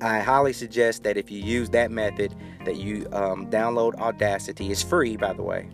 I 0.00 0.18
highly 0.18 0.52
suggest 0.52 1.04
that 1.04 1.16
if 1.16 1.30
you 1.30 1.40
use 1.40 1.70
that 1.70 1.92
method, 1.92 2.34
that 2.64 2.76
you 2.76 3.06
um, 3.12 3.50
download 3.50 3.94
Audacity. 3.96 4.70
It's 4.70 4.82
free, 4.82 5.16
by 5.16 5.32
the 5.32 5.42
way, 5.42 5.68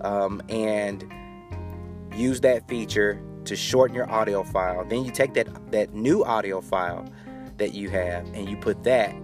um, 0.00 0.42
and 0.48 1.04
use 2.14 2.40
that 2.42 2.68
feature 2.68 3.22
to 3.44 3.56
shorten 3.56 3.94
your 3.94 4.10
audio 4.10 4.42
file. 4.42 4.84
Then 4.84 5.04
you 5.04 5.10
take 5.10 5.34
that 5.34 5.72
that 5.72 5.94
new 5.94 6.24
audio 6.24 6.60
file 6.60 7.06
that 7.58 7.74
you 7.74 7.88
have 7.90 8.26
and 8.34 8.48
you 8.48 8.56
put 8.56 8.82
that, 8.84 9.14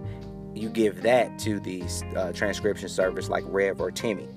you 0.53 0.69
give 0.69 1.01
that 1.03 1.37
to 1.39 1.59
the 1.59 1.83
uh, 2.15 2.31
transcription 2.31 2.89
service 2.89 3.29
like 3.29 3.43
Rev 3.47 3.81
or 3.81 3.91
Temi. 3.91 4.27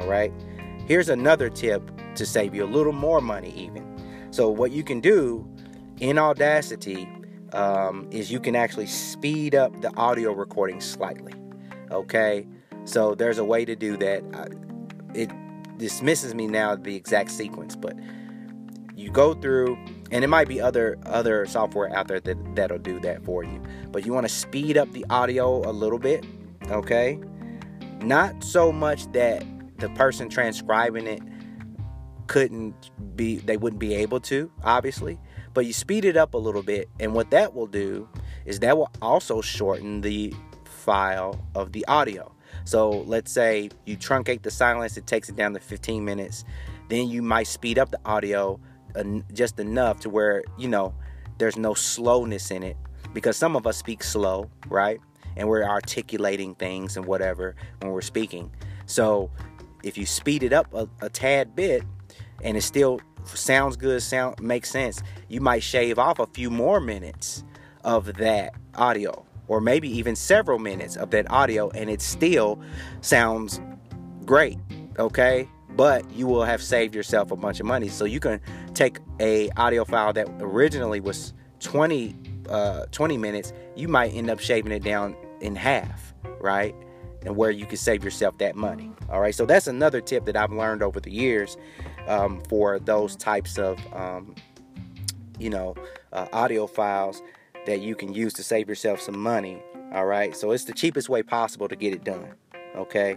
All 0.00 0.08
right. 0.08 0.32
Here's 0.86 1.08
another 1.08 1.48
tip 1.48 1.90
to 2.16 2.26
save 2.26 2.54
you 2.54 2.64
a 2.64 2.66
little 2.66 2.92
more 2.92 3.20
money, 3.20 3.52
even. 3.56 3.86
So 4.30 4.50
what 4.50 4.72
you 4.72 4.82
can 4.82 5.00
do 5.00 5.48
in 6.00 6.18
Audacity 6.18 7.08
um, 7.52 8.08
is 8.10 8.32
you 8.32 8.40
can 8.40 8.56
actually 8.56 8.86
speed 8.86 9.54
up 9.54 9.80
the 9.80 9.94
audio 9.96 10.32
recording 10.32 10.80
slightly. 10.80 11.32
Okay. 11.92 12.46
So 12.84 13.14
there's 13.14 13.38
a 13.38 13.44
way 13.44 13.64
to 13.64 13.76
do 13.76 13.96
that. 13.98 14.24
I, 14.34 14.48
it 15.16 15.30
dismisses 15.78 16.34
me 16.34 16.46
now 16.46 16.74
the 16.74 16.96
exact 16.96 17.30
sequence, 17.30 17.76
but 17.76 17.96
you 18.94 19.10
go 19.10 19.34
through 19.34 19.76
and 20.10 20.22
it 20.22 20.28
might 20.28 20.48
be 20.48 20.60
other 20.60 20.98
other 21.06 21.46
software 21.46 21.94
out 21.94 22.08
there 22.08 22.20
that 22.20 22.36
that'll 22.54 22.78
do 22.78 23.00
that 23.00 23.24
for 23.24 23.42
you 23.42 23.60
but 23.90 24.04
you 24.04 24.12
want 24.12 24.26
to 24.26 24.32
speed 24.32 24.76
up 24.76 24.90
the 24.92 25.04
audio 25.10 25.68
a 25.68 25.72
little 25.72 25.98
bit 25.98 26.24
okay 26.70 27.18
not 28.00 28.44
so 28.44 28.70
much 28.70 29.10
that 29.12 29.44
the 29.78 29.88
person 29.90 30.28
transcribing 30.28 31.06
it 31.06 31.22
couldn't 32.26 32.90
be 33.16 33.36
they 33.38 33.56
wouldn't 33.56 33.80
be 33.80 33.94
able 33.94 34.20
to 34.20 34.50
obviously 34.62 35.18
but 35.54 35.66
you 35.66 35.72
speed 35.72 36.04
it 36.04 36.16
up 36.16 36.34
a 36.34 36.38
little 36.38 36.62
bit 36.62 36.88
and 37.00 37.14
what 37.14 37.30
that 37.30 37.54
will 37.54 37.66
do 37.66 38.08
is 38.44 38.60
that 38.60 38.76
will 38.76 38.90
also 39.00 39.40
shorten 39.40 40.02
the 40.02 40.32
file 40.82 41.38
of 41.54 41.72
the 41.72 41.84
audio 41.86 42.30
so 42.64 42.90
let's 42.90 43.32
say 43.32 43.70
you 43.86 43.96
truncate 43.96 44.42
the 44.42 44.50
silence 44.50 44.96
it 44.96 45.06
takes 45.06 45.28
it 45.28 45.36
down 45.36 45.52
to 45.54 45.60
15 45.60 46.04
minutes 46.04 46.44
then 46.88 47.08
you 47.08 47.22
might 47.22 47.46
speed 47.46 47.78
up 47.78 47.90
the 47.90 48.00
audio 48.04 48.60
just 49.32 49.58
enough 49.58 50.00
to 50.00 50.10
where 50.10 50.42
you 50.58 50.68
know 50.68 50.94
there's 51.38 51.56
no 51.56 51.74
slowness 51.74 52.50
in 52.50 52.62
it 52.62 52.76
because 53.12 53.36
some 53.36 53.56
of 53.56 53.66
us 53.66 53.76
speak 53.76 54.02
slow, 54.02 54.50
right? 54.68 55.00
And 55.36 55.48
we're 55.48 55.64
articulating 55.64 56.54
things 56.54 56.96
and 56.96 57.06
whatever 57.06 57.54
when 57.80 57.92
we're 57.92 58.00
speaking. 58.02 58.50
So 58.86 59.30
if 59.82 59.96
you 59.96 60.06
speed 60.06 60.42
it 60.42 60.52
up 60.52 60.72
a, 60.74 60.88
a 61.00 61.08
tad 61.08 61.56
bit 61.56 61.82
and 62.42 62.56
it 62.56 62.62
still 62.62 63.00
sounds 63.24 63.76
good, 63.76 64.02
sound 64.02 64.40
makes 64.40 64.70
sense, 64.70 65.02
you 65.28 65.40
might 65.40 65.62
shave 65.62 65.98
off 65.98 66.18
a 66.18 66.26
few 66.26 66.50
more 66.50 66.80
minutes 66.80 67.44
of 67.84 68.14
that 68.14 68.54
audio 68.74 69.24
or 69.52 69.60
maybe 69.60 69.86
even 69.86 70.16
several 70.16 70.58
minutes 70.58 70.96
of 70.96 71.10
that 71.10 71.30
audio 71.30 71.68
and 71.70 71.90
it 71.90 72.00
still 72.00 72.58
sounds 73.02 73.60
great, 74.24 74.56
okay? 74.98 75.46
but 75.76 76.10
you 76.10 76.26
will 76.26 76.44
have 76.44 76.62
saved 76.62 76.94
yourself 76.94 77.30
a 77.30 77.36
bunch 77.36 77.60
of 77.60 77.66
money. 77.66 77.88
So 77.88 78.04
you 78.04 78.20
can 78.20 78.40
take 78.74 78.98
a 79.20 79.50
audio 79.56 79.84
file 79.84 80.12
that 80.14 80.28
originally 80.40 81.00
was 81.00 81.32
20, 81.60 82.14
uh, 82.48 82.86
20 82.92 83.18
minutes, 83.18 83.52
you 83.74 83.88
might 83.88 84.12
end 84.14 84.30
up 84.30 84.40
shaving 84.40 84.72
it 84.72 84.82
down 84.82 85.16
in 85.40 85.54
half, 85.54 86.14
right? 86.40 86.74
and 87.24 87.36
where 87.36 87.52
you 87.52 87.66
can 87.66 87.76
save 87.76 88.02
yourself 88.02 88.36
that 88.38 88.56
money. 88.56 88.90
All 89.08 89.20
right, 89.20 89.32
so 89.32 89.46
that's 89.46 89.68
another 89.68 90.00
tip 90.00 90.24
that 90.24 90.36
I've 90.36 90.50
learned 90.50 90.82
over 90.82 90.98
the 90.98 91.12
years 91.12 91.56
um, 92.08 92.42
for 92.48 92.80
those 92.80 93.14
types 93.14 93.58
of, 93.58 93.78
um, 93.94 94.34
you 95.38 95.48
know, 95.48 95.76
uh, 96.12 96.26
audio 96.32 96.66
files 96.66 97.22
that 97.66 97.80
you 97.80 97.94
can 97.94 98.12
use 98.12 98.32
to 98.34 98.42
save 98.42 98.68
yourself 98.68 99.00
some 99.00 99.18
money. 99.18 99.62
All 99.92 100.06
right, 100.06 100.34
so 100.34 100.52
it's 100.52 100.64
the 100.64 100.72
cheapest 100.72 101.08
way 101.08 101.22
possible 101.22 101.68
to 101.68 101.76
get 101.76 101.92
it 101.92 102.04
done. 102.04 102.34
Okay. 102.76 103.16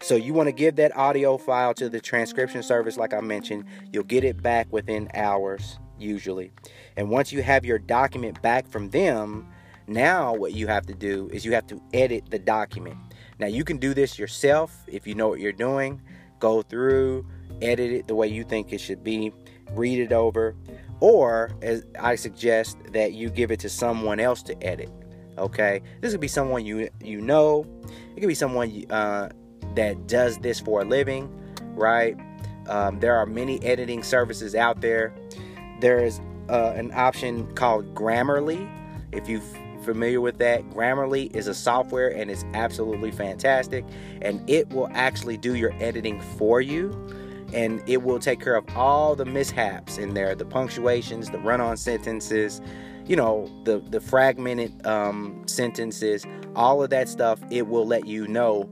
So 0.00 0.16
you 0.16 0.34
want 0.34 0.48
to 0.48 0.52
give 0.52 0.74
that 0.76 0.96
audio 0.96 1.38
file 1.38 1.74
to 1.74 1.88
the 1.88 2.00
transcription 2.00 2.62
service, 2.64 2.96
like 2.96 3.14
I 3.14 3.20
mentioned. 3.20 3.66
You'll 3.92 4.02
get 4.02 4.24
it 4.24 4.42
back 4.42 4.66
within 4.72 5.08
hours, 5.14 5.78
usually. 5.96 6.50
And 6.96 7.08
once 7.08 7.32
you 7.32 7.40
have 7.42 7.64
your 7.64 7.78
document 7.78 8.42
back 8.42 8.66
from 8.66 8.90
them, 8.90 9.46
now 9.86 10.34
what 10.34 10.54
you 10.54 10.66
have 10.66 10.86
to 10.86 10.94
do 10.94 11.30
is 11.32 11.44
you 11.44 11.52
have 11.52 11.68
to 11.68 11.80
edit 11.92 12.24
the 12.30 12.38
document. 12.40 12.96
Now 13.38 13.46
you 13.46 13.62
can 13.62 13.78
do 13.78 13.94
this 13.94 14.18
yourself 14.18 14.84
if 14.88 15.06
you 15.06 15.14
know 15.14 15.28
what 15.28 15.38
you're 15.38 15.52
doing. 15.52 16.00
Go 16.40 16.62
through, 16.62 17.24
edit 17.60 17.92
it 17.92 18.08
the 18.08 18.16
way 18.16 18.26
you 18.26 18.42
think 18.42 18.72
it 18.72 18.80
should 18.80 19.04
be, 19.04 19.32
read 19.70 20.00
it 20.00 20.12
over, 20.12 20.56
or 21.02 21.50
as 21.62 21.84
I 21.98 22.14
suggest 22.14 22.78
that 22.92 23.12
you 23.12 23.28
give 23.28 23.50
it 23.50 23.58
to 23.60 23.68
someone 23.68 24.20
else 24.20 24.40
to 24.44 24.64
edit. 24.64 24.88
Okay, 25.36 25.82
this 26.00 26.12
could 26.12 26.20
be 26.20 26.28
someone 26.28 26.64
you 26.64 26.88
you 27.02 27.20
know. 27.20 27.66
It 28.14 28.20
could 28.20 28.28
be 28.28 28.36
someone 28.36 28.84
uh, 28.88 29.30
that 29.74 30.06
does 30.06 30.38
this 30.38 30.60
for 30.60 30.82
a 30.82 30.84
living, 30.84 31.28
right? 31.74 32.16
Um, 32.68 33.00
there 33.00 33.16
are 33.16 33.26
many 33.26 33.60
editing 33.64 34.04
services 34.04 34.54
out 34.54 34.80
there. 34.80 35.12
There 35.80 35.98
is 35.98 36.20
uh, 36.48 36.72
an 36.76 36.92
option 36.94 37.52
called 37.56 37.92
Grammarly. 37.96 38.70
If 39.10 39.28
you're 39.28 39.42
familiar 39.82 40.20
with 40.20 40.38
that, 40.38 40.70
Grammarly 40.70 41.34
is 41.34 41.48
a 41.48 41.54
software 41.54 42.10
and 42.10 42.30
it's 42.30 42.44
absolutely 42.54 43.10
fantastic. 43.10 43.84
And 44.20 44.48
it 44.48 44.70
will 44.70 44.88
actually 44.92 45.36
do 45.36 45.56
your 45.56 45.72
editing 45.80 46.20
for 46.38 46.60
you. 46.60 46.90
And 47.52 47.82
it 47.86 48.02
will 48.02 48.18
take 48.18 48.40
care 48.40 48.56
of 48.56 48.64
all 48.76 49.14
the 49.14 49.24
mishaps 49.24 49.98
in 49.98 50.14
there 50.14 50.34
the 50.34 50.44
punctuations, 50.44 51.30
the 51.30 51.38
run 51.38 51.60
on 51.60 51.76
sentences, 51.76 52.60
you 53.06 53.16
know, 53.16 53.50
the, 53.64 53.80
the 53.90 54.00
fragmented 54.00 54.86
um, 54.86 55.42
sentences, 55.46 56.24
all 56.54 56.82
of 56.82 56.90
that 56.90 57.08
stuff. 57.08 57.40
It 57.50 57.66
will 57.66 57.86
let 57.86 58.06
you 58.06 58.26
know 58.26 58.70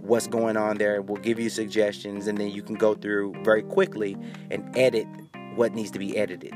what's 0.00 0.26
going 0.26 0.56
on 0.56 0.78
there. 0.78 1.02
We'll 1.02 1.22
give 1.22 1.38
you 1.38 1.50
suggestions, 1.50 2.26
and 2.26 2.38
then 2.38 2.50
you 2.50 2.62
can 2.62 2.74
go 2.74 2.94
through 2.94 3.34
very 3.42 3.62
quickly 3.62 4.16
and 4.50 4.76
edit 4.76 5.06
what 5.54 5.74
needs 5.74 5.90
to 5.92 5.98
be 5.98 6.16
edited. 6.16 6.54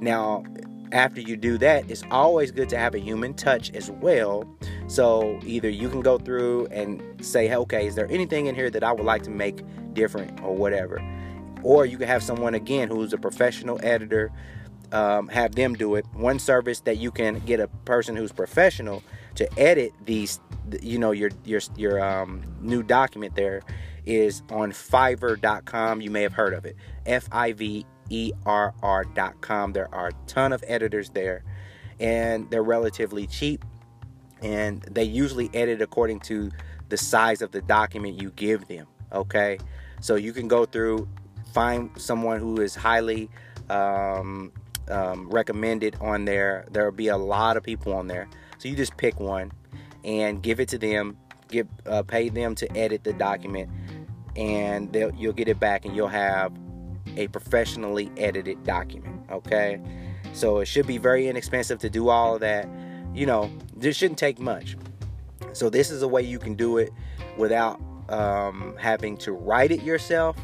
Now, 0.00 0.44
after 0.92 1.20
you 1.20 1.36
do 1.36 1.56
that, 1.58 1.90
it's 1.90 2.02
always 2.10 2.50
good 2.50 2.68
to 2.70 2.78
have 2.78 2.94
a 2.94 2.98
human 2.98 3.34
touch 3.34 3.70
as 3.72 3.90
well. 3.90 4.44
So 4.88 5.38
either 5.44 5.68
you 5.68 5.88
can 5.88 6.00
go 6.00 6.18
through 6.18 6.66
and 6.66 7.24
say, 7.24 7.52
okay, 7.54 7.86
is 7.86 7.94
there 7.94 8.10
anything 8.10 8.46
in 8.46 8.54
here 8.54 8.70
that 8.70 8.82
I 8.82 8.92
would 8.92 9.06
like 9.06 9.22
to 9.24 9.30
make 9.30 9.62
different 10.00 10.40
or 10.42 10.54
whatever? 10.54 10.96
Or 11.62 11.84
you 11.84 11.98
can 11.98 12.08
have 12.08 12.22
someone 12.22 12.54
again 12.54 12.88
who's 12.88 13.12
a 13.12 13.18
professional 13.18 13.78
editor, 13.82 14.32
um, 14.92 15.28
have 15.28 15.54
them 15.54 15.74
do 15.74 15.94
it. 15.94 16.06
One 16.14 16.38
service 16.38 16.80
that 16.80 16.96
you 16.96 17.10
can 17.10 17.38
get 17.40 17.60
a 17.60 17.68
person 17.84 18.16
who's 18.16 18.32
professional 18.32 19.02
to 19.34 19.58
edit 19.58 19.92
these 20.04 20.40
you 20.82 20.98
know 20.98 21.10
your 21.12 21.30
your 21.44 21.60
your 21.76 22.02
um, 22.04 22.42
new 22.60 22.82
document 22.82 23.34
there 23.34 23.62
is 24.06 24.42
on 24.50 24.72
fiverr.com 24.72 26.00
you 26.00 26.10
may 26.10 26.22
have 26.22 26.32
heard 26.32 26.54
of 26.54 26.64
it 26.64 26.74
f-i-v-e-r-r.com 27.06 27.86
there 29.72 29.94
are 29.94 30.08
a 30.08 30.12
ton 30.26 30.52
of 30.52 30.64
editors 30.66 31.10
there 31.10 31.44
and 31.98 32.50
they're 32.50 32.62
relatively 32.62 33.26
cheap 33.26 33.64
and 34.42 34.82
they 34.82 35.04
usually 35.04 35.50
edit 35.54 35.82
according 35.82 36.18
to 36.20 36.50
the 36.88 36.96
size 36.96 37.42
of 37.42 37.52
the 37.52 37.60
document 37.62 38.20
you 38.20 38.30
give 38.32 38.66
them 38.68 38.86
okay 39.12 39.58
so 40.00 40.16
you 40.16 40.32
can 40.32 40.48
go 40.48 40.64
through 40.64 41.08
find 41.52 41.90
someone 41.96 42.38
who 42.38 42.60
is 42.60 42.74
highly 42.74 43.28
um, 43.68 44.52
um, 44.88 45.28
recommended 45.30 45.96
on 46.00 46.24
there 46.24 46.66
there'll 46.70 46.92
be 46.92 47.08
a 47.08 47.16
lot 47.16 47.56
of 47.56 47.62
people 47.62 47.92
on 47.92 48.06
there 48.06 48.28
so 48.58 48.68
you 48.68 48.76
just 48.76 48.96
pick 48.96 49.18
one 49.18 49.52
and 50.04 50.42
give 50.42 50.60
it 50.60 50.68
to 50.68 50.78
them. 50.78 51.16
Give 51.48 51.66
uh, 51.86 52.02
pay 52.02 52.28
them 52.28 52.54
to 52.56 52.76
edit 52.76 53.04
the 53.04 53.12
document, 53.12 53.70
and 54.36 54.94
you'll 55.16 55.32
get 55.32 55.48
it 55.48 55.58
back, 55.58 55.84
and 55.84 55.96
you'll 55.96 56.08
have 56.08 56.52
a 57.16 57.26
professionally 57.28 58.10
edited 58.16 58.62
document. 58.64 59.20
Okay, 59.30 59.80
so 60.32 60.58
it 60.58 60.66
should 60.66 60.86
be 60.86 60.98
very 60.98 61.26
inexpensive 61.26 61.78
to 61.80 61.90
do 61.90 62.08
all 62.08 62.34
of 62.34 62.40
that. 62.40 62.68
You 63.14 63.26
know, 63.26 63.50
this 63.74 63.96
shouldn't 63.96 64.18
take 64.18 64.38
much. 64.38 64.76
So 65.52 65.68
this 65.68 65.90
is 65.90 66.02
a 66.02 66.08
way 66.08 66.22
you 66.22 66.38
can 66.38 66.54
do 66.54 66.78
it 66.78 66.92
without 67.36 67.80
um, 68.10 68.74
having 68.78 69.16
to 69.18 69.32
write 69.32 69.70
it 69.70 69.82
yourself 69.82 70.36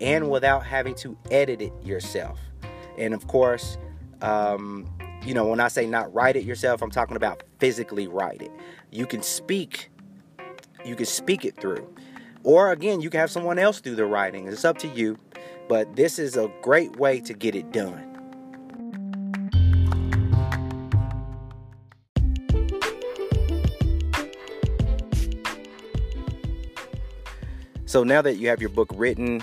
and 0.00 0.30
without 0.30 0.64
having 0.64 0.94
to 0.96 1.16
edit 1.30 1.60
it 1.60 1.72
yourself. 1.82 2.38
And 2.96 3.14
of 3.14 3.26
course, 3.26 3.78
um, 4.22 4.88
you 5.24 5.34
know, 5.34 5.46
when 5.46 5.60
I 5.60 5.68
say 5.68 5.86
not 5.86 6.12
write 6.14 6.36
it 6.36 6.44
yourself, 6.44 6.82
I'm 6.82 6.90
talking 6.90 7.16
about 7.16 7.42
physically 7.58 8.06
write 8.06 8.42
it. 8.42 8.52
You 8.90 9.06
can 9.06 9.22
speak, 9.22 9.90
you 10.84 10.94
can 10.96 11.06
speak 11.06 11.44
it 11.44 11.56
through. 11.60 11.92
Or 12.44 12.72
again, 12.72 13.00
you 13.00 13.10
can 13.10 13.20
have 13.20 13.30
someone 13.30 13.58
else 13.58 13.80
do 13.80 13.94
the 13.94 14.06
writing. 14.06 14.46
It's 14.46 14.64
up 14.64 14.78
to 14.78 14.88
you. 14.88 15.18
But 15.68 15.96
this 15.96 16.18
is 16.18 16.36
a 16.36 16.50
great 16.62 16.96
way 16.96 17.20
to 17.20 17.34
get 17.34 17.54
it 17.54 17.72
done. 17.72 18.07
So 27.88 28.04
now 28.04 28.20
that 28.20 28.34
you 28.34 28.50
have 28.50 28.60
your 28.60 28.68
book 28.68 28.90
written, 28.94 29.42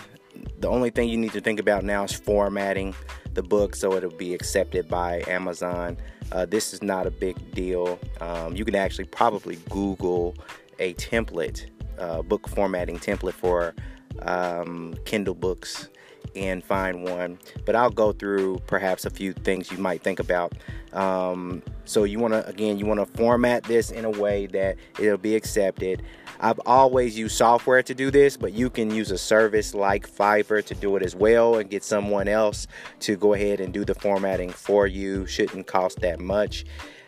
the 0.60 0.68
only 0.68 0.92
thing 0.92 1.10
you 1.10 1.18
need 1.18 1.32
to 1.32 1.42
think 1.42 1.60
about 1.60 1.84
now 1.84 2.04
is 2.04 2.14
formatting 2.14 2.94
the 3.34 3.42
book 3.42 3.76
so 3.76 3.94
it'll 3.94 4.12
be 4.12 4.36
accepted 4.36 4.88
by 4.88 5.24
Amazon. 5.28 5.98
Uh, 6.32 6.46
this 6.46 6.72
is 6.72 6.84
not 6.84 7.08
a 7.08 7.10
big 7.10 7.56
deal. 7.56 8.00
Um, 8.22 8.56
you 8.56 8.64
can 8.64 8.76
actually 8.76 9.06
probably 9.06 9.56
Google 9.72 10.36
a 10.78 10.94
template, 10.94 11.72
uh, 11.98 12.22
book 12.22 12.48
formatting 12.48 13.00
template 13.00 13.34
for 13.34 13.74
um, 14.22 14.94
Kindle 15.06 15.34
books 15.34 15.90
and 16.36 16.64
find 16.64 17.04
one. 17.04 17.40
But 17.66 17.76
I'll 17.76 17.90
go 17.90 18.12
through 18.12 18.60
perhaps 18.68 19.06
a 19.06 19.10
few 19.10 19.34
things 19.34 19.72
you 19.72 19.80
might 19.80 20.04
think 20.04 20.20
about. 20.20 20.54
Um, 20.94 21.64
so 21.86 22.04
you 22.04 22.20
want 22.20 22.34
to 22.36 22.46
again, 22.48 22.78
you 22.78 22.86
want 22.86 23.00
to 23.00 23.06
format 23.18 23.64
this 23.64 23.90
in 23.90 24.06
a 24.06 24.10
way 24.12 24.46
that 24.48 24.78
it'll 25.00 25.18
be 25.18 25.36
accepted. 25.36 26.04
I've 26.46 26.62
always 26.68 27.18
used 27.18 27.36
software 27.36 27.82
to 27.82 27.96
do 27.96 28.12
this, 28.12 28.38
but 28.38 28.54
you 28.54 28.70
can 28.70 28.94
use 28.94 29.10
a 29.10 29.18
service 29.18 29.74
like 29.74 30.08
Fiverr 30.08 30.64
to 30.66 30.76
do 30.76 30.96
it 30.96 31.02
as 31.02 31.16
well 31.16 31.58
and 31.58 31.68
get 31.68 31.84
someone 31.84 32.28
else 32.28 32.68
to 33.00 33.16
go 33.16 33.34
ahead 33.34 33.60
and 33.60 33.74
do 33.74 33.84
the 33.84 33.96
formatting 33.96 34.52
for 34.52 34.86
you. 34.86 35.26
Shouldn't 35.26 35.66
cost 35.66 36.02
that 36.02 36.20
much. 36.20 36.64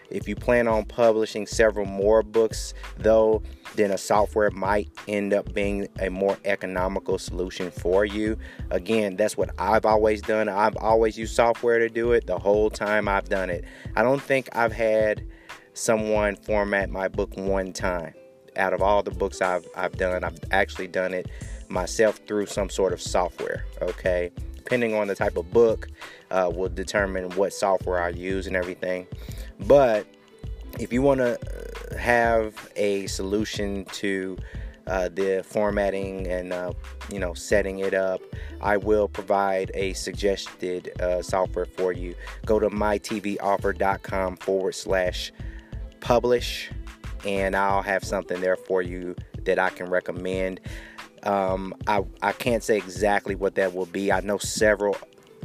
If 0.10 0.28
you 0.28 0.36
plan 0.36 0.68
on 0.68 0.86
publishing 0.86 1.46
several 1.46 1.86
more 1.86 2.24
books, 2.24 2.74
though, 2.98 3.44
then 3.76 3.92
a 3.92 3.98
software 4.00 4.50
might 4.50 4.90
end 5.08 5.36
up 5.36 5.54
being 5.54 5.88
a 6.00 6.10
more 6.10 6.40
economical 6.44 7.20
solution 7.20 7.70
for 7.70 8.06
you. 8.06 8.40
Again, 8.72 9.18
that's 9.18 9.38
what 9.38 9.52
I've 9.60 9.86
always 9.86 10.24
done. 10.24 10.50
I've 10.50 10.78
always 10.78 11.16
used 11.16 11.36
software 11.36 11.78
to 11.78 11.90
do 11.90 12.14
it 12.14 12.26
the 12.26 12.40
whole 12.40 12.72
time 12.72 13.08
I've 13.08 13.30
done 13.30 13.52
it. 13.52 13.66
I 13.96 14.02
don't 14.02 14.20
think 14.20 14.50
I've 14.54 14.74
had 14.74 15.28
someone 15.76 16.38
format 16.38 16.90
my 16.90 17.08
book 17.08 17.38
one 17.38 17.72
time 17.72 18.16
out 18.58 18.74
of 18.74 18.82
all 18.82 19.04
the 19.04 19.12
books 19.12 19.42
I've, 19.42 19.68
I've 19.76 19.98
done, 19.98 20.24
I've 20.24 20.40
actually 20.52 20.88
done 20.88 21.14
it 21.14 21.30
myself 21.70 22.20
through 22.28 22.48
some 22.48 22.70
sort 22.70 22.94
of 22.94 23.02
software. 23.02 23.66
Okay, 23.82 24.32
depending 24.56 24.94
on 24.94 25.08
the 25.08 25.16
type 25.16 25.38
of 25.38 25.52
book, 25.52 25.88
uh, 26.32 26.52
will 26.54 26.70
determine 26.70 27.30
what 27.32 27.54
software 27.54 28.02
I 28.02 28.10
use 28.10 28.48
and 28.48 28.56
everything. 28.56 29.08
But 29.62 30.08
if 30.80 30.94
you 30.94 31.02
want 31.02 31.20
to 31.20 31.40
uh, 31.40 31.98
have 31.98 32.70
a 32.76 33.08
solution 33.08 33.86
to 33.86 34.38
uh, 34.88 35.10
the 35.10 35.44
formatting 35.46 36.28
and 36.28 36.54
uh, 36.54 36.72
you 37.12 37.20
know 37.20 37.34
setting 37.34 37.80
it 37.80 37.94
up 37.94 38.22
i 38.62 38.78
will 38.78 39.10
provide 39.10 39.70
a 39.74 39.92
suggested 39.94 40.92
uh, 41.02 41.22
software 41.22 41.66
for 41.66 41.92
you 41.92 42.16
go 42.46 42.58
to 42.58 42.70
mytvoffer.com 42.70 44.38
forward 44.38 44.74
slash 44.74 45.34
publish 46.00 46.72
and 47.26 47.56
I'll 47.56 47.82
have 47.82 48.04
something 48.04 48.42
there 48.42 48.56
for 48.56 48.82
you 48.82 49.16
that 49.46 49.60
I 49.60 49.70
can 49.70 49.90
recommend. 49.90 50.60
Um, 51.24 51.74
I, 51.88 52.04
I 52.22 52.32
can't 52.32 52.64
say 52.64 52.78
exactly 52.78 53.36
what 53.36 53.56
that 53.56 53.74
will 53.74 53.88
be. 53.88 54.12
I 54.12 54.22
know 54.22 54.38
several 54.38 54.96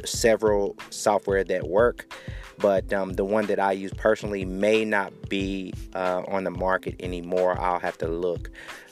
several 0.05 0.77
software 0.91 1.45
that 1.45 1.69
work, 1.69 2.13
but 2.59 2.93
um, 2.93 3.15
the 3.15 3.25
one 3.25 3.47
that 3.47 3.61
I 3.61 3.73
use 3.73 3.93
personally 3.95 4.45
may 4.45 4.85
not 4.85 5.29
be 5.29 5.73
uh, 5.95 6.23
on 6.29 6.45
the 6.45 6.51
market 6.51 6.97
anymore. 7.01 7.59
I'll 7.61 7.81
have 7.81 7.99
to 7.99 8.09
look, 8.09 8.51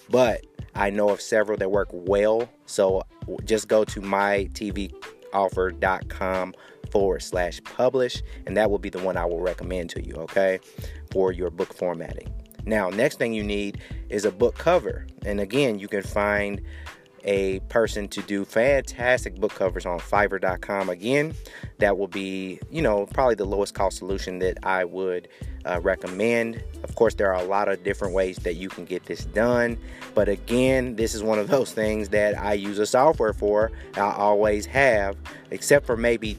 but 0.09 0.45
I 0.75 0.91
know 0.91 1.11
of 1.11 1.21
several 1.21 1.57
that 1.59 1.71
work 1.71 1.89
well. 1.93 2.49
So 2.67 3.03
just 3.45 3.69
go 3.69 3.85
to 3.85 4.01
mytvoffer.com 4.01 6.55
forward 6.91 7.23
slash 7.23 7.63
publish, 7.65 8.23
and 8.47 8.57
that 8.57 8.71
will 8.71 8.79
be 8.79 8.91
the 8.91 9.01
one 9.01 9.17
I 9.17 9.25
will 9.25 9.41
recommend 9.41 9.91
to 9.91 10.05
you. 10.05 10.15
Okay, 10.15 10.61
for 11.11 11.33
your 11.33 11.51
book 11.51 11.75
formatting. 11.75 12.40
Now, 12.65 12.91
next 12.91 13.19
thing 13.19 13.33
you 13.33 13.43
need 13.43 13.81
is 14.09 14.25
a 14.25 14.33
book 14.33 14.57
cover. 14.57 15.07
And 15.25 15.41
again, 15.41 15.79
you 15.79 15.89
can 15.89 16.03
find 16.03 16.61
a 17.25 17.61
person 17.69 18.09
to 18.09 18.23
do 18.23 18.45
fantastic 18.45 19.39
book 19.39 19.55
covers 19.55 19.85
on 19.85 19.99
fiverr.com 19.99 20.89
again 20.89 21.35
that 21.79 21.99
will 21.99 22.09
be 22.09 22.59
you 22.71 22.81
know 22.81 23.07
probably 23.07 23.35
the 23.35 23.45
lowest 23.45 23.75
cost 23.75 23.99
solution 23.99 24.39
that 24.39 24.59
i 24.63 24.85
would 24.85 25.29
uh, 25.67 25.79
recommend. 25.83 26.63
Of 26.83 26.95
course 26.95 27.15
there 27.15 27.35
are 27.35 27.43
a 27.43 27.47
lot 27.47 27.69
of 27.69 27.85
different 27.85 28.15
ways 28.15 28.37
that 28.39 28.55
you 28.55 28.71
can 28.71 28.87
get 28.87 29.05
this 29.05 29.27
done. 29.27 29.77
But 30.15 30.29
again 30.29 30.97
this 30.97 31.15
is 31.15 31.23
one 31.23 31.39
of 31.39 31.49
those 31.49 31.73
things 31.73 32.09
that 32.11 32.39
i 32.39 32.55
use 32.55 32.79
a 32.79 32.87
software 32.87 33.33
for. 33.33 33.71
I 33.95 34.13
always 34.13 34.65
have 34.67 35.17
except 35.51 35.87
for 35.87 35.97
maybe 35.97 36.39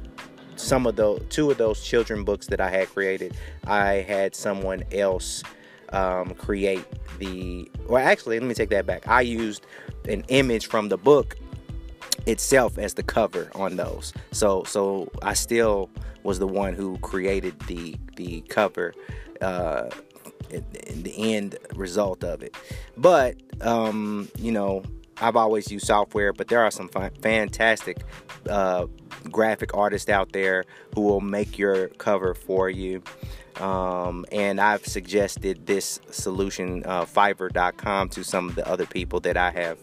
some 0.56 0.86
of 0.86 0.96
the 0.96 1.20
two 1.30 1.52
of 1.52 1.58
those 1.58 1.84
children 1.84 2.24
books 2.24 2.48
that 2.48 2.60
i 2.60 2.70
had 2.70 2.90
created. 2.90 3.36
I 3.66 3.94
had 3.94 4.36
someone 4.36 4.84
else 4.92 5.44
um, 5.94 6.34
create 6.36 6.86
the 7.20 7.70
well 7.88 8.06
actually 8.06 8.40
let 8.40 8.48
me 8.48 8.54
take 8.54 8.70
that 8.70 8.86
back 8.86 9.08
i 9.08 9.22
used 9.22 9.66
an 10.08 10.24
image 10.30 10.66
from 10.66 10.90
the 10.90 10.98
book 10.98 11.38
itself 12.26 12.78
as 12.78 12.94
the 12.94 13.04
cover 13.04 13.50
on 13.56 13.76
those. 13.76 14.14
So 14.32 14.64
so 14.64 15.10
I 15.22 15.34
still 15.34 15.90
was 16.24 16.40
the 16.40 16.48
one 16.48 16.74
who 16.74 16.98
created 17.00 17.60
the 17.62 17.96
the 18.16 18.42
cover 18.42 18.94
uh 19.42 19.90
the 20.50 21.14
end 21.18 21.58
result 21.76 22.24
of 22.24 22.44
it. 22.44 22.56
But 22.98 23.36
um 23.62 24.30
you 24.38 24.52
know, 24.52 24.84
I've 25.20 25.36
always 25.36 25.72
used 25.72 25.86
software, 25.86 26.34
but 26.34 26.48
there 26.48 26.62
are 26.62 26.72
some 26.72 26.90
fantastic 27.22 27.98
uh, 28.50 28.88
graphic 29.32 29.76
artists 29.76 30.10
out 30.10 30.32
there 30.32 30.66
who 30.96 31.02
will 31.02 31.22
make 31.22 31.60
your 31.60 31.90
cover 31.90 32.34
for 32.34 32.72
you. 32.72 33.04
Um, 33.60 34.26
and 34.32 34.60
I've 34.60 34.86
suggested 34.86 35.66
this 35.66 36.00
solution, 36.10 36.84
uh, 36.86 37.06
Fiverr.com, 37.06 38.10
to 38.10 38.24
some 38.24 38.50
of 38.50 38.56
the 38.56 38.68
other 38.68 38.86
people 38.86 39.20
that 39.22 39.38
I 39.38 39.52
have 39.52 39.78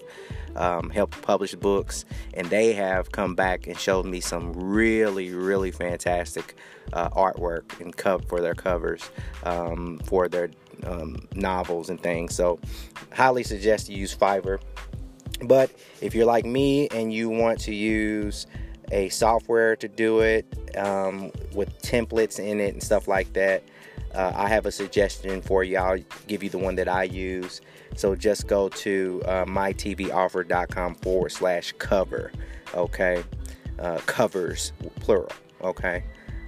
um, 0.57 0.91
helped 0.91 1.21
publish 1.23 1.55
books, 1.55 2.05
and 2.35 2.49
they 2.49 2.73
have 2.73 3.13
come 3.13 3.35
back 3.35 3.67
and 3.67 3.79
showed 3.79 4.07
me 4.07 4.21
some 4.21 4.53
really, 4.53 5.33
really 5.33 5.71
fantastic 5.71 6.57
uh, 6.93 7.11
artwork 7.11 7.81
and 7.81 7.97
cover 7.97 8.25
for 8.27 8.41
their 8.41 8.55
covers 8.55 9.11
um, 9.45 9.99
for 10.05 10.29
their 10.29 10.51
um, 10.85 11.17
novels 11.35 11.91
and 11.91 12.01
things. 12.01 12.35
So, 12.35 12.59
highly 13.13 13.43
suggest 13.43 13.89
you 13.89 13.97
use 13.97 14.15
Fiverr. 14.15 14.61
But 15.43 15.71
if 16.01 16.15
you're 16.15 16.27
like 16.27 16.45
me 16.45 16.89
and 16.89 17.13
you 17.13 17.29
want 17.29 17.61
to 17.61 17.75
use 17.75 18.47
a 18.91 19.09
software 19.09 19.77
to 19.77 19.89
do 19.89 20.21
it 20.21 20.47
um, 20.77 21.31
with 21.55 21.81
templates 21.83 22.39
in 22.39 22.61
it 22.61 22.73
and 22.73 22.83
stuff 22.83 23.09
like 23.09 23.33
that, 23.35 23.63
uh, 24.15 24.33
I 24.35 24.49
have 24.49 24.67
a 24.67 24.73
suggestion 24.73 25.43
for 25.43 25.65
you. 25.65 25.77
I'll 25.77 25.99
give 26.27 26.43
you 26.43 26.51
the 26.51 26.59
one 26.59 26.77
that 26.77 26.89
I 26.89 27.05
use. 27.05 27.61
So 27.97 28.15
just 28.15 28.47
go 28.47 28.69
to 28.69 29.23
uh, 29.27 29.45
mytvoffer.com 29.45 30.95
forward 30.97 31.31
slash 31.31 31.73
cover. 31.79 32.33
Okay. 32.75 33.25
Uh, 33.79 33.99
covers, 34.07 34.73
plural. 35.01 35.31
Okay. 35.63 36.05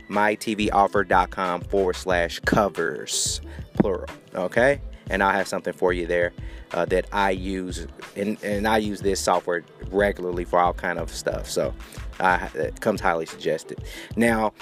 mytvoffer.com 0.08 1.60
forward 1.62 1.96
slash 1.96 2.40
covers, 2.40 3.40
plural. 3.74 4.08
Okay. 4.34 4.80
And 5.10 5.22
I'll 5.22 5.32
have 5.32 5.48
something 5.48 5.72
for 5.72 5.92
you 5.92 6.06
there 6.06 6.32
uh, 6.72 6.84
that 6.86 7.06
I 7.12 7.30
use. 7.30 7.86
And, 8.16 8.42
and 8.42 8.66
I 8.66 8.78
use 8.78 9.00
this 9.00 9.20
software 9.20 9.64
regularly 9.90 10.44
for 10.44 10.60
all 10.60 10.72
kind 10.72 10.98
of 10.98 11.10
stuff. 11.10 11.48
So 11.48 11.74
uh, 12.20 12.48
it 12.54 12.80
comes 12.80 13.00
highly 13.00 13.26
suggested. 13.26 13.82
Now, 14.16 14.52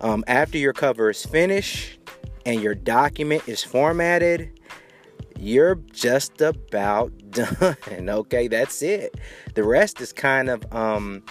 um, 0.00 0.24
after 0.26 0.58
your 0.58 0.72
cover 0.72 1.10
is 1.10 1.24
finished 1.24 1.98
and 2.44 2.60
your 2.60 2.74
document 2.74 3.48
is 3.48 3.62
formatted, 3.62 4.60
you're 5.38 5.76
just 5.92 6.40
about 6.40 7.12
done. 7.30 7.76
Okay, 8.08 8.48
that's 8.48 8.82
it. 8.82 9.16
The 9.54 9.64
rest 9.64 10.00
is 10.00 10.12
kind 10.12 10.48
of 10.48 10.64
um, 10.74 11.22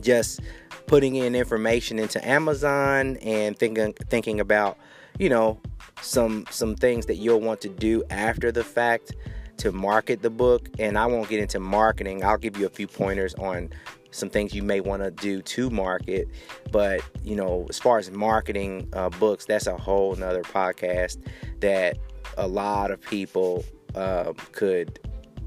just 0.00 0.40
putting 0.86 1.16
in 1.16 1.34
information 1.34 1.98
into 1.98 2.26
Amazon 2.26 3.16
and 3.18 3.58
thinking 3.58 3.92
thinking 4.08 4.40
about, 4.40 4.78
you 5.18 5.28
know, 5.28 5.60
some 6.00 6.46
some 6.50 6.74
things 6.74 7.06
that 7.06 7.16
you'll 7.16 7.40
want 7.40 7.60
to 7.62 7.68
do 7.68 8.04
after 8.10 8.52
the 8.52 8.64
fact 8.64 9.12
to 9.58 9.72
market 9.72 10.22
the 10.22 10.30
book. 10.30 10.68
And 10.78 10.98
I 10.98 11.06
won't 11.06 11.28
get 11.28 11.40
into 11.40 11.60
marketing. 11.60 12.24
I'll 12.24 12.38
give 12.38 12.56
you 12.56 12.66
a 12.66 12.70
few 12.70 12.86
pointers 12.86 13.34
on 13.34 13.70
some 14.10 14.30
things 14.30 14.54
you 14.54 14.62
may 14.62 14.80
want 14.80 15.02
to 15.02 15.10
do 15.10 15.42
to 15.42 15.70
market. 15.70 16.28
But 16.72 17.02
you 17.22 17.36
know, 17.36 17.66
as 17.68 17.78
far 17.78 17.98
as 17.98 18.10
marketing 18.10 18.88
uh, 18.92 19.10
books, 19.10 19.44
that's 19.46 19.66
a 19.66 19.76
whole 19.76 20.14
nother 20.16 20.42
podcast 20.42 21.18
that 21.60 21.98
a 22.36 22.46
lot 22.46 22.90
of 22.90 23.00
people 23.00 23.64
uh, 23.94 24.32
could, 24.52 24.98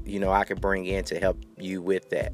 you 0.04 0.18
know, 0.18 0.32
I 0.32 0.44
could 0.44 0.60
bring 0.60 0.86
in 0.86 1.04
to 1.04 1.20
help 1.20 1.38
you 1.58 1.82
with 1.82 2.10
that. 2.10 2.32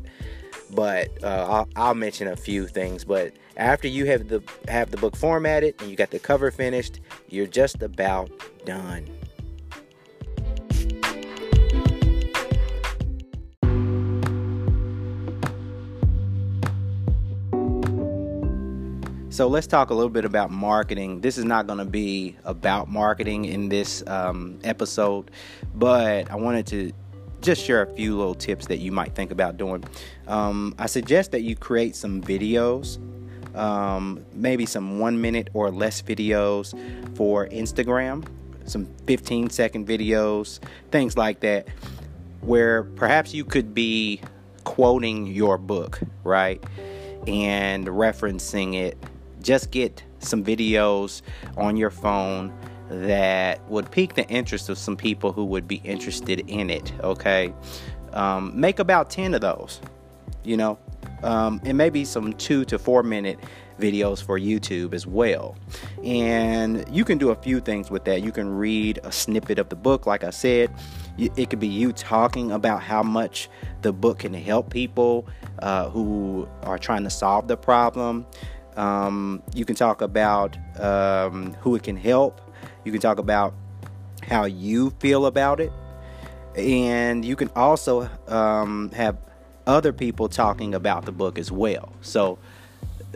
But 0.74 1.22
uh, 1.22 1.46
I'll, 1.48 1.68
I'll, 1.76 1.94
mention 1.94 2.26
a 2.26 2.36
few 2.36 2.66
things. 2.66 3.04
But 3.04 3.34
after 3.56 3.86
you 3.86 4.06
have 4.06 4.28
the 4.28 4.42
have 4.66 4.90
the 4.90 4.96
book 4.96 5.16
formatted 5.16 5.80
and 5.80 5.90
you 5.90 5.96
got 5.96 6.10
the 6.10 6.18
cover 6.18 6.50
finished, 6.50 7.00
you're 7.28 7.46
just 7.46 7.82
about 7.82 8.30
done. 8.64 9.06
So 19.37 19.49
let's 19.49 19.66
talk 19.66 19.91
a 19.91 19.95
little 19.95 20.09
bit 20.09 20.24
about 20.24 20.51
marketing. 20.51 21.20
This 21.20 21.37
is 21.37 21.45
not 21.45 21.66
going 21.66 21.78
to 21.78 21.84
be 21.84 22.39
about 22.45 22.89
marketing 22.89 23.45
in 23.45 23.68
this 23.68 24.03
um, 24.07 24.59
episode, 24.64 25.30
but 25.74 26.30
I 26.30 26.37
wanted 26.37 26.66
to 26.68 26.91
just 27.43 27.62
share 27.62 27.82
a 27.82 27.95
few 27.95 28.16
little 28.16 28.34
tips 28.34 28.66
that 28.68 28.78
you 28.78 28.93
might 28.93 29.14
think 29.14 29.30
about 29.30 29.59
doing. 29.59 29.84
Um, 30.26 30.74
I 30.78 30.87
suggest 30.87 31.32
that 31.32 31.43
you 31.43 31.55
create 31.55 31.95
some 31.95 32.22
videos, 32.22 32.97
um, 33.55 34.24
maybe 34.32 34.64
some 34.64 34.99
one 35.01 35.20
minute 35.20 35.51
or 35.53 35.70
less 35.70 36.01
videos 36.01 36.72
for 37.14 37.47
Instagram, 37.49 38.26
some 38.64 38.87
15 39.07 39.51
second 39.51 39.87
videos, 39.87 40.61
things 40.91 41.18
like 41.18 41.41
that, 41.41 41.68
where 42.41 42.84
perhaps 42.84 43.34
you 43.34 43.45
could 43.45 43.74
be 43.74 44.22
quoting 44.64 45.26
your 45.26 45.59
book, 45.59 46.01
right? 46.24 46.64
And 47.26 47.87
referencing 47.87 48.76
it 48.76 48.97
just 49.47 49.70
get 49.70 50.03
some 50.18 50.44
videos 50.44 51.22
on 51.57 51.76
your 51.76 51.90
phone 51.90 52.53
that 52.90 53.62
would 53.70 53.90
pique 53.90 54.14
the 54.14 54.26
interest 54.28 54.68
of 54.68 54.76
some 54.76 54.97
people 54.97 55.32
who 55.32 55.44
would 55.44 55.68
be 55.68 55.76
interested 55.76 56.40
in 56.51 56.68
it. 56.68 56.92
Okay, 57.01 57.55
um, 58.12 58.59
make 58.59 58.80
about 58.80 59.09
10 59.09 59.34
of 59.34 59.40
those, 59.40 59.80
you 60.42 60.57
know, 60.57 60.78
um, 61.22 61.61
and 61.64 61.78
maybe 61.78 62.05
some 62.05 62.32
two 62.34 62.64
to 62.64 62.78
four 62.78 63.03
minute 63.03 63.38
videos 63.78 64.22
for 64.22 64.38
YouTube 64.38 64.94
as 64.94 65.07
well. 65.07 65.57
And 66.03 66.84
you 66.90 67.05
can 67.05 67.18
do 67.18 67.30
a 67.30 67.36
few 67.36 67.61
things 67.61 67.90
with 67.90 68.05
that. 68.07 68.22
You 68.22 68.32
can 68.32 68.49
read 68.49 69.01
a 69.05 69.12
snippet 69.12 69.59
of 69.59 69.68
the 69.68 69.76
book, 69.76 70.07
like 70.07 70.24
I 70.24 70.30
said. 70.30 70.72
It 71.18 71.51
could 71.51 71.61
be 71.61 71.68
you 71.68 71.92
talking 71.92 72.53
about 72.53 72.82
how 72.82 73.03
much 73.03 73.49
the 73.82 73.92
book 73.92 74.20
can 74.20 74.34
help 74.34 74.70
people 74.70 75.26
uh, 75.61 75.88
who 75.90 76.49
are 76.62 76.78
trying 76.78 77.05
to 77.05 77.11
solve 77.11 77.49
the 77.49 77.57
problem. 77.57 78.26
Um, 78.76 79.42
you 79.54 79.64
can 79.64 79.74
talk 79.74 80.02
about 80.02 80.56
um, 80.78 81.54
who 81.60 81.74
it 81.74 81.82
can 81.82 81.96
help. 81.96 82.40
You 82.84 82.92
can 82.92 83.00
talk 83.00 83.18
about 83.18 83.54
how 84.22 84.44
you 84.44 84.90
feel 84.98 85.26
about 85.26 85.60
it. 85.60 85.72
And 86.56 87.24
you 87.24 87.36
can 87.36 87.50
also 87.54 88.08
um, 88.28 88.90
have 88.92 89.16
other 89.66 89.92
people 89.92 90.28
talking 90.28 90.74
about 90.74 91.04
the 91.04 91.12
book 91.12 91.38
as 91.38 91.50
well. 91.50 91.92
So 92.00 92.38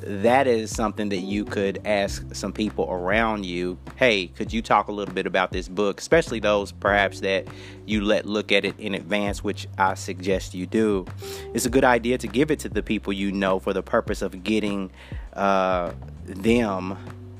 that 0.03 0.47
is 0.47 0.75
something 0.75 1.11
that 1.11 1.19
you 1.19 1.45
could 1.45 1.81
ask 1.85 2.25
some 2.35 2.53
people 2.53 2.91
around 2.91 3.45
you 3.45 3.79
hey 3.97 4.29
could 4.29 4.53
you 4.53 4.63
talk 4.63 4.89
a 4.89 4.93
little 4.93 5.15
bit 5.15 5.27
about 5.27 5.53
this 5.53 5.69
book? 5.69 6.01
Especially 6.01 6.41
those 6.41 6.73
perhaps 6.73 7.21
that 7.21 7.47
you 7.87 8.01
let 8.01 8.27
look 8.27 8.53
at 8.53 8.65
it 8.65 8.79
in 8.79 8.95
advance 8.95 9.45
which 9.45 9.67
i 9.79 9.95
suggest 9.95 10.55
you 10.55 10.67
do. 10.67 11.07
It's 11.55 11.67
a 11.67 11.71
good 11.71 11.85
idea 11.85 12.19
to 12.19 12.27
give 12.27 12.51
it 12.51 12.61
to 12.61 12.69
the 12.69 12.83
people 12.83 13.13
you 13.13 13.33
know 13.33 13.59
for 13.59 13.73
the 13.73 13.83
purpose 13.83 14.23
of 14.23 14.43
getting 14.43 14.91
uh, 15.35 15.93
them 16.25 16.97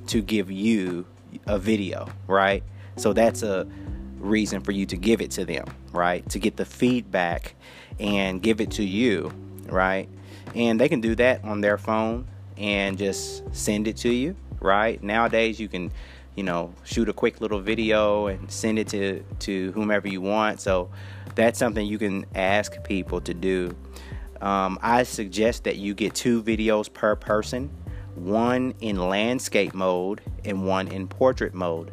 to 0.09 0.21
give 0.21 0.51
you 0.51 1.07
a 1.47 1.59
video 1.59 2.09
right? 2.27 2.63
So 2.97 3.13
that's 3.13 3.43
a 3.43 3.67
reason 4.19 4.61
for 4.61 4.73
you 4.73 4.85
to 4.87 4.97
give 4.97 5.21
it 5.21 5.31
to 5.33 5.45
them 5.45 5.67
right? 5.93 6.29
To 6.31 6.39
get 6.39 6.57
the 6.57 6.65
feedback 6.65 7.55
and 7.99 8.43
give 8.43 8.61
it 8.61 8.73
to 8.73 8.85
you 8.85 9.33
right? 9.67 10.09
And 10.55 10.81
they 10.81 10.89
can 10.89 11.01
do 11.01 11.15
that 11.15 11.45
on 11.45 11.61
their 11.61 11.79
phone 11.79 12.27
and 12.61 12.99
just 12.99 13.43
send 13.55 13.89
it 13.89 13.97
to 13.97 14.13
you, 14.13 14.37
right? 14.61 15.03
Nowadays, 15.03 15.59
you 15.59 15.67
can, 15.67 15.91
you 16.37 16.45
know, 16.45 16.73
shoot 16.85 17.09
a 17.09 17.13
quick 17.13 17.41
little 17.41 17.61
video 17.61 18.27
and 18.27 18.51
send 18.51 18.79
it 18.79 18.87
to 18.89 19.25
to 19.41 19.73
whomever 19.73 20.07
you 20.07 20.21
want. 20.21 20.61
So 20.61 20.91
that's 21.35 21.59
something 21.59 21.85
you 21.85 21.99
can 21.99 22.27
ask 22.35 22.83
people 22.85 23.21
to 23.23 23.35
do. 23.35 23.75
Um, 24.43 24.79
I 24.83 25.03
suggest 25.03 25.65
that 25.65 25.77
you 25.77 25.95
get 25.95 26.15
two 26.15 26.43
videos 26.43 26.93
per 26.93 27.17
person, 27.17 27.71
one 28.15 28.75
in 28.81 28.97
landscape 28.97 29.75
mode 29.75 30.21
and 30.45 30.67
one 30.67 30.89
in 30.89 31.09
portrait 31.09 31.55
mode. 31.55 31.93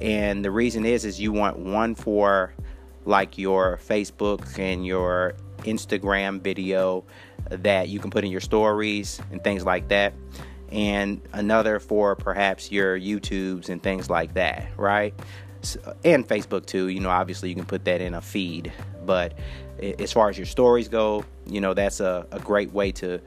And 0.00 0.44
the 0.44 0.50
reason 0.50 0.84
is 0.84 1.04
is 1.04 1.18
you 1.18 1.32
want 1.32 1.58
one 1.58 1.94
for 1.94 2.54
like 3.04 3.38
your 3.38 3.78
Facebook 3.78 4.58
and 4.58 4.86
your 4.86 5.34
Instagram 5.58 6.40
video 6.40 7.04
that 7.58 7.88
you 7.88 7.98
can 7.98 8.10
put 8.10 8.24
in 8.24 8.30
your 8.30 8.40
stories 8.40 9.20
and 9.30 9.42
things 9.42 9.64
like 9.64 9.88
that. 9.88 10.14
And 10.70 11.20
another 11.32 11.78
for 11.78 12.16
perhaps 12.16 12.72
your 12.72 12.98
YouTubes 12.98 13.68
and 13.68 13.82
things 13.82 14.08
like 14.08 14.34
that, 14.34 14.68
right? 14.76 15.14
And 16.04 16.26
Facebook 16.26 16.66
too. 16.66 16.88
You 16.88 17.00
know, 17.00 17.10
obviously 17.10 17.50
you 17.50 17.54
can 17.54 17.66
put 17.66 17.84
that 17.84 18.00
in 18.00 18.14
a 18.14 18.20
feed. 18.22 18.72
But 19.04 19.38
as 19.98 20.12
far 20.12 20.30
as 20.30 20.38
your 20.38 20.46
stories 20.46 20.88
go, 20.88 21.24
you 21.46 21.60
know, 21.60 21.74
that's 21.74 22.00
a, 22.00 22.26
a 22.30 22.40
great 22.40 22.72
way 22.72 22.92
to 22.92 23.20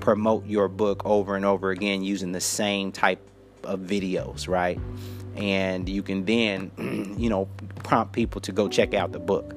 promote 0.00 0.46
your 0.46 0.68
book 0.68 1.02
over 1.04 1.36
and 1.36 1.44
over 1.44 1.70
again 1.70 2.02
using 2.02 2.32
the 2.32 2.40
same 2.40 2.90
type 2.90 3.20
of 3.64 3.80
videos, 3.80 4.48
right? 4.48 4.78
And 5.36 5.88
you 5.88 6.02
can 6.02 6.24
then, 6.24 7.14
you 7.18 7.28
know, 7.28 7.48
prompt 7.84 8.12
people 8.12 8.40
to 8.42 8.52
go 8.52 8.68
check 8.68 8.94
out 8.94 9.12
the 9.12 9.20
book. 9.20 9.54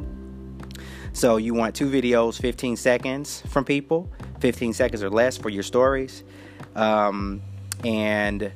So 1.14 1.38
you 1.38 1.54
want 1.54 1.76
two 1.76 1.90
videos, 1.90 2.42
15 2.42 2.76
seconds 2.76 3.42
from 3.48 3.66
people, 3.66 4.10
15 4.40 4.74
seconds 4.74 5.04
or 5.04 5.12
less 5.12 5.38
for 5.38 5.50
your 5.50 5.64
stories. 5.64 6.24
Um, 6.76 7.42
and 7.84 8.52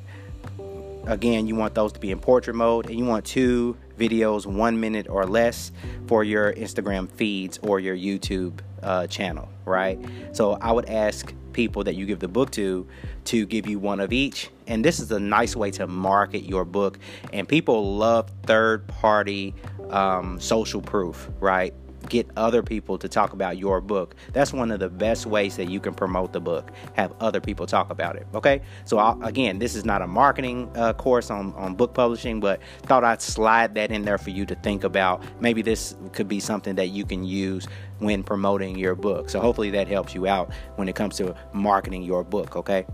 again, 1.06 1.48
you 1.48 1.56
want 1.56 1.76
those 1.76 1.94
to 1.94 2.00
be 2.00 2.10
in 2.10 2.20
portrait 2.20 2.56
mode, 2.56 2.88
and 2.88 2.98
you 2.98 3.06
want 3.06 3.26
two 3.26 3.78
videos, 3.98 4.48
one 4.48 4.80
minute 4.80 5.08
or 5.08 5.26
less, 5.26 5.72
for 6.08 6.24
your 6.24 6.52
Instagram 6.54 7.10
feeds 7.12 7.60
or 7.62 7.80
your 7.80 7.96
YouTube 7.96 8.60
uh, 8.82 9.06
channel, 9.06 9.50
right? 9.66 10.00
So 10.32 10.54
I 10.54 10.72
would 10.72 10.90
ask 10.90 11.34
people 11.54 11.84
that 11.84 11.96
you 11.96 12.06
give 12.06 12.20
the 12.20 12.28
book 12.28 12.52
to 12.52 12.88
to 13.26 13.46
give 13.46 13.68
you 13.68 13.80
one 13.80 14.00
of 14.00 14.14
each. 14.14 14.50
And 14.68 14.84
this 14.84 15.00
is 15.00 15.12
a 15.12 15.20
nice 15.20 15.56
way 15.56 15.72
to 15.72 15.88
market 15.88 16.44
your 16.44 16.66
book. 16.66 17.00
And 17.34 17.48
people 17.48 17.98
love 17.98 18.32
third 18.44 18.88
party 18.88 19.56
um, 19.90 20.40
social 20.40 20.82
proof, 20.82 21.30
right? 21.40 21.74
Get 22.10 22.28
other 22.36 22.64
people 22.64 22.98
to 22.98 23.08
talk 23.08 23.34
about 23.34 23.58
your 23.58 23.82
book. 23.82 24.16
That's 24.34 24.54
one 24.54 24.72
of 24.72 24.80
the 24.80 24.90
best 24.90 25.26
ways 25.26 25.56
that 25.58 25.70
you 25.70 25.80
can 25.80 25.94
promote 25.94 26.34
the 26.34 26.40
book. 26.40 26.72
Have 26.94 27.14
other 27.20 27.42
people 27.42 27.66
talk 27.66 27.90
about 27.90 28.16
it. 28.16 28.28
Okay. 28.34 28.62
So 28.86 28.98
I'll, 28.98 29.22
again, 29.24 29.60
this 29.60 29.76
is 29.76 29.86
not 29.86 30.02
a 30.02 30.08
marketing 30.08 30.70
uh, 30.76 30.94
course 30.94 31.30
on 31.30 31.54
on 31.54 31.76
book 31.76 31.94
publishing, 31.94 32.40
but 32.40 32.62
thought 32.84 33.04
I'd 33.04 33.22
slide 33.22 33.76
that 33.76 33.92
in 33.92 34.04
there 34.04 34.18
for 34.18 34.30
you 34.30 34.46
to 34.46 34.56
think 34.56 34.84
about. 34.84 35.24
Maybe 35.40 35.62
this 35.62 35.96
could 36.14 36.28
be 36.28 36.40
something 36.40 36.76
that 36.76 36.88
you 36.88 37.06
can 37.06 37.24
use 37.24 37.68
when 38.00 38.24
promoting 38.24 38.78
your 38.78 38.96
book. 38.96 39.30
So 39.30 39.40
hopefully 39.40 39.72
that 39.72 39.88
helps 39.88 40.14
you 40.14 40.28
out 40.28 40.52
when 40.76 40.88
it 40.88 40.96
comes 40.96 41.18
to 41.18 41.36
marketing 41.54 42.04
your 42.04 42.24
book. 42.24 42.56
Okay. 42.56 42.86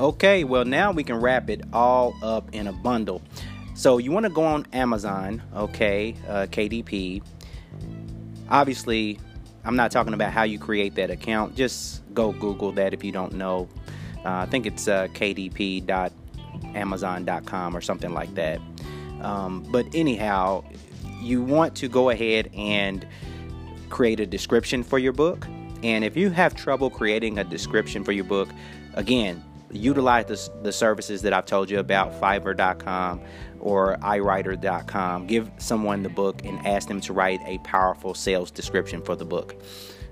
Okay, 0.00 0.42
well, 0.44 0.64
now 0.64 0.92
we 0.92 1.04
can 1.04 1.20
wrap 1.20 1.50
it 1.50 1.60
all 1.74 2.16
up 2.22 2.48
in 2.54 2.68
a 2.68 2.72
bundle. 2.72 3.20
So, 3.74 3.98
you 3.98 4.10
want 4.10 4.24
to 4.24 4.30
go 4.30 4.42
on 4.42 4.66
Amazon, 4.72 5.42
okay, 5.54 6.14
uh, 6.26 6.46
KDP. 6.50 7.22
Obviously, 8.48 9.20
I'm 9.62 9.76
not 9.76 9.92
talking 9.92 10.14
about 10.14 10.32
how 10.32 10.44
you 10.44 10.58
create 10.58 10.94
that 10.94 11.10
account. 11.10 11.54
Just 11.54 12.00
go 12.14 12.32
Google 12.32 12.72
that 12.72 12.94
if 12.94 13.04
you 13.04 13.12
don't 13.12 13.34
know. 13.34 13.68
Uh, 14.24 14.36
I 14.36 14.46
think 14.46 14.64
it's 14.64 14.88
uh, 14.88 15.08
kdp.amazon.com 15.08 17.76
or 17.76 17.82
something 17.82 18.14
like 18.14 18.34
that. 18.36 18.58
Um, 19.20 19.66
but 19.70 19.84
anyhow, 19.94 20.64
you 21.20 21.42
want 21.42 21.76
to 21.76 21.88
go 21.88 22.08
ahead 22.08 22.50
and 22.56 23.06
create 23.90 24.18
a 24.18 24.24
description 24.24 24.82
for 24.82 24.98
your 24.98 25.12
book. 25.12 25.46
And 25.82 26.06
if 26.06 26.16
you 26.16 26.30
have 26.30 26.54
trouble 26.54 26.88
creating 26.88 27.38
a 27.38 27.44
description 27.44 28.02
for 28.02 28.12
your 28.12 28.24
book, 28.24 28.48
again, 28.94 29.44
utilize 29.72 30.26
the, 30.26 30.62
the 30.62 30.72
services 30.72 31.22
that 31.22 31.32
I've 31.32 31.46
told 31.46 31.70
you 31.70 31.78
about, 31.78 32.18
Fiverr.com 32.20 33.20
or 33.60 33.96
iWriter.com. 33.96 35.26
Give 35.26 35.50
someone 35.58 36.02
the 36.02 36.08
book 36.08 36.44
and 36.44 36.66
ask 36.66 36.88
them 36.88 37.00
to 37.02 37.12
write 37.12 37.40
a 37.46 37.58
powerful 37.58 38.14
sales 38.14 38.50
description 38.50 39.02
for 39.02 39.16
the 39.16 39.24
book. 39.24 39.54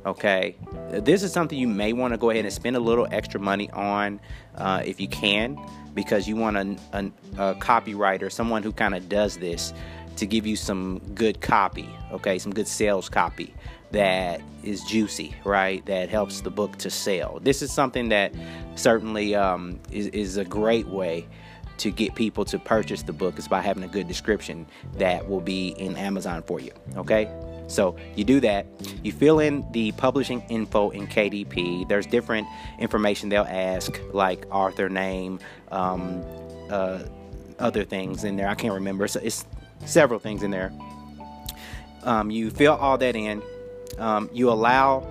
Okay, 0.07 0.57
this 0.91 1.23
is 1.23 1.33
something 1.33 1.59
you 1.59 1.69
may 1.69 1.93
want 1.93 2.15
to 2.15 2.19
go 2.19 2.31
ahead 2.31 2.45
and 2.45 2.55
spend 2.55 2.77
a 2.77 2.81
little 2.81 3.07
extra 3.11 3.41
money 3.41 3.69
on 3.71 4.21
uh, 4.55 4.83
if 4.85 5.01
you 5.01 5.09
can, 5.09 5.59
because 5.93 6.29
you 6.29 6.37
want 6.37 6.57
a, 6.57 6.77
a, 6.93 7.05
a 7.37 7.55
copywriter, 7.57 8.31
someone 8.31 8.63
who 8.63 8.73
kind 8.73 8.95
of 8.95 9.09
does 9.09 9.37
this, 9.39 9.75
to 10.17 10.25
give 10.25 10.47
you 10.47 10.57
some 10.57 11.01
good 11.15 11.41
copy. 11.41 11.89
Okay, 12.13 12.39
some 12.39 12.55
good 12.55 12.69
sales 12.69 13.09
copy 13.09 13.53
that 13.93 14.41
is 14.63 14.83
juicy, 14.85 15.35
right? 15.45 15.85
That 15.87 16.09
helps 16.09 16.41
the 16.41 16.51
book 16.51 16.77
to 16.79 16.91
sell. 16.91 17.41
This 17.43 17.63
is 17.63 17.73
something 17.73 18.09
that 18.11 18.35
certainly 18.75 19.35
um, 19.35 19.81
is, 19.91 20.09
is 20.09 20.37
a 20.37 20.45
great 20.45 20.87
way 20.89 21.27
to 21.79 21.91
get 21.91 22.15
people 22.15 22.45
to 22.45 22.59
purchase 22.59 23.03
the 23.03 23.13
book 23.13 23.39
is 23.39 23.49
by 23.49 23.61
having 23.61 23.85
a 23.85 23.89
good 23.89 24.09
description 24.09 24.67
that 24.95 25.29
will 25.29 25.41
be 25.41 25.69
in 25.69 25.97
Amazon 25.97 26.43
for 26.43 26.61
you. 26.61 26.73
Okay? 26.97 27.33
So 27.69 27.97
you 28.17 28.25
do 28.25 28.41
that. 28.41 28.67
You 29.05 29.13
fill 29.13 29.39
in 29.39 29.65
the 29.73 29.93
publishing 29.93 30.43
info 30.49 30.91
in 30.91 31.07
KDP. 31.07 31.87
There's 31.89 32.07
different 32.07 32.49
information 32.79 33.29
they'll 33.29 33.45
ask, 33.45 34.01
like 34.13 34.47
author 34.51 34.89
name, 34.89 35.39
um, 35.71 36.25
uh, 36.71 37.05
other 37.59 37.85
things 37.85 38.25
in 38.25 38.37
there. 38.37 38.49
I 38.49 38.55
can't 38.55 38.75
remember. 38.75 39.07
So 39.07 39.21
it's 39.23 39.45
several 39.85 40.19
things 40.19 40.43
in 40.43 40.51
there. 40.51 40.73
Um, 42.03 42.31
you 42.31 42.51
fill 42.51 42.75
all 42.75 42.97
that 42.99 43.15
in 43.15 43.43
um, 43.99 44.29
you 44.33 44.51
allow 44.51 45.07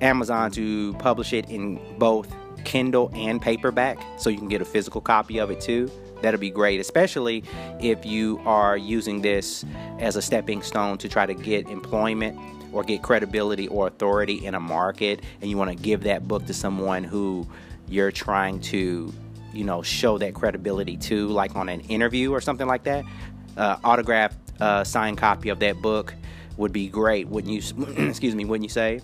Amazon 0.00 0.50
to 0.52 0.94
publish 0.94 1.32
it 1.32 1.48
in 1.50 1.80
both 1.98 2.32
Kindle 2.64 3.10
and 3.14 3.40
paperback, 3.40 3.98
so 4.18 4.30
you 4.30 4.38
can 4.38 4.48
get 4.48 4.62
a 4.62 4.64
physical 4.64 5.00
copy 5.00 5.38
of 5.38 5.50
it 5.50 5.60
too. 5.60 5.90
That'll 6.22 6.40
be 6.40 6.50
great, 6.50 6.80
especially 6.80 7.44
if 7.80 8.06
you 8.06 8.40
are 8.46 8.76
using 8.76 9.20
this 9.20 9.64
as 9.98 10.16
a 10.16 10.22
stepping 10.22 10.62
stone 10.62 10.96
to 10.98 11.08
try 11.08 11.26
to 11.26 11.34
get 11.34 11.68
employment 11.68 12.38
or 12.72 12.82
get 12.82 13.02
credibility 13.02 13.68
or 13.68 13.86
authority 13.86 14.44
in 14.44 14.54
a 14.54 14.60
market, 14.60 15.22
and 15.40 15.50
you 15.50 15.58
want 15.58 15.70
to 15.70 15.76
give 15.76 16.02
that 16.04 16.26
book 16.26 16.46
to 16.46 16.54
someone 16.54 17.04
who 17.04 17.46
you're 17.88 18.10
trying 18.10 18.60
to, 18.60 19.12
you 19.52 19.64
know, 19.64 19.82
show 19.82 20.16
that 20.18 20.34
credibility 20.34 20.96
to, 20.96 21.28
like 21.28 21.54
on 21.54 21.68
an 21.68 21.80
interview 21.82 22.32
or 22.32 22.40
something 22.40 22.66
like 22.66 22.84
that. 22.84 23.04
Uh, 23.56 23.76
autographed 23.84 24.36
uh, 24.60 24.82
signed 24.82 25.18
copy 25.18 25.50
of 25.50 25.60
that 25.60 25.80
book 25.82 26.14
would 26.56 26.72
be 26.72 26.88
great, 26.88 27.28
wouldn't 27.28 27.52
you? 27.52 27.62
excuse 28.08 28.34
me, 28.34 28.44
wouldn't 28.44 28.64
you 28.64 28.72
say? 28.72 29.00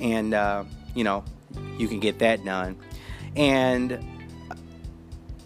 And 0.00 0.34
uh, 0.34 0.64
you 0.94 1.04
know, 1.04 1.24
you 1.78 1.88
can 1.88 2.00
get 2.00 2.18
that 2.20 2.44
done. 2.44 2.76
And 3.36 4.04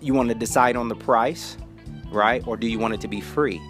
you 0.00 0.14
want 0.14 0.28
to 0.28 0.34
decide 0.34 0.76
on 0.76 0.88
the 0.88 0.94
price, 0.94 1.56
right? 2.10 2.46
Or 2.46 2.56
do 2.56 2.68
you 2.68 2.78
want 2.78 2.94
it 2.94 3.00
to 3.02 3.08
be 3.08 3.20
free? 3.20 3.60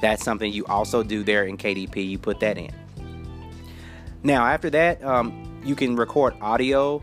That's 0.00 0.24
something 0.24 0.52
you 0.52 0.64
also 0.66 1.02
do 1.02 1.22
there 1.22 1.44
in 1.44 1.56
KDP. 1.56 2.08
You 2.08 2.18
put 2.18 2.40
that 2.40 2.58
in. 2.58 2.70
Now, 4.22 4.44
after 4.44 4.70
that, 4.70 5.02
um, 5.04 5.60
you 5.64 5.74
can 5.74 5.96
record 5.96 6.34
audio 6.40 7.02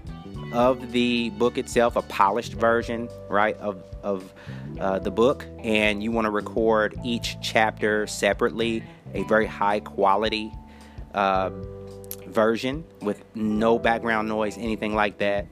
of 0.52 0.92
the 0.92 1.30
book 1.32 1.58
itself, 1.58 1.96
a 1.96 2.02
polished 2.04 2.54
version, 2.54 3.10
right, 3.30 3.58
of, 3.58 3.84
of 4.04 4.34
uh, 4.80 5.00
the 5.00 5.10
book. 5.10 5.46
And 5.60 6.04
you 6.04 6.12
want 6.12 6.26
to 6.26 6.32
record 6.32 7.00
each 7.04 7.38
chapter 7.42 8.06
separately 8.08 8.84
a 9.14 9.24
very 9.24 9.46
high 9.46 9.80
quality 9.80 10.52
uh, 11.14 11.50
version 12.28 12.84
with 13.02 13.24
no 13.36 13.78
background 13.80 14.28
noise, 14.28 14.58
anything 14.58 14.96
like 14.96 15.18
that. 15.20 15.48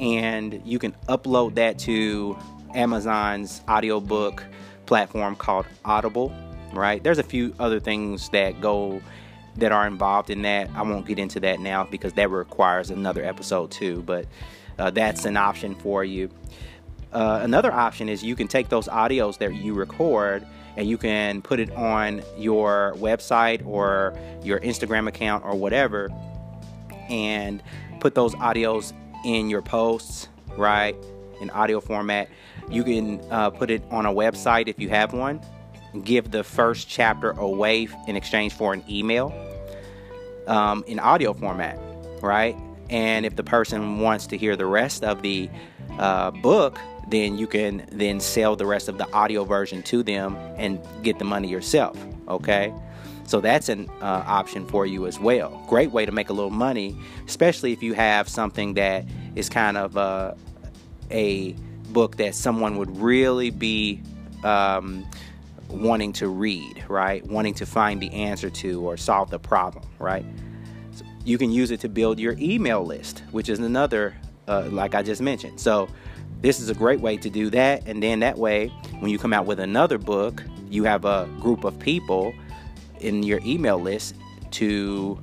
And 0.00 0.60
you 0.64 0.78
can 0.78 0.92
upload 1.08 1.54
that 1.56 1.78
to 1.80 2.36
Amazon's 2.74 3.62
audiobook 3.68 4.44
platform 4.86 5.36
called 5.36 5.66
Audible, 5.84 6.32
right? 6.72 7.02
There's 7.02 7.18
a 7.18 7.24
few 7.24 7.54
other 7.58 7.80
things 7.80 8.28
that 8.30 8.60
go 8.60 9.00
that 9.56 9.70
are 9.70 9.86
involved 9.86 10.30
in 10.30 10.42
that. 10.42 10.70
I 10.74 10.82
won't 10.82 11.06
get 11.06 11.18
into 11.18 11.40
that 11.40 11.60
now 11.60 11.84
because 11.84 12.14
that 12.14 12.30
requires 12.30 12.90
another 12.90 13.22
episode 13.22 13.70
too, 13.70 14.02
but 14.02 14.26
uh, 14.78 14.90
that's 14.90 15.24
an 15.24 15.36
option 15.36 15.74
for 15.74 16.04
you. 16.04 16.30
Uh, 17.12 17.40
another 17.42 17.70
option 17.70 18.08
is 18.08 18.24
you 18.24 18.34
can 18.34 18.48
take 18.48 18.70
those 18.70 18.88
audios 18.88 19.38
that 19.38 19.54
you 19.54 19.74
record 19.74 20.46
and 20.76 20.88
you 20.88 20.96
can 20.96 21.42
put 21.42 21.60
it 21.60 21.70
on 21.72 22.22
your 22.36 22.94
website 22.96 23.64
or 23.66 24.18
your 24.42 24.60
Instagram 24.60 25.08
account 25.08 25.44
or 25.44 25.54
whatever 25.54 26.10
and 27.08 27.62
put 28.00 28.14
those 28.14 28.34
audios 28.36 28.92
in 29.24 29.50
your 29.50 29.62
posts, 29.62 30.28
right? 30.56 30.96
In 31.40 31.50
audio 31.50 31.80
format. 31.80 32.28
You 32.70 32.84
can 32.84 33.20
uh, 33.30 33.50
put 33.50 33.70
it 33.70 33.82
on 33.90 34.06
a 34.06 34.12
website 34.12 34.68
if 34.68 34.78
you 34.78 34.88
have 34.88 35.12
one. 35.12 35.40
Give 36.04 36.30
the 36.30 36.42
first 36.42 36.88
chapter 36.88 37.32
away 37.32 37.88
in 38.08 38.16
exchange 38.16 38.54
for 38.54 38.72
an 38.72 38.82
email 38.88 39.32
um, 40.46 40.84
in 40.86 40.98
audio 40.98 41.34
format, 41.34 41.78
right? 42.22 42.56
And 42.88 43.26
if 43.26 43.36
the 43.36 43.44
person 43.44 44.00
wants 44.00 44.26
to 44.28 44.38
hear 44.38 44.56
the 44.56 44.66
rest 44.66 45.04
of 45.04 45.22
the 45.22 45.50
uh, 45.98 46.30
book, 46.30 46.78
then 47.12 47.36
you 47.36 47.46
can 47.46 47.86
then 47.92 48.18
sell 48.18 48.56
the 48.56 48.66
rest 48.66 48.88
of 48.88 48.96
the 48.98 49.10
audio 49.12 49.44
version 49.44 49.82
to 49.82 50.02
them 50.02 50.36
and 50.56 50.80
get 51.02 51.18
the 51.18 51.24
money 51.24 51.48
yourself. 51.48 51.96
Okay. 52.26 52.72
So 53.24 53.40
that's 53.40 53.68
an 53.68 53.88
uh, 54.00 54.24
option 54.26 54.66
for 54.66 54.84
you 54.86 55.06
as 55.06 55.20
well. 55.20 55.64
Great 55.68 55.90
way 55.90 56.04
to 56.06 56.12
make 56.12 56.28
a 56.28 56.32
little 56.32 56.50
money, 56.50 56.96
especially 57.26 57.72
if 57.72 57.82
you 57.82 57.94
have 57.94 58.28
something 58.28 58.74
that 58.74 59.04
is 59.36 59.48
kind 59.48 59.76
of 59.76 59.96
uh, 59.96 60.34
a 61.10 61.52
book 61.90 62.16
that 62.16 62.34
someone 62.34 62.78
would 62.78 62.96
really 62.96 63.50
be 63.50 64.02
um, 64.42 65.06
wanting 65.68 66.12
to 66.14 66.28
read, 66.28 66.84
right? 66.88 67.24
Wanting 67.26 67.54
to 67.54 67.66
find 67.66 68.00
the 68.00 68.12
answer 68.12 68.50
to 68.50 68.80
or 68.80 68.96
solve 68.96 69.30
the 69.30 69.38
problem, 69.38 69.84
right? 69.98 70.24
So 70.92 71.04
you 71.24 71.38
can 71.38 71.52
use 71.52 71.70
it 71.70 71.80
to 71.80 71.88
build 71.88 72.18
your 72.18 72.36
email 72.38 72.84
list, 72.84 73.22
which 73.30 73.48
is 73.48 73.58
another, 73.58 74.14
uh, 74.48 74.68
like 74.70 74.94
I 74.94 75.02
just 75.02 75.20
mentioned. 75.22 75.60
So 75.60 75.88
this 76.42 76.60
is 76.60 76.68
a 76.68 76.74
great 76.74 77.00
way 77.00 77.16
to 77.16 77.30
do 77.30 77.48
that. 77.50 77.86
And 77.86 78.02
then 78.02 78.20
that 78.20 78.36
way, 78.36 78.68
when 78.98 79.10
you 79.10 79.18
come 79.18 79.32
out 79.32 79.46
with 79.46 79.60
another 79.60 79.96
book, 79.96 80.42
you 80.68 80.84
have 80.84 81.04
a 81.04 81.28
group 81.40 81.64
of 81.64 81.78
people 81.78 82.34
in 83.00 83.22
your 83.22 83.40
email 83.44 83.78
list 83.78 84.16
to 84.52 85.18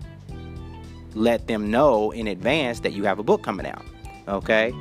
let 1.15 1.47
them 1.47 1.69
know 1.69 2.11
in 2.11 2.27
advance 2.27 2.79
that 2.81 2.93
you 2.93 3.03
have 3.03 3.19
a 3.19 3.23
book 3.23 3.43
coming 3.43 3.65
out. 3.65 3.83
Okay? 4.27 4.73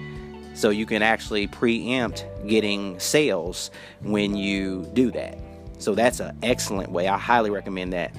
So 0.55 0.71
you 0.71 0.87
can 0.87 1.03
actually 1.03 1.47
preempt 1.49 2.27
getting 2.47 2.99
sales 3.01 3.71
when 4.01 4.37
you 4.37 4.89
do 4.93 5.11
that. 5.13 5.39
So 5.79 5.95
that's 5.95 6.21
an 6.21 6.37
excellent 6.43 6.91
way. 6.91 7.09
I 7.09 7.19
highly 7.19 7.51
recommend 7.51 7.93
that. 7.93 8.15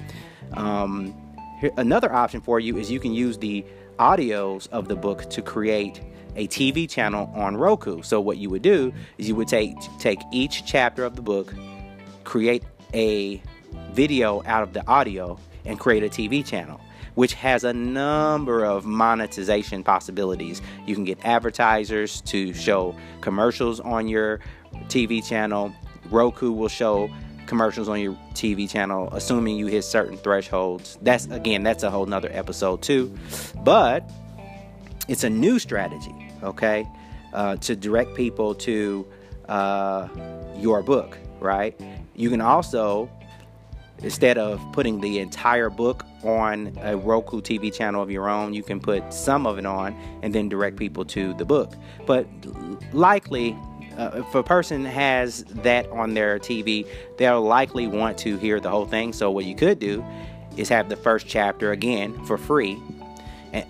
Um, 0.54 1.14
here, 1.60 1.70
another 1.76 2.12
option 2.12 2.40
for 2.40 2.58
you 2.58 2.76
is 2.76 2.90
you 2.90 3.00
can 3.00 3.12
use 3.12 3.38
the 3.38 3.64
audios 3.98 4.68
of 4.70 4.88
the 4.88 4.96
book 4.96 5.28
to 5.30 5.42
create 5.42 6.00
a 6.36 6.48
TV 6.48 6.88
channel 6.88 7.30
on 7.34 7.56
Roku. 7.56 8.02
So 8.02 8.20
what 8.20 8.38
you 8.38 8.50
would 8.50 8.62
do 8.62 8.92
is 9.18 9.28
you 9.28 9.34
would 9.34 9.48
take 9.48 9.74
take 9.98 10.20
each 10.32 10.64
chapter 10.66 11.04
of 11.04 11.16
the 11.16 11.22
book, 11.22 11.54
create 12.24 12.64
a 12.94 13.42
video 13.92 14.42
out 14.46 14.62
of 14.62 14.72
the 14.72 14.86
audio 14.86 15.38
and 15.64 15.78
create 15.78 16.02
a 16.02 16.08
TV 16.08 16.44
channel 16.44 16.80
which 17.14 17.34
has 17.34 17.64
a 17.64 17.72
number 17.72 18.64
of 18.64 18.84
monetization 18.86 19.82
possibilities. 19.82 20.62
You 20.86 20.94
can 20.94 21.04
get 21.04 21.18
advertisers 21.24 22.20
to 22.22 22.54
show 22.54 22.94
commercials 23.20 23.80
on 23.80 24.08
your 24.08 24.40
TV 24.86 25.22
channel. 25.26 25.74
Roku 26.10 26.52
will 26.52 26.68
show 26.68 27.10
commercials 27.46 27.88
on 27.88 28.00
your 28.00 28.14
TV 28.34 28.70
channel, 28.70 29.08
assuming 29.12 29.56
you 29.56 29.66
hit 29.66 29.82
certain 29.82 30.16
thresholds. 30.16 30.98
That's 31.02 31.26
again, 31.26 31.62
that's 31.62 31.82
a 31.82 31.90
whole 31.90 32.06
nother 32.06 32.30
episode 32.32 32.82
too. 32.82 33.14
But 33.64 34.08
it's 35.08 35.24
a 35.24 35.30
new 35.30 35.58
strategy, 35.58 36.14
okay, 36.42 36.86
uh, 37.32 37.56
to 37.56 37.76
direct 37.76 38.14
people 38.14 38.54
to 38.54 39.06
uh, 39.48 40.08
your 40.56 40.82
book, 40.82 41.18
right? 41.40 41.78
You 42.14 42.30
can 42.30 42.40
also 42.40 43.10
instead 44.02 44.38
of 44.38 44.60
putting 44.72 45.00
the 45.00 45.18
entire 45.18 45.70
book 45.70 46.04
on 46.24 46.76
a 46.80 46.96
Roku 46.96 47.40
TV 47.40 47.72
channel 47.72 48.02
of 48.02 48.10
your 48.10 48.28
own, 48.28 48.54
you 48.54 48.62
can 48.62 48.80
put 48.80 49.12
some 49.12 49.46
of 49.46 49.58
it 49.58 49.66
on 49.66 49.94
and 50.22 50.34
then 50.34 50.48
direct 50.48 50.76
people 50.76 51.04
to 51.06 51.34
the 51.34 51.44
book. 51.44 51.74
But 52.06 52.26
likely, 52.92 53.56
uh, 53.98 54.10
if 54.14 54.34
a 54.34 54.42
person 54.42 54.84
has 54.84 55.44
that 55.44 55.88
on 55.90 56.14
their 56.14 56.38
TV, 56.38 56.86
they'll 57.18 57.42
likely 57.42 57.86
want 57.86 58.16
to 58.18 58.36
hear 58.38 58.60
the 58.60 58.70
whole 58.70 58.86
thing. 58.86 59.12
So, 59.12 59.30
what 59.30 59.44
you 59.44 59.54
could 59.54 59.78
do 59.78 60.04
is 60.56 60.68
have 60.68 60.88
the 60.88 60.96
first 60.96 61.26
chapter 61.26 61.72
again 61.72 62.24
for 62.24 62.38
free 62.38 62.80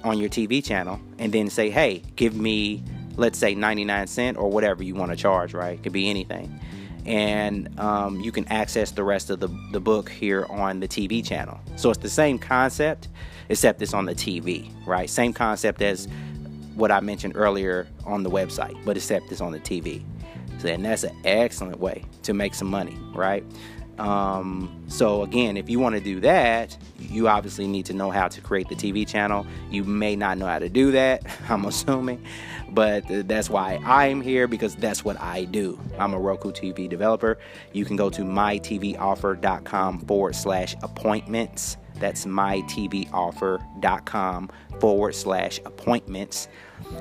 on 0.04 0.18
your 0.18 0.28
TV 0.28 0.64
channel 0.64 1.00
and 1.18 1.32
then 1.32 1.48
say, 1.48 1.70
hey, 1.70 2.02
give 2.16 2.34
me, 2.34 2.82
let's 3.16 3.38
say, 3.38 3.54
99 3.54 4.06
cent 4.06 4.36
or 4.36 4.50
whatever 4.50 4.82
you 4.82 4.94
want 4.94 5.10
to 5.10 5.16
charge, 5.16 5.54
right? 5.54 5.78
It 5.78 5.82
could 5.82 5.92
be 5.92 6.10
anything 6.10 6.60
and 7.06 7.78
um, 7.80 8.20
you 8.20 8.32
can 8.32 8.46
access 8.48 8.90
the 8.90 9.02
rest 9.02 9.30
of 9.30 9.40
the, 9.40 9.48
the 9.72 9.80
book 9.80 10.08
here 10.08 10.46
on 10.50 10.80
the 10.80 10.88
TV 10.88 11.24
channel. 11.24 11.58
So 11.76 11.90
it's 11.90 11.98
the 11.98 12.10
same 12.10 12.38
concept, 12.38 13.08
except 13.48 13.80
it's 13.82 13.94
on 13.94 14.04
the 14.04 14.14
TV, 14.14 14.70
right? 14.86 15.08
Same 15.08 15.32
concept 15.32 15.82
as 15.82 16.08
what 16.74 16.90
I 16.90 17.00
mentioned 17.00 17.34
earlier 17.36 17.86
on 18.04 18.22
the 18.22 18.30
website, 18.30 18.76
but 18.84 18.96
except 18.96 19.30
it's 19.32 19.40
on 19.40 19.52
the 19.52 19.60
TV. 19.60 20.02
So, 20.58 20.68
and 20.68 20.84
that's 20.84 21.04
an 21.04 21.16
excellent 21.24 21.80
way 21.80 22.04
to 22.22 22.34
make 22.34 22.54
some 22.54 22.68
money, 22.68 22.96
right? 23.14 23.44
Um, 24.01 24.84
so 24.88 25.22
again, 25.22 25.57
if 25.59 25.68
you 25.68 25.78
want 25.78 25.94
to 25.94 26.01
do 26.01 26.20
that, 26.20 26.74
you 26.98 27.28
obviously 27.28 27.66
need 27.66 27.84
to 27.86 27.92
know 27.92 28.11
how 28.11 28.28
to 28.28 28.40
create 28.40 28.70
the 28.70 28.74
TV 28.74 29.07
channel. 29.07 29.46
You 29.70 29.84
may 29.84 30.16
not 30.16 30.38
know 30.38 30.46
how 30.46 30.59
to 30.59 30.70
do 30.70 30.90
that, 30.92 31.22
I'm 31.51 31.66
assuming, 31.66 32.24
but 32.70 33.05
that's 33.28 33.51
why 33.51 33.78
I'm 33.84 34.22
here 34.22 34.48
because 34.48 34.74
that's 34.74 35.05
what 35.05 35.20
I 35.20 35.44
do. 35.44 35.78
I'm 35.98 36.14
a 36.14 36.18
Roku 36.18 36.51
TV 36.51 36.88
developer. 36.88 37.38
You 37.72 37.84
can 37.84 37.96
go 37.96 38.09
to 38.09 38.22
mytvoffer.com 38.22 40.01
forward 40.01 40.34
slash 40.34 40.74
appointments. 40.82 41.76
That's 41.96 42.24
mytvoffer.com 42.24 44.51
forward 44.80 45.14
slash 45.14 45.61
appointments. 45.66 46.48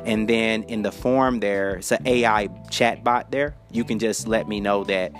And 0.03 0.27
then 0.27 0.63
in 0.63 0.81
the 0.81 0.91
form 0.91 1.39
there, 1.39 1.77
it's 1.77 1.93
an 1.93 2.05
AI 2.05 2.49
chat 2.69 3.05
bot 3.05 3.31
there. 3.31 3.55
You 3.71 3.85
can 3.85 3.99
just 3.99 4.27
let 4.27 4.49
me 4.49 4.59
know 4.59 4.83
that 4.83 5.13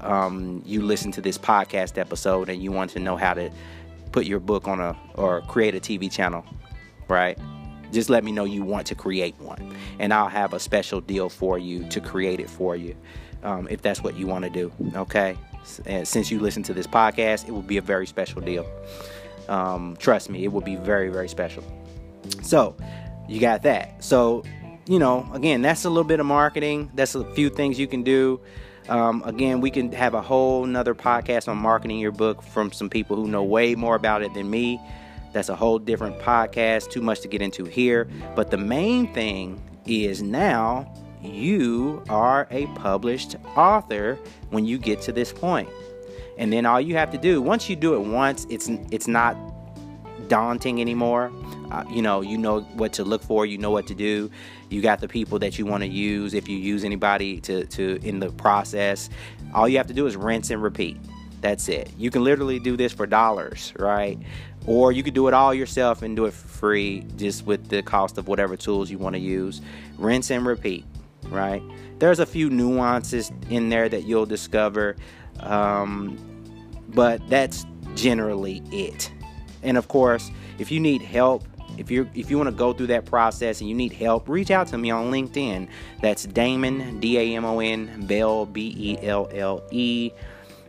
um, 0.00 0.62
you 0.64 0.82
listen 0.82 1.12
to 1.12 1.20
this 1.20 1.38
podcast 1.38 1.98
episode 1.98 2.48
and 2.48 2.62
you 2.62 2.72
want 2.72 2.90
to 2.92 2.98
know 2.98 3.16
how 3.16 3.34
to 3.34 3.50
put 4.12 4.26
your 4.26 4.40
book 4.40 4.68
on 4.68 4.80
a 4.80 4.96
or 5.14 5.42
create 5.42 5.74
a 5.74 5.80
TV 5.80 6.10
channel, 6.10 6.44
right? 7.08 7.38
Just 7.92 8.10
let 8.10 8.24
me 8.24 8.32
know 8.32 8.44
you 8.44 8.62
want 8.62 8.86
to 8.88 8.94
create 8.94 9.38
one, 9.38 9.76
and 9.98 10.12
I'll 10.12 10.28
have 10.28 10.52
a 10.52 10.58
special 10.58 11.00
deal 11.00 11.28
for 11.28 11.58
you 11.58 11.84
to 11.88 12.00
create 12.00 12.40
it 12.40 12.50
for 12.50 12.74
you, 12.74 12.96
um, 13.42 13.68
if 13.70 13.80
that's 13.80 14.02
what 14.02 14.16
you 14.16 14.26
want 14.26 14.44
to 14.44 14.50
do. 14.50 14.72
Okay, 14.96 15.36
and 15.84 16.06
since 16.06 16.30
you 16.30 16.40
listen 16.40 16.62
to 16.64 16.74
this 16.74 16.86
podcast, 16.86 17.46
it 17.46 17.52
will 17.52 17.62
be 17.62 17.76
a 17.76 17.82
very 17.82 18.06
special 18.06 18.40
deal. 18.40 18.66
Um, 19.48 19.96
trust 19.98 20.30
me, 20.30 20.44
it 20.44 20.52
will 20.52 20.60
be 20.60 20.76
very 20.76 21.10
very 21.10 21.28
special. 21.28 21.62
So, 22.42 22.76
you 23.28 23.40
got 23.40 23.62
that. 23.62 24.02
So, 24.02 24.44
you 24.86 24.98
know, 24.98 25.28
again, 25.32 25.62
that's 25.62 25.84
a 25.84 25.88
little 25.88 26.04
bit 26.04 26.20
of 26.20 26.26
marketing. 26.26 26.90
That's 26.94 27.14
a 27.14 27.24
few 27.34 27.50
things 27.50 27.78
you 27.78 27.86
can 27.86 28.02
do. 28.02 28.40
Um, 28.88 29.22
again, 29.24 29.60
we 29.60 29.70
can 29.70 29.90
have 29.92 30.14
a 30.14 30.22
whole 30.22 30.64
nother 30.64 30.94
podcast 30.94 31.48
on 31.48 31.56
marketing 31.58 31.98
your 31.98 32.12
book 32.12 32.42
from 32.42 32.70
some 32.72 32.88
people 32.88 33.16
who 33.16 33.26
know 33.26 33.42
way 33.42 33.74
more 33.74 33.96
about 33.96 34.22
it 34.22 34.32
than 34.34 34.48
me. 34.48 34.80
That's 35.32 35.48
a 35.48 35.56
whole 35.56 35.78
different 35.78 36.18
podcast, 36.20 36.90
too 36.90 37.02
much 37.02 37.20
to 37.20 37.28
get 37.28 37.42
into 37.42 37.64
here. 37.64 38.08
But 38.34 38.50
the 38.50 38.56
main 38.56 39.12
thing 39.12 39.60
is 39.84 40.22
now 40.22 40.92
you 41.22 42.02
are 42.08 42.46
a 42.50 42.66
published 42.68 43.36
author 43.56 44.18
when 44.50 44.64
you 44.64 44.78
get 44.78 45.00
to 45.02 45.12
this 45.12 45.32
point. 45.32 45.68
And 46.38 46.52
then 46.52 46.66
all 46.66 46.80
you 46.80 46.96
have 46.96 47.10
to 47.10 47.18
do, 47.18 47.42
once 47.42 47.68
you 47.68 47.76
do 47.76 47.94
it 47.94 48.00
once, 48.00 48.46
it's 48.50 48.68
it's 48.90 49.08
not 49.08 49.36
daunting 50.28 50.80
anymore. 50.80 51.32
Uh, 51.70 51.84
you 51.90 52.02
know, 52.02 52.20
you 52.20 52.38
know 52.38 52.60
what 52.74 52.92
to 52.94 53.04
look 53.04 53.22
for, 53.22 53.44
you 53.46 53.58
know 53.58 53.70
what 53.70 53.86
to 53.88 53.94
do. 53.94 54.30
You 54.68 54.82
got 54.82 55.00
the 55.00 55.08
people 55.08 55.38
that 55.40 55.58
you 55.58 55.66
want 55.66 55.82
to 55.82 55.88
use. 55.88 56.34
If 56.34 56.48
you 56.48 56.56
use 56.56 56.84
anybody 56.84 57.40
to, 57.42 57.66
to 57.66 57.98
in 58.02 58.18
the 58.18 58.30
process, 58.30 59.08
all 59.54 59.68
you 59.68 59.76
have 59.76 59.86
to 59.86 59.94
do 59.94 60.06
is 60.06 60.16
rinse 60.16 60.50
and 60.50 60.62
repeat. 60.62 60.98
That's 61.40 61.68
it. 61.68 61.90
You 61.96 62.10
can 62.10 62.24
literally 62.24 62.58
do 62.58 62.76
this 62.76 62.92
for 62.92 63.06
dollars, 63.06 63.72
right? 63.78 64.18
Or 64.66 64.90
you 64.90 65.02
could 65.02 65.14
do 65.14 65.28
it 65.28 65.34
all 65.34 65.54
yourself 65.54 66.02
and 66.02 66.16
do 66.16 66.24
it 66.24 66.32
for 66.32 66.48
free, 66.48 67.06
just 67.16 67.46
with 67.46 67.68
the 67.68 67.82
cost 67.82 68.18
of 68.18 68.26
whatever 68.26 68.56
tools 68.56 68.90
you 68.90 68.98
want 68.98 69.14
to 69.14 69.20
use. 69.20 69.60
Rinse 69.98 70.30
and 70.30 70.44
repeat, 70.44 70.84
right? 71.28 71.62
There's 71.98 72.18
a 72.18 72.26
few 72.26 72.50
nuances 72.50 73.30
in 73.48 73.68
there 73.68 73.88
that 73.88 74.04
you'll 74.04 74.26
discover, 74.26 74.96
um, 75.40 76.18
but 76.88 77.26
that's 77.28 77.64
generally 77.94 78.62
it. 78.72 79.12
And 79.62 79.78
of 79.78 79.88
course, 79.88 80.30
if 80.58 80.70
you 80.70 80.80
need 80.80 81.02
help, 81.02 81.44
if 81.78 81.90
you 81.90 82.08
if 82.14 82.30
you 82.30 82.36
want 82.36 82.48
to 82.48 82.54
go 82.54 82.72
through 82.72 82.88
that 82.88 83.04
process 83.04 83.60
and 83.60 83.68
you 83.68 83.74
need 83.74 83.92
help, 83.92 84.28
reach 84.28 84.50
out 84.50 84.66
to 84.68 84.78
me 84.78 84.90
on 84.90 85.10
LinkedIn. 85.10 85.68
That's 86.00 86.24
Damon 86.24 87.00
D 87.00 87.18
A 87.18 87.36
M 87.36 87.44
O 87.44 87.60
N 87.60 88.06
Belle 88.06 88.46
B 88.46 88.74
E 88.76 89.06
L 89.06 89.28
L 89.32 89.62
E, 89.70 90.10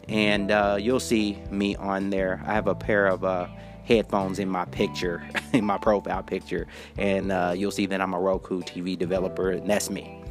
and 0.07 0.51
uh, 0.51 0.77
you'll 0.79 0.99
see 0.99 1.41
me 1.49 1.75
on 1.75 2.09
there. 2.09 2.41
I 2.45 2.53
have 2.53 2.67
a 2.67 2.75
pair 2.75 3.07
of 3.07 3.23
uh, 3.23 3.47
headphones 3.85 4.39
in 4.39 4.49
my 4.49 4.65
picture, 4.65 5.27
in 5.53 5.65
my 5.65 5.77
profile 5.77 6.23
picture, 6.23 6.67
and 6.97 7.31
uh, 7.31 7.53
you'll 7.55 7.71
see 7.71 7.85
that 7.87 8.01
I'm 8.01 8.13
a 8.13 8.19
Roku 8.19 8.61
TV 8.61 8.97
developer, 8.97 9.51
and 9.51 9.69
that's 9.69 9.89
me. 9.89 10.23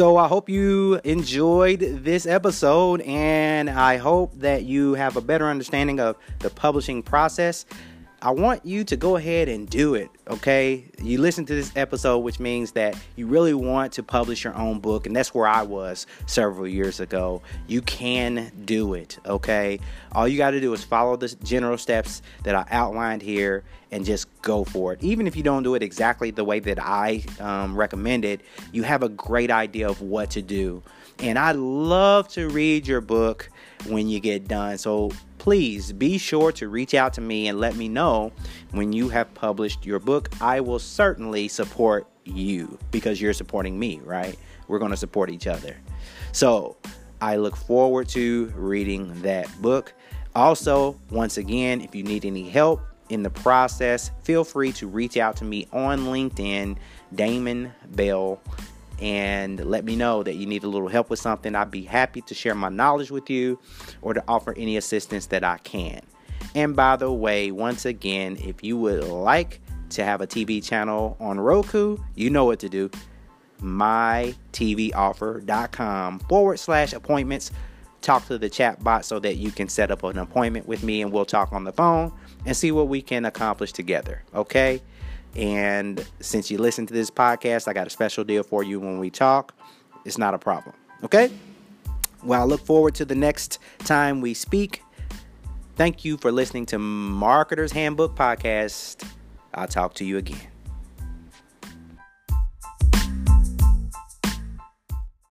So 0.00 0.16
I 0.16 0.28
hope 0.28 0.48
you 0.48 0.98
enjoyed 1.04 1.80
this 1.80 2.24
episode, 2.24 3.02
and 3.02 3.68
I 3.68 3.98
hope 3.98 4.32
that 4.36 4.62
you 4.64 4.94
have 4.94 5.18
a 5.18 5.20
better 5.20 5.46
understanding 5.46 6.00
of 6.00 6.16
the 6.38 6.48
publishing 6.48 7.02
process. 7.02 7.66
I 8.22 8.32
want 8.32 8.66
you 8.66 8.84
to 8.84 8.98
go 8.98 9.16
ahead 9.16 9.48
and 9.48 9.68
do 9.68 9.94
it, 9.94 10.10
okay? 10.28 10.84
You 11.02 11.18
listen 11.18 11.46
to 11.46 11.54
this 11.54 11.72
episode, 11.74 12.18
which 12.18 12.38
means 12.38 12.72
that 12.72 12.94
you 13.16 13.26
really 13.26 13.54
want 13.54 13.94
to 13.94 14.02
publish 14.02 14.44
your 14.44 14.54
own 14.54 14.78
book, 14.78 15.06
and 15.06 15.16
that's 15.16 15.32
where 15.32 15.46
I 15.46 15.62
was 15.62 16.06
several 16.26 16.68
years 16.68 17.00
ago. 17.00 17.40
You 17.66 17.80
can 17.80 18.52
do 18.66 18.92
it, 18.92 19.18
okay? 19.24 19.80
All 20.12 20.28
you 20.28 20.36
got 20.36 20.50
to 20.50 20.60
do 20.60 20.70
is 20.74 20.84
follow 20.84 21.16
the 21.16 21.28
general 21.42 21.78
steps 21.78 22.20
that 22.44 22.54
I 22.54 22.66
outlined 22.70 23.22
here 23.22 23.64
and 23.90 24.04
just 24.04 24.28
go 24.42 24.64
for 24.64 24.92
it. 24.92 25.02
Even 25.02 25.26
if 25.26 25.34
you 25.34 25.42
don't 25.42 25.62
do 25.62 25.74
it 25.74 25.82
exactly 25.82 26.30
the 26.30 26.44
way 26.44 26.60
that 26.60 26.78
I 26.78 27.24
um, 27.40 27.74
recommended, 27.74 28.42
you 28.70 28.82
have 28.82 29.02
a 29.02 29.08
great 29.08 29.50
idea 29.50 29.88
of 29.88 30.02
what 30.02 30.30
to 30.32 30.42
do. 30.42 30.82
And 31.20 31.38
I'd 31.38 31.56
love 31.56 32.28
to 32.28 32.48
read 32.48 32.86
your 32.86 33.00
book 33.00 33.48
when 33.86 34.08
you 34.08 34.20
get 34.20 34.48
done. 34.48 34.78
So 34.78 35.10
please 35.38 35.92
be 35.92 36.18
sure 36.18 36.52
to 36.52 36.68
reach 36.68 36.94
out 36.94 37.14
to 37.14 37.20
me 37.20 37.48
and 37.48 37.58
let 37.58 37.76
me 37.76 37.88
know 37.88 38.32
when 38.72 38.92
you 38.92 39.08
have 39.08 39.32
published 39.34 39.86
your 39.86 39.98
book. 39.98 40.28
I 40.40 40.60
will 40.60 40.78
certainly 40.78 41.48
support 41.48 42.06
you 42.24 42.78
because 42.90 43.20
you're 43.20 43.32
supporting 43.32 43.78
me, 43.78 44.00
right? 44.04 44.38
We're 44.68 44.78
going 44.78 44.90
to 44.90 44.96
support 44.96 45.30
each 45.30 45.46
other. 45.46 45.76
So 46.32 46.76
I 47.20 47.36
look 47.36 47.56
forward 47.56 48.08
to 48.10 48.52
reading 48.54 49.20
that 49.22 49.50
book. 49.60 49.92
Also, 50.34 50.96
once 51.10 51.38
again, 51.38 51.80
if 51.80 51.94
you 51.94 52.02
need 52.02 52.24
any 52.24 52.48
help 52.48 52.82
in 53.08 53.22
the 53.22 53.30
process, 53.30 54.10
feel 54.22 54.44
free 54.44 54.72
to 54.72 54.86
reach 54.86 55.16
out 55.16 55.36
to 55.36 55.44
me 55.44 55.66
on 55.72 56.00
LinkedIn, 56.00 56.76
Damon 57.14 57.72
Belle 57.90 58.40
and 59.00 59.64
let 59.64 59.84
me 59.84 59.96
know 59.96 60.22
that 60.22 60.34
you 60.34 60.46
need 60.46 60.64
a 60.64 60.68
little 60.68 60.88
help 60.88 61.10
with 61.10 61.18
something. 61.18 61.54
I'd 61.54 61.70
be 61.70 61.82
happy 61.82 62.20
to 62.22 62.34
share 62.34 62.54
my 62.54 62.68
knowledge 62.68 63.10
with 63.10 63.30
you 63.30 63.58
or 64.02 64.14
to 64.14 64.22
offer 64.28 64.54
any 64.56 64.76
assistance 64.76 65.26
that 65.26 65.44
I 65.44 65.58
can. 65.58 66.00
And 66.54 66.76
by 66.76 66.96
the 66.96 67.12
way, 67.12 67.50
once 67.50 67.84
again, 67.84 68.36
if 68.40 68.62
you 68.62 68.76
would 68.78 69.04
like 69.04 69.60
to 69.90 70.04
have 70.04 70.20
a 70.20 70.26
TV 70.26 70.64
channel 70.64 71.16
on 71.20 71.40
Roku, 71.40 71.96
you 72.14 72.30
know 72.30 72.44
what 72.44 72.60
to 72.60 72.68
do. 72.68 72.88
MyTVOffer.com 73.60 76.18
forward 76.20 76.58
slash 76.58 76.92
appointments. 76.92 77.50
Talk 78.00 78.26
to 78.28 78.38
the 78.38 78.48
chat 78.48 78.82
bot 78.82 79.04
so 79.04 79.18
that 79.18 79.36
you 79.36 79.50
can 79.50 79.68
set 79.68 79.90
up 79.90 80.02
an 80.04 80.16
appointment 80.18 80.66
with 80.66 80.82
me 80.82 81.02
and 81.02 81.12
we'll 81.12 81.26
talk 81.26 81.52
on 81.52 81.64
the 81.64 81.72
phone 81.72 82.10
and 82.46 82.56
see 82.56 82.72
what 82.72 82.88
we 82.88 83.02
can 83.02 83.26
accomplish 83.26 83.72
together. 83.72 84.22
Okay? 84.34 84.80
And 85.36 86.04
since 86.20 86.50
you 86.50 86.58
listen 86.58 86.86
to 86.86 86.94
this 86.94 87.10
podcast, 87.10 87.68
I 87.68 87.72
got 87.72 87.86
a 87.86 87.90
special 87.90 88.24
deal 88.24 88.42
for 88.42 88.62
you 88.62 88.80
when 88.80 88.98
we 88.98 89.10
talk. 89.10 89.54
It's 90.04 90.18
not 90.18 90.34
a 90.34 90.38
problem. 90.38 90.74
Okay? 91.04 91.30
Well, 92.22 92.42
I 92.42 92.44
look 92.44 92.60
forward 92.60 92.94
to 92.96 93.04
the 93.04 93.14
next 93.14 93.58
time 93.78 94.20
we 94.20 94.34
speak. 94.34 94.82
Thank 95.76 96.04
you 96.04 96.16
for 96.18 96.30
listening 96.30 96.66
to 96.66 96.78
Marketer's 96.78 97.72
Handbook 97.72 98.14
Podcast. 98.14 99.04
I'll 99.54 99.68
talk 99.68 99.94
to 99.94 100.04
you 100.04 100.18
again. 100.18 100.49